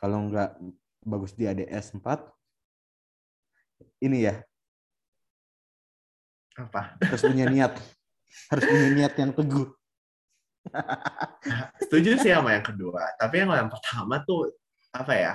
Kalau 0.00 0.28
nggak 0.28 0.56
bagus 1.04 1.36
di 1.36 1.44
ADS 1.48 1.96
4 1.96 2.04
ini 4.00 4.24
ya. 4.24 4.40
Apa? 6.56 6.96
Harus 7.00 7.22
punya 7.24 7.46
niat. 7.48 7.72
Harus 8.48 8.64
punya 8.64 8.88
niat 8.92 9.12
yang 9.16 9.32
teguh. 9.32 9.68
Setuju 11.84 12.20
sih 12.20 12.32
sama 12.32 12.56
yang 12.56 12.64
kedua. 12.64 13.16
Tapi 13.16 13.44
yang 13.44 13.52
yang 13.52 13.70
pertama 13.72 14.20
tuh 14.24 14.52
apa 14.90 15.12
ya? 15.14 15.34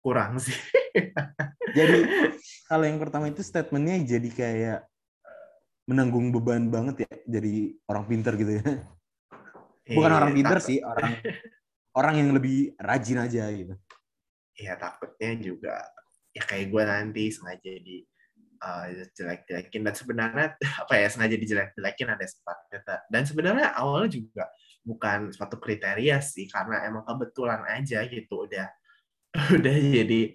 Kurang 0.00 0.38
sih. 0.38 0.54
Jadi 1.74 1.98
kalau 2.70 2.84
yang 2.86 2.98
pertama 2.98 3.26
itu 3.26 3.42
statementnya 3.42 4.18
jadi 4.18 4.28
kayak 4.30 4.78
menanggung 5.86 6.34
beban 6.34 6.66
banget 6.66 7.06
ya 7.06 7.12
jadi 7.38 7.54
orang 7.86 8.04
pinter 8.06 8.32
gitu 8.34 8.52
ya. 8.58 8.64
Bukan 9.86 10.10
Eh, 10.10 10.18
orang 10.18 10.32
pinter 10.34 10.58
takut- 10.58 10.66
sih 10.66 10.78
orang 10.82 11.14
orang 11.94 12.14
yang 12.18 12.30
lebih 12.34 12.74
rajin 12.78 13.18
aja 13.22 13.46
gitu. 13.54 13.74
Ya 14.58 14.74
takutnya 14.74 15.30
juga 15.38 15.76
ya 16.34 16.42
kayak 16.42 16.66
gue 16.74 16.82
nanti 16.82 17.22
sengaja 17.30 17.72
di 17.80 18.02
uh, 18.58 18.86
jelek-jelekin. 19.14 19.82
Dan 19.86 19.94
sebenarnya 19.94 20.46
apa 20.82 20.94
ya 20.98 21.06
sengaja 21.06 21.36
dijelek-jelekin 21.38 22.08
ada 22.10 22.26
sepatnya 22.26 22.78
dan 23.10 23.22
sebenarnya 23.22 23.68
awalnya 23.78 24.10
juga 24.10 24.50
bukan 24.86 25.34
suatu 25.34 25.58
kriteria 25.58 26.22
sih 26.22 26.46
karena 26.46 26.86
emang 26.86 27.02
kebetulan 27.02 27.66
aja 27.66 28.06
gitu 28.06 28.46
udah 28.46 28.70
udah 29.58 29.74
jadi 29.74 30.30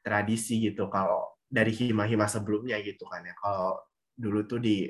tradisi 0.00 0.62
gitu 0.62 0.86
kalau 0.86 1.34
dari 1.50 1.74
hima-hima 1.74 2.30
sebelumnya 2.30 2.78
gitu 2.80 3.04
kan 3.10 3.26
ya. 3.26 3.34
Kalau 3.34 3.82
dulu 4.14 4.46
tuh 4.46 4.62
di 4.62 4.86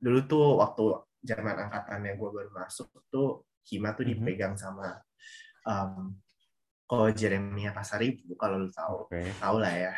dulu 0.00 0.24
tuh 0.24 0.56
waktu 0.58 0.84
zaman 1.24 1.68
angkatannya 1.68 2.16
gue 2.16 2.28
baru 2.32 2.50
masuk 2.52 2.88
tuh 3.12 3.44
hima 3.68 3.92
tuh 3.92 4.04
Mhm. 4.04 4.10
dipegang 4.12 4.54
sama 4.56 5.00
um, 5.64 6.12
kalau 6.84 7.08
Jeremia 7.08 7.72
Pasaribu 7.72 8.36
kalau 8.36 8.60
lu 8.60 8.68
tahu. 8.68 9.08
Oke. 9.08 9.20
Tahu 9.40 9.56
lah 9.60 9.72
ya. 9.72 9.92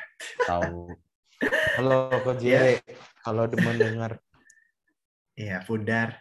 Tahu. 0.46 0.94
Halo 1.76 2.08
kok 2.22 2.38
Jere. 2.40 2.80
Kalau 3.20 3.44
demen 3.46 3.76
dengar 3.76 4.18
Iya, 5.36 5.60
Pudar. 5.68 6.16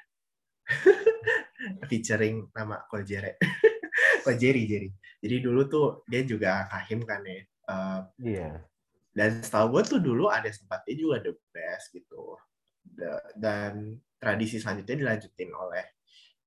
Featuring 1.84 2.48
nama 2.56 2.84
Kojere. 2.88 3.36
Kojeri, 4.24 4.64
Jerry. 4.72 4.90
Jadi 5.20 5.36
dulu 5.44 5.68
tuh 5.68 5.88
dia 6.08 6.22
juga 6.24 6.64
kahim 6.72 7.04
kan 7.04 7.22
ya. 7.28 7.44
Eh, 7.66 8.02
iya 8.24 8.50
dan 9.16 9.40
setahu 9.40 9.80
gue 9.80 9.84
tuh 9.96 10.00
dulu 10.04 10.28
ada 10.28 10.52
sempatnya 10.52 10.92
juga 11.00 11.16
The 11.24 11.34
Best 11.56 11.96
gitu. 11.96 12.36
Da- 12.84 13.24
Dan 13.40 13.96
tradisi 14.20 14.60
selanjutnya 14.60 14.96
dilanjutin 15.00 15.56
oleh 15.56 15.88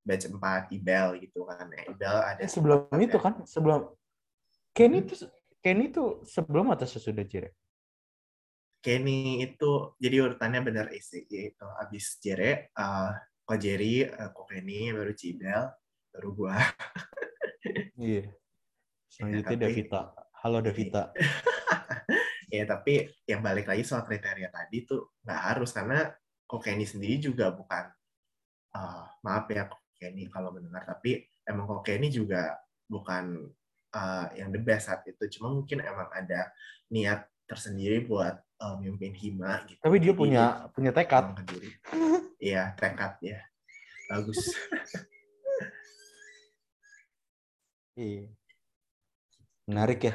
batch 0.05 0.29
4 0.29 0.69
Ibel 0.77 1.17
gitu 1.25 1.49
kan. 1.49 1.65
Ya, 1.73 1.83
Ibel 1.89 2.17
ada 2.21 2.41
Eh, 2.45 2.51
sebelum 2.53 2.93
itu 3.01 3.17
kan 3.17 3.41
sebelum 3.49 3.89
Kenny 4.77 5.01
tuh 5.09 5.17
Kenny 5.65 5.89
tuh 5.89 6.23
sebelum 6.29 6.69
atau 6.77 6.85
sesudah 6.85 7.25
Jere 7.25 7.57
Kenny 8.79 9.43
itu 9.43 9.97
jadi 9.99 10.29
urutannya 10.29 10.61
benar 10.63 10.87
isi 10.95 11.27
itu 11.27 11.67
habis 11.83 12.15
Jere, 12.23 12.71
eh 12.71 13.11
Kojeri, 13.49 14.05
eh, 14.05 14.29
Ko 14.37 14.45
Kenny, 14.45 14.93
baru 14.93 15.17
Cibel, 15.17 15.73
baru 16.13 16.29
gua. 16.37 16.61
iya 17.97 18.29
Selanjutnya 19.09 19.57
tapi- 19.57 19.65
Davita. 19.65 20.03
Halo 20.45 20.61
Davita. 20.61 21.03
ya 22.53 22.65
tapi 22.69 23.09
yang 23.25 23.41
balik 23.41 23.65
lagi 23.69 23.85
soal 23.89 24.05
kriteria 24.05 24.53
tadi 24.53 24.85
tuh 24.85 25.17
nggak 25.25 25.41
harus 25.53 25.73
karena 25.73 26.13
Kokeni 26.49 26.85
sendiri 26.85 27.21
juga 27.21 27.53
bukan 27.53 27.89
eh, 28.77 29.05
maaf 29.25 29.49
ya 29.49 29.65
Kokeni 29.69 30.29
kalau 30.29 30.53
mendengar 30.53 30.85
tapi 30.85 31.25
emang 31.49 31.65
Kokeni 31.69 32.09
juga 32.13 32.53
bukan 32.85 33.49
eh, 33.97 34.27
yang 34.37 34.49
the 34.53 34.61
best 34.61 34.93
saat 34.93 35.05
itu 35.09 35.41
cuma 35.41 35.53
mungkin 35.57 35.81
emang 35.85 36.09
ada 36.13 36.53
niat 36.93 37.29
tersendiri 37.49 38.05
buat 38.05 38.37
eh, 38.37 38.77
mimpin 38.81 39.13
Hima 39.13 39.65
gitu 39.69 39.81
Tapi 39.81 39.97
dia 40.01 40.13
Jadi 40.13 40.21
punya 40.21 40.45
punya 40.73 40.93
tekad. 40.93 41.33
iya 42.41 42.75
tekad 42.79 43.19
ya 43.23 43.39
bagus 44.09 44.39
Iya. 47.99 48.31
Menarik 49.67 50.01
ya. 50.07 50.15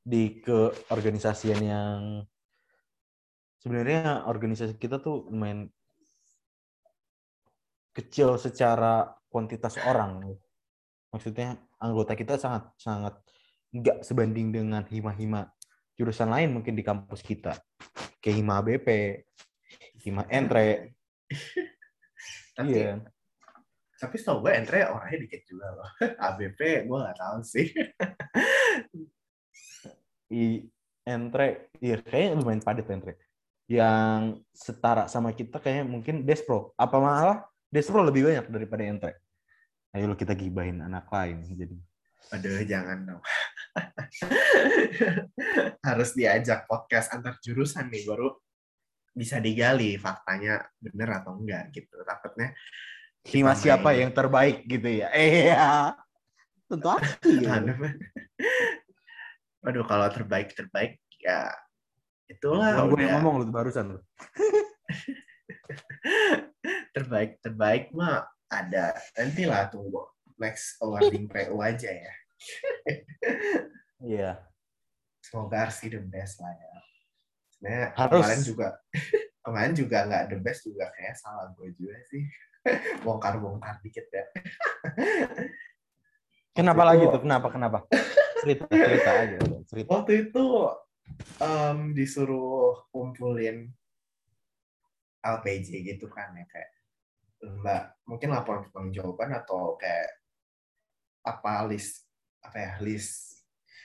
Di 0.00 0.40
keorganisasian 0.40 1.60
yang 1.60 2.00
sebenarnya 3.60 4.24
organisasi 4.24 4.80
kita 4.80 5.04
tuh 5.04 5.28
lumayan 5.28 5.68
kecil 7.92 8.40
secara 8.40 9.12
kuantitas 9.28 9.76
orang. 9.84 10.32
Maksudnya 11.12 11.60
anggota 11.76 12.16
kita 12.16 12.40
sangat 12.40 12.72
sangat 12.80 13.20
nggak 13.70 14.00
sebanding 14.00 14.48
dengan 14.50 14.82
hima-hima 14.88 15.52
jurusan 15.94 16.32
lain 16.32 16.56
mungkin 16.56 16.72
di 16.72 16.82
kampus 16.82 17.20
kita. 17.20 17.52
Kayak 18.24 18.36
hima 18.40 18.56
BP, 18.64 18.88
hima 20.08 20.24
entre. 20.32 20.93
tapi 22.58 22.70
Iya. 22.70 23.02
tapi 23.98 24.14
setahu 24.20 24.44
gue 24.44 24.52
Entre 24.52 24.84
orangnya 24.84 25.18
dikit 25.24 25.42
juga 25.48 25.66
loh 25.74 25.88
ABP 26.28 26.60
gue 26.86 26.98
nggak 26.98 27.18
tahu 27.18 27.38
sih 27.42 27.68
I 30.34 30.66
entre, 31.04 31.70
iya 31.84 32.00
kayaknya 32.00 32.40
lumayan 32.40 32.64
padat 32.64 32.88
entre. 32.90 33.20
Yang 33.68 34.44
setara 34.52 35.04
sama 35.08 35.32
kita 35.32 35.60
kayaknya 35.60 35.84
mungkin 35.88 36.24
Despro. 36.24 36.72
Apa 36.76 36.96
malah 37.00 37.38
Despro 37.68 38.00
lebih 38.00 38.28
banyak 38.28 38.48
daripada 38.48 38.82
entre. 38.84 39.12
Ayo 39.94 40.10
lo 40.10 40.16
kita 40.18 40.34
gibahin 40.34 40.82
anak 40.82 41.06
lain 41.12 41.44
jadi. 41.44 41.76
Aduh, 42.34 42.64
jangan 42.66 42.98
dong. 43.04 43.22
Harus 45.86 46.16
diajak 46.16 46.66
podcast 46.66 47.12
antar 47.14 47.38
jurusan 47.38 47.92
nih, 47.92 48.02
baru 48.08 48.32
bisa 49.14 49.38
digali 49.38 49.94
faktanya 49.94 50.58
bener 50.82 51.22
atau 51.22 51.38
enggak 51.38 51.70
gitu. 51.70 52.02
Takutnya 52.02 52.50
Kita 53.24 53.56
siapa 53.56 53.96
yang 53.96 54.12
terbaik 54.12 54.68
gitu 54.68 55.00
ya? 55.00 55.08
Iya. 55.16 55.96
Tentu 56.68 56.88
aku 56.92 57.28
ya. 57.40 57.62
Aduh. 57.62 57.78
Waduh, 59.64 59.84
kalau 59.88 60.06
terbaik-terbaik 60.12 61.00
ya 61.24 61.48
itulah 62.28 62.84
Bukan 62.84 62.92
gue 62.92 63.00
yang 63.08 63.24
ngomong 63.24 63.34
lu 63.40 63.46
barusan 63.48 63.96
lu. 63.96 64.00
terbaik-terbaik 66.96 67.96
mah 67.96 68.28
ada. 68.52 68.92
Nantilah 69.16 69.72
tunggu 69.72 70.04
next 70.36 70.76
awarding 70.84 71.24
PU 71.30 71.56
aja 71.64 71.90
ya. 71.90 72.14
Iya. 74.04 74.30
Semoga 75.24 75.64
Arsi 75.64 75.88
the 75.88 76.04
best 76.04 76.44
lah 76.44 76.52
ya. 76.52 76.76
Sebenarnya 77.64 77.96
Harus. 77.96 78.20
kemarin 78.20 78.42
juga 78.44 78.68
kemarin 79.44 79.72
juga 79.72 79.98
nggak 80.04 80.24
the 80.28 80.38
best 80.38 80.60
juga 80.64 80.84
kayak 80.92 81.16
salah 81.16 81.48
gue 81.56 81.68
juga 81.72 81.96
sih. 82.12 82.28
Bongkar-bongkar 83.04 83.80
dikit 83.80 84.04
ya. 84.08 84.24
Kenapa 86.56 86.84
Waktu 86.84 86.90
lagi 86.92 87.02
itu- 87.02 87.12
tuh? 87.12 87.20
Kenapa? 87.24 87.46
Kenapa? 87.48 87.78
Cerita, 88.38 88.64
cerita 88.68 89.10
aja. 89.16 89.36
Cerita. 89.64 89.88
Waktu 89.90 90.12
itu 90.28 90.44
em, 91.40 91.78
disuruh 91.92 92.84
kumpulin 92.92 93.72
LPJ 95.18 95.68
gitu 95.88 96.06
kan 96.12 96.36
ya 96.36 96.44
kayak 96.44 96.70
mbak 97.44 97.96
mungkin 98.04 98.28
laporan 98.32 98.64
pertanggungjawaban 98.64 99.32
atau 99.34 99.76
kayak 99.76 100.20
apa 101.24 101.64
list 101.64 102.04
apa 102.40 102.56
ya 102.60 102.72
list 102.80 103.33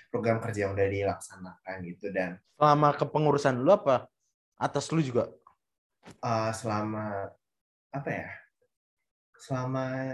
program 0.09 0.41
kerja 0.41 0.67
yang 0.67 0.73
udah 0.75 0.87
dilaksanakan 0.89 1.75
gitu 1.85 2.09
dan 2.11 2.41
Selama 2.59 2.91
kepengurusan 2.91 3.61
lu 3.61 3.71
apa? 3.71 4.09
Atas 4.59 4.91
lu 4.91 4.99
juga? 4.99 5.29
eh, 6.09 6.51
selama 6.51 7.29
apa 7.89 8.09
ya 8.09 8.29
selama 9.37 10.13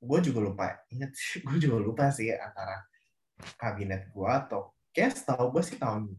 gue 0.00 0.18
juga 0.30 0.40
lupa 0.42 0.66
ingat 0.90 1.10
sih 1.14 1.40
gue 1.46 1.56
juga 1.58 1.76
lupa 1.82 2.04
sih 2.14 2.30
antara 2.30 2.82
kabinet 3.58 4.08
gue 4.10 4.30
atau 4.30 4.70
kayak 4.94 5.14
setahu 5.18 5.50
gue 5.54 5.62
sih 5.66 5.76
tahun 5.76 6.14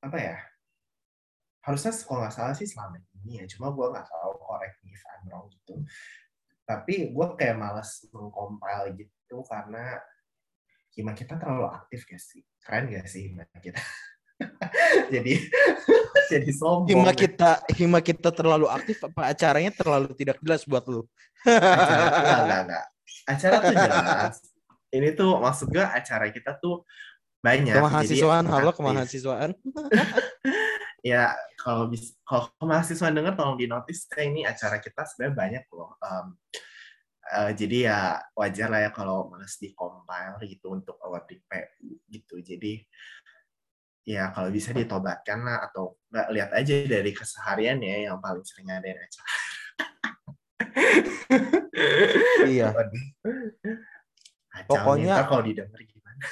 apa 0.00 0.18
ya 0.18 0.36
harusnya 1.66 1.92
kalau 2.06 2.24
nggak 2.24 2.34
salah 2.34 2.54
sih 2.54 2.64
selama 2.64 2.96
ini 3.26 3.42
ya 3.42 3.44
cuma 3.52 3.74
gue 3.74 3.86
nggak 3.90 4.06
tahu 4.06 4.32
correct 4.40 4.76
me 4.86 4.94
if 4.94 5.02
I'm 5.04 5.22
wrong 5.28 5.46
gitu 5.50 5.74
tapi 6.64 7.10
gue 7.12 7.26
kayak 7.36 7.56
malas 7.58 8.06
mengcompile 8.12 8.94
gitu 8.96 9.42
karena 9.44 9.98
hima 10.98 11.14
kita 11.14 11.38
terlalu 11.38 11.70
aktif 11.70 12.02
gak 12.10 12.18
sih 12.18 12.42
keren 12.58 12.90
gak 12.90 13.06
sih 13.06 13.30
hima 13.30 13.46
kita 13.62 13.78
jadi 15.14 15.32
jadi 16.32 16.50
sombong 16.52 16.88
Hima 16.92 17.12
kita, 17.16 17.64
hima 17.74 18.00
kita 18.04 18.30
terlalu 18.30 18.68
aktif 18.68 19.00
apa 19.02 19.32
acaranya 19.32 19.72
terlalu 19.72 20.12
tidak 20.14 20.36
jelas 20.44 20.62
buat 20.68 20.84
lu? 20.86 21.02
acara 21.46 22.04
enggak, 22.44 22.60
enggak. 22.68 22.86
Acara 23.28 23.54
tuh 23.64 23.74
jelas. 23.86 24.36
Ini 24.88 25.08
tuh 25.16 25.30
maksud 25.40 25.66
gue 25.72 25.84
acara 25.84 26.26
kita 26.32 26.56
tuh 26.60 26.84
banyak. 27.40 27.76
Kemahasiswaan, 27.76 28.44
jadi 28.44 28.52
halo 28.52 28.70
kemahasiswaan. 28.74 29.50
Ya 31.06 31.32
kalau 31.60 31.88
bis, 31.88 32.18
kalau 32.26 32.50
kemahasiswaan 32.58 33.14
denger 33.14 33.34
tolong 33.38 33.56
di 33.56 33.70
notice 33.70 34.10
ini 34.18 34.44
acara 34.44 34.82
kita 34.82 35.06
sebenarnya 35.06 35.34
banyak 35.36 35.64
loh. 35.72 35.94
Em, 36.02 36.26
eh, 37.28 37.52
jadi 37.52 37.76
ya 37.92 37.98
wajar 38.32 38.68
lah 38.72 38.80
ya 38.88 38.90
kalau 38.94 39.28
males 39.28 39.54
di 39.60 39.72
compile 39.76 40.40
gitu 40.48 40.72
untuk 40.72 40.96
awarding 41.04 41.42
PU 41.44 42.00
gitu. 42.08 42.40
Jadi 42.40 42.80
ya 44.08 44.32
kalau 44.32 44.48
bisa 44.48 44.72
ditobatkan 44.72 45.44
lah 45.44 45.68
atau 45.68 46.00
nggak 46.08 46.28
lihat 46.32 46.50
aja 46.56 46.74
dari 46.88 47.12
keseharian 47.12 47.76
ya 47.84 48.08
yang 48.08 48.18
paling 48.24 48.44
sering 48.44 48.72
ada 48.72 48.88
acara. 48.88 49.32
Iya. 52.48 52.72
Kacau 54.48 54.66
Pokoknya- 54.66 55.26
kalau 55.28 55.44
didengar 55.44 55.80
gimana? 55.84 56.24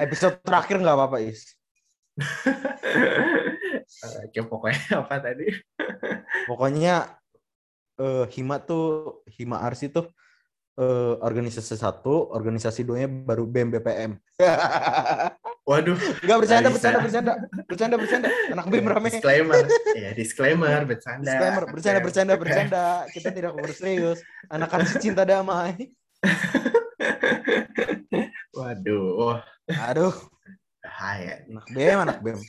Episode 0.00 0.36
terakhir 0.44 0.76
nggak 0.80 0.96
apa-apa, 0.96 1.18
Is. 1.24 1.56
Oke, 4.24 4.40
pokoknya 4.44 4.84
apa 5.04 5.14
tadi? 5.20 5.46
Pokoknya 6.48 7.19
eh, 8.00 8.24
Hima 8.32 8.56
tuh, 8.64 9.20
Hima 9.36 9.60
Arsi 9.60 9.92
tuh 9.92 10.08
eh, 10.80 11.14
organisasi 11.20 11.76
satu, 11.76 12.32
organisasi 12.32 12.88
duanya 12.88 13.08
baru 13.08 13.44
BEM 13.44 13.68
BPM. 13.76 14.12
Waduh, 15.68 15.94
Enggak 16.24 16.38
bercanda, 16.42 16.68
bercanda, 16.72 16.98
bercanda, 16.98 17.32
bercanda, 17.68 17.96
bercanda. 18.00 18.28
Anak 18.50 18.66
BEM 18.72 18.86
rame. 18.90 19.08
disclaimer. 19.12 19.54
Ya, 19.94 20.10
disclaimer, 20.16 20.80
bercanda. 20.88 21.30
Disclaimer, 21.30 21.64
bercanda, 21.68 22.00
bercanda, 22.02 22.34
bercanda. 22.34 22.84
Kita 23.12 23.28
tidak 23.30 23.52
mau 23.54 23.68
serius. 23.70 24.18
Anak 24.50 24.72
Arsi 24.74 24.98
cinta 24.98 25.22
damai. 25.22 25.92
Waduh, 28.50 29.38
Aduh, 29.88 30.14
bahaya. 30.82 31.46
anak 31.46 31.66
BEM, 31.70 31.98
anak 32.02 32.18
BEM. 32.20 32.36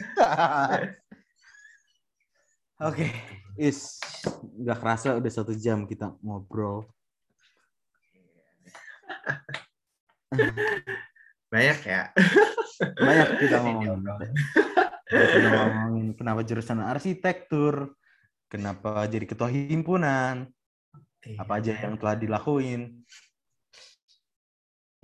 Oke, 2.82 3.06
Is. 3.62 4.01
Nggak 4.41 4.82
kerasa 4.82 5.14
udah 5.22 5.30
satu 5.30 5.53
jam 5.53 5.86
kita 5.86 6.18
ngobrol. 6.26 6.89
Banyak 11.53 11.80
ya. 11.86 12.09
Banyak 12.82 13.30
kita 13.38 13.62
ngomongin. 13.62 14.01
obrolan. 14.01 14.34
Kita 15.05 15.49
ngomongin 15.53 16.07
kenapa 16.18 16.41
jurusan 16.41 16.82
arsitektur, 16.82 17.93
kenapa 18.49 19.05
jadi 19.05 19.30
ketua 19.30 19.53
himpunan, 19.53 20.49
apa 21.38 21.53
aja 21.62 21.78
yang 21.86 22.01
telah 22.01 22.18
dilakuin. 22.18 23.05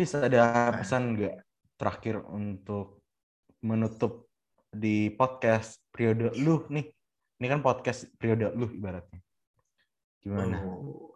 Is 0.01 0.17
ada 0.17 0.73
pesan 0.73 1.13
nggak 1.13 1.45
terakhir 1.77 2.25
untuk 2.25 3.05
menutup 3.61 4.33
di 4.73 5.13
podcast 5.13 5.77
periode 5.93 6.33
lu 6.41 6.65
nih? 6.73 6.96
Ini 7.37 7.45
kan 7.53 7.61
podcast 7.61 8.09
periode 8.17 8.49
lu 8.57 8.65
ibaratnya. 8.73 9.21
Gimana 10.25 10.57
Oh, 10.65 11.13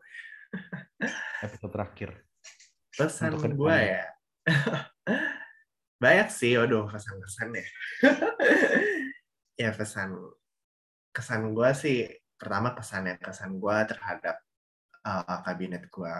episode 1.42 1.74
terakhir? 1.74 2.10
pesan 2.94 3.34
gue 3.40 3.78
ya. 3.82 4.06
Banyak 6.04 6.30
sih, 6.30 6.60
waduh, 6.60 6.86
pesan-pesan 6.92 7.50
ya. 7.58 7.68
ya 9.62 9.70
pesan 9.74 10.14
kesan 11.10 11.58
gue 11.58 11.70
sih 11.76 11.98
pertama 12.38 12.74
kesannya 12.74 13.20
kesan 13.22 13.62
gue 13.62 13.78
terhadap 13.86 14.42
uh, 15.06 15.40
kabinet 15.46 15.86
gue 15.92 16.16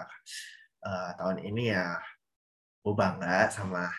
uh, 0.86 1.10
tahun 1.18 1.42
ini 1.42 1.74
ya 1.74 1.98
gue 2.84 2.94
bangga 2.94 3.50
sama 3.50 3.90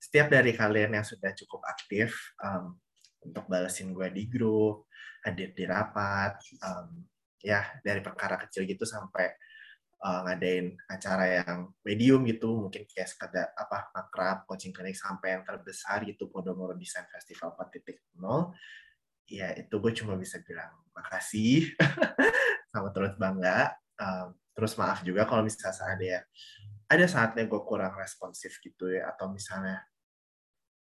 setiap 0.00 0.32
dari 0.32 0.56
kalian 0.56 0.96
yang 0.96 1.04
sudah 1.04 1.34
cukup 1.36 1.60
aktif 1.68 2.32
um, 2.40 2.78
untuk 3.20 3.44
balesin 3.52 3.92
gue 3.92 4.08
di 4.08 4.24
grup, 4.32 4.88
hadir 5.24 5.52
di 5.52 5.64
rapat, 5.68 6.40
um, 6.64 7.04
ya 7.40 7.64
dari 7.80 8.00
perkara 8.04 8.36
kecil 8.36 8.68
gitu 8.68 8.84
sampai 8.84 9.32
uh, 10.04 10.20
ngadain 10.28 10.76
acara 10.88 11.44
yang 11.44 11.72
medium 11.84 12.24
gitu, 12.28 12.68
mungkin 12.68 12.84
kayak 12.88 13.08
sekadar 13.08 13.52
apa 13.56 13.92
makrab, 13.92 14.48
coaching 14.48 14.72
clinic 14.72 14.96
sampai 14.96 15.38
yang 15.38 15.42
terbesar 15.44 16.04
gitu, 16.08 16.28
Podomoro 16.28 16.76
Design 16.76 17.08
Festival 17.08 17.56
4.0. 17.56 18.52
Ya 19.30 19.54
itu 19.54 19.74
gue 19.78 19.92
cuma 19.94 20.18
bisa 20.18 20.42
bilang 20.42 20.74
makasih, 20.92 21.70
sama 22.72 22.90
terus 22.90 23.14
bangga. 23.14 23.76
Um, 24.00 24.34
terus 24.56 24.76
maaf 24.76 25.00
juga 25.04 25.24
kalau 25.24 25.44
misalnya 25.44 25.96
ada 25.96 26.04
ya 26.04 26.20
ada 26.90 27.06
saatnya 27.06 27.46
gue 27.46 27.60
kurang 27.62 27.94
responsif 27.96 28.58
gitu 28.58 28.90
ya 28.90 29.14
atau 29.14 29.30
misalnya 29.30 29.78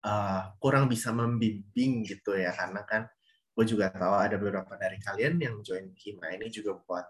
uh, 0.06 0.54
kurang 0.62 0.86
bisa 0.86 1.10
membimbing 1.10 2.06
gitu 2.06 2.38
ya 2.38 2.54
karena 2.54 2.86
kan 2.86 3.10
gue 3.56 3.64
juga 3.64 3.88
tahu 3.88 4.14
ada 4.20 4.36
beberapa 4.36 4.76
dari 4.76 5.00
kalian 5.00 5.40
yang 5.40 5.56
join 5.64 5.88
Hima 5.96 6.36
ini 6.36 6.52
juga 6.52 6.76
buat 6.76 7.08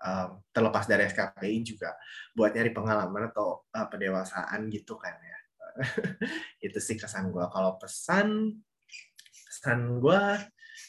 um, 0.00 0.40
terlepas 0.48 0.88
dari 0.88 1.04
SKPI 1.12 1.60
juga 1.60 1.92
buat 2.32 2.56
nyari 2.56 2.72
pengalaman 2.72 3.28
atau 3.28 3.68
uh, 3.68 3.86
pendewasaan 3.92 4.72
gitu 4.72 4.96
kan 4.96 5.12
ya. 5.20 5.38
Itu 6.66 6.80
sih 6.80 6.96
kesan 6.96 7.28
gue 7.28 7.44
kalau 7.52 7.76
pesan 7.76 8.56
pesan 9.44 10.00
gue 10.00 10.22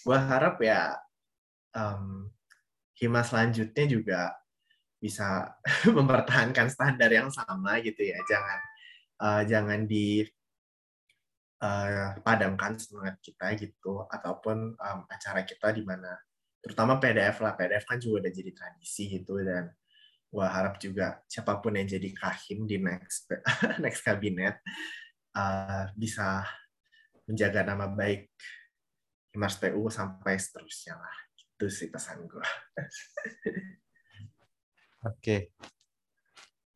gue 0.08 0.18
harap 0.18 0.64
ya 0.64 0.96
um, 1.76 2.32
Hima 2.96 3.20
selanjutnya 3.28 3.86
juga 3.92 4.22
bisa 4.96 5.60
mempertahankan 5.98 6.72
standar 6.72 7.12
yang 7.12 7.28
sama 7.28 7.84
gitu 7.84 8.00
ya. 8.00 8.16
Jangan 8.24 8.60
uh, 9.20 9.42
jangan 9.44 9.84
di 9.84 10.24
uh, 11.66 12.14
padamkan 12.22 12.78
semangat 12.78 13.18
kita 13.26 13.58
gitu 13.58 14.06
ataupun 14.06 14.78
um, 14.78 15.00
acara 15.10 15.42
kita 15.42 15.74
di 15.74 15.82
mana 15.82 16.14
terutama 16.62 17.02
PDF 17.02 17.42
lah 17.42 17.58
PDF 17.58 17.90
kan 17.90 17.98
juga 17.98 18.26
udah 18.26 18.34
jadi 18.34 18.52
tradisi 18.54 19.10
gitu 19.10 19.42
dan 19.42 19.74
gua 20.30 20.50
harap 20.54 20.78
juga 20.78 21.22
siapa 21.26 21.58
pun 21.58 21.74
yang 21.74 21.90
jadi 21.90 22.10
kahim 22.14 22.70
di 22.70 22.78
next 22.78 23.34
next 23.84 24.06
kabinet 24.06 24.62
uh, 25.34 25.90
bisa 25.98 26.46
menjaga 27.26 27.66
nama 27.66 27.90
baik 27.90 28.30
Himas 29.34 29.58
PU 29.58 29.90
sampai 29.90 30.38
seterusnya 30.38 30.96
lah 31.02 31.16
itu 31.36 31.66
sih 31.68 31.90
pesan 31.90 32.30
gue 32.30 32.46
Oke. 35.06 35.54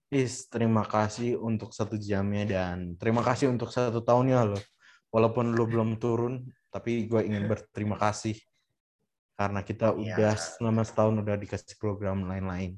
Is, 0.10 0.46
terima 0.50 0.86
kasih 0.86 1.38
untuk 1.38 1.74
satu 1.74 1.98
jamnya 1.98 2.46
dan 2.46 2.94
terima 2.98 3.26
kasih 3.26 3.50
untuk 3.50 3.74
satu 3.74 4.02
tahunnya 4.06 4.54
loh. 4.54 4.64
Walaupun 5.10 5.58
lo 5.58 5.66
belum 5.66 5.98
turun, 5.98 6.46
tapi 6.70 7.10
gue 7.10 7.26
ingin 7.26 7.50
berterima 7.50 7.98
kasih 7.98 8.38
karena 9.34 9.64
kita 9.64 9.96
ya. 9.96 9.98
udah 9.98 10.34
selama 10.38 10.84
setahun 10.86 11.16
udah 11.24 11.36
dikasih 11.40 11.76
program 11.82 12.28
lain-lain. 12.28 12.78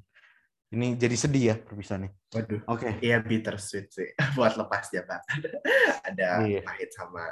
Ini 0.71 0.95
jadi 0.95 1.15
sedih 1.19 1.43
ya 1.51 1.55
perpisahannya. 1.59 2.15
Waduh. 2.31 2.61
Oke. 2.71 2.87
Okay. 2.87 2.91
Iya 3.11 3.17
bittersweet 3.19 3.91
sih 3.91 4.09
buat 4.39 4.55
lepas 4.55 4.87
jabatan. 4.87 5.37
Ada 6.07 6.47
iya. 6.47 6.63
pahit 6.63 6.95
sama 6.95 7.27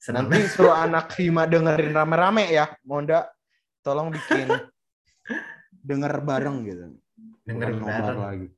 senang. 0.00 0.32
Nanti 0.32 0.48
suruh 0.56 0.72
anak 0.72 1.12
Hima 1.20 1.44
dengerin 1.44 1.92
rame-rame 1.92 2.48
ya. 2.48 2.72
Monda 2.88 3.28
tolong 3.84 4.08
bikin 4.08 4.48
denger 5.84 6.24
bareng 6.24 6.64
gitu 6.64 6.96
dengerin 7.44 7.80
bareng 7.84 8.20
lagi. 8.20 8.48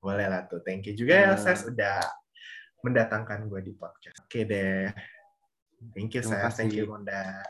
Boleh 0.00 0.26
lah 0.26 0.48
tuh. 0.48 0.64
Thank 0.64 0.88
you 0.88 0.94
juga 0.96 1.14
ya, 1.14 1.32
Ses, 1.36 1.68
udah 1.68 2.00
mendatangkan 2.82 3.46
gue 3.46 3.60
di 3.62 3.72
podcast. 3.74 4.22
Oke 4.26 4.46
deh. 4.46 4.90
Thank 5.94 6.14
you, 6.14 6.22
Ses. 6.22 6.54
Thank 6.54 6.78
you, 6.78 6.86
Monda. 6.86 7.42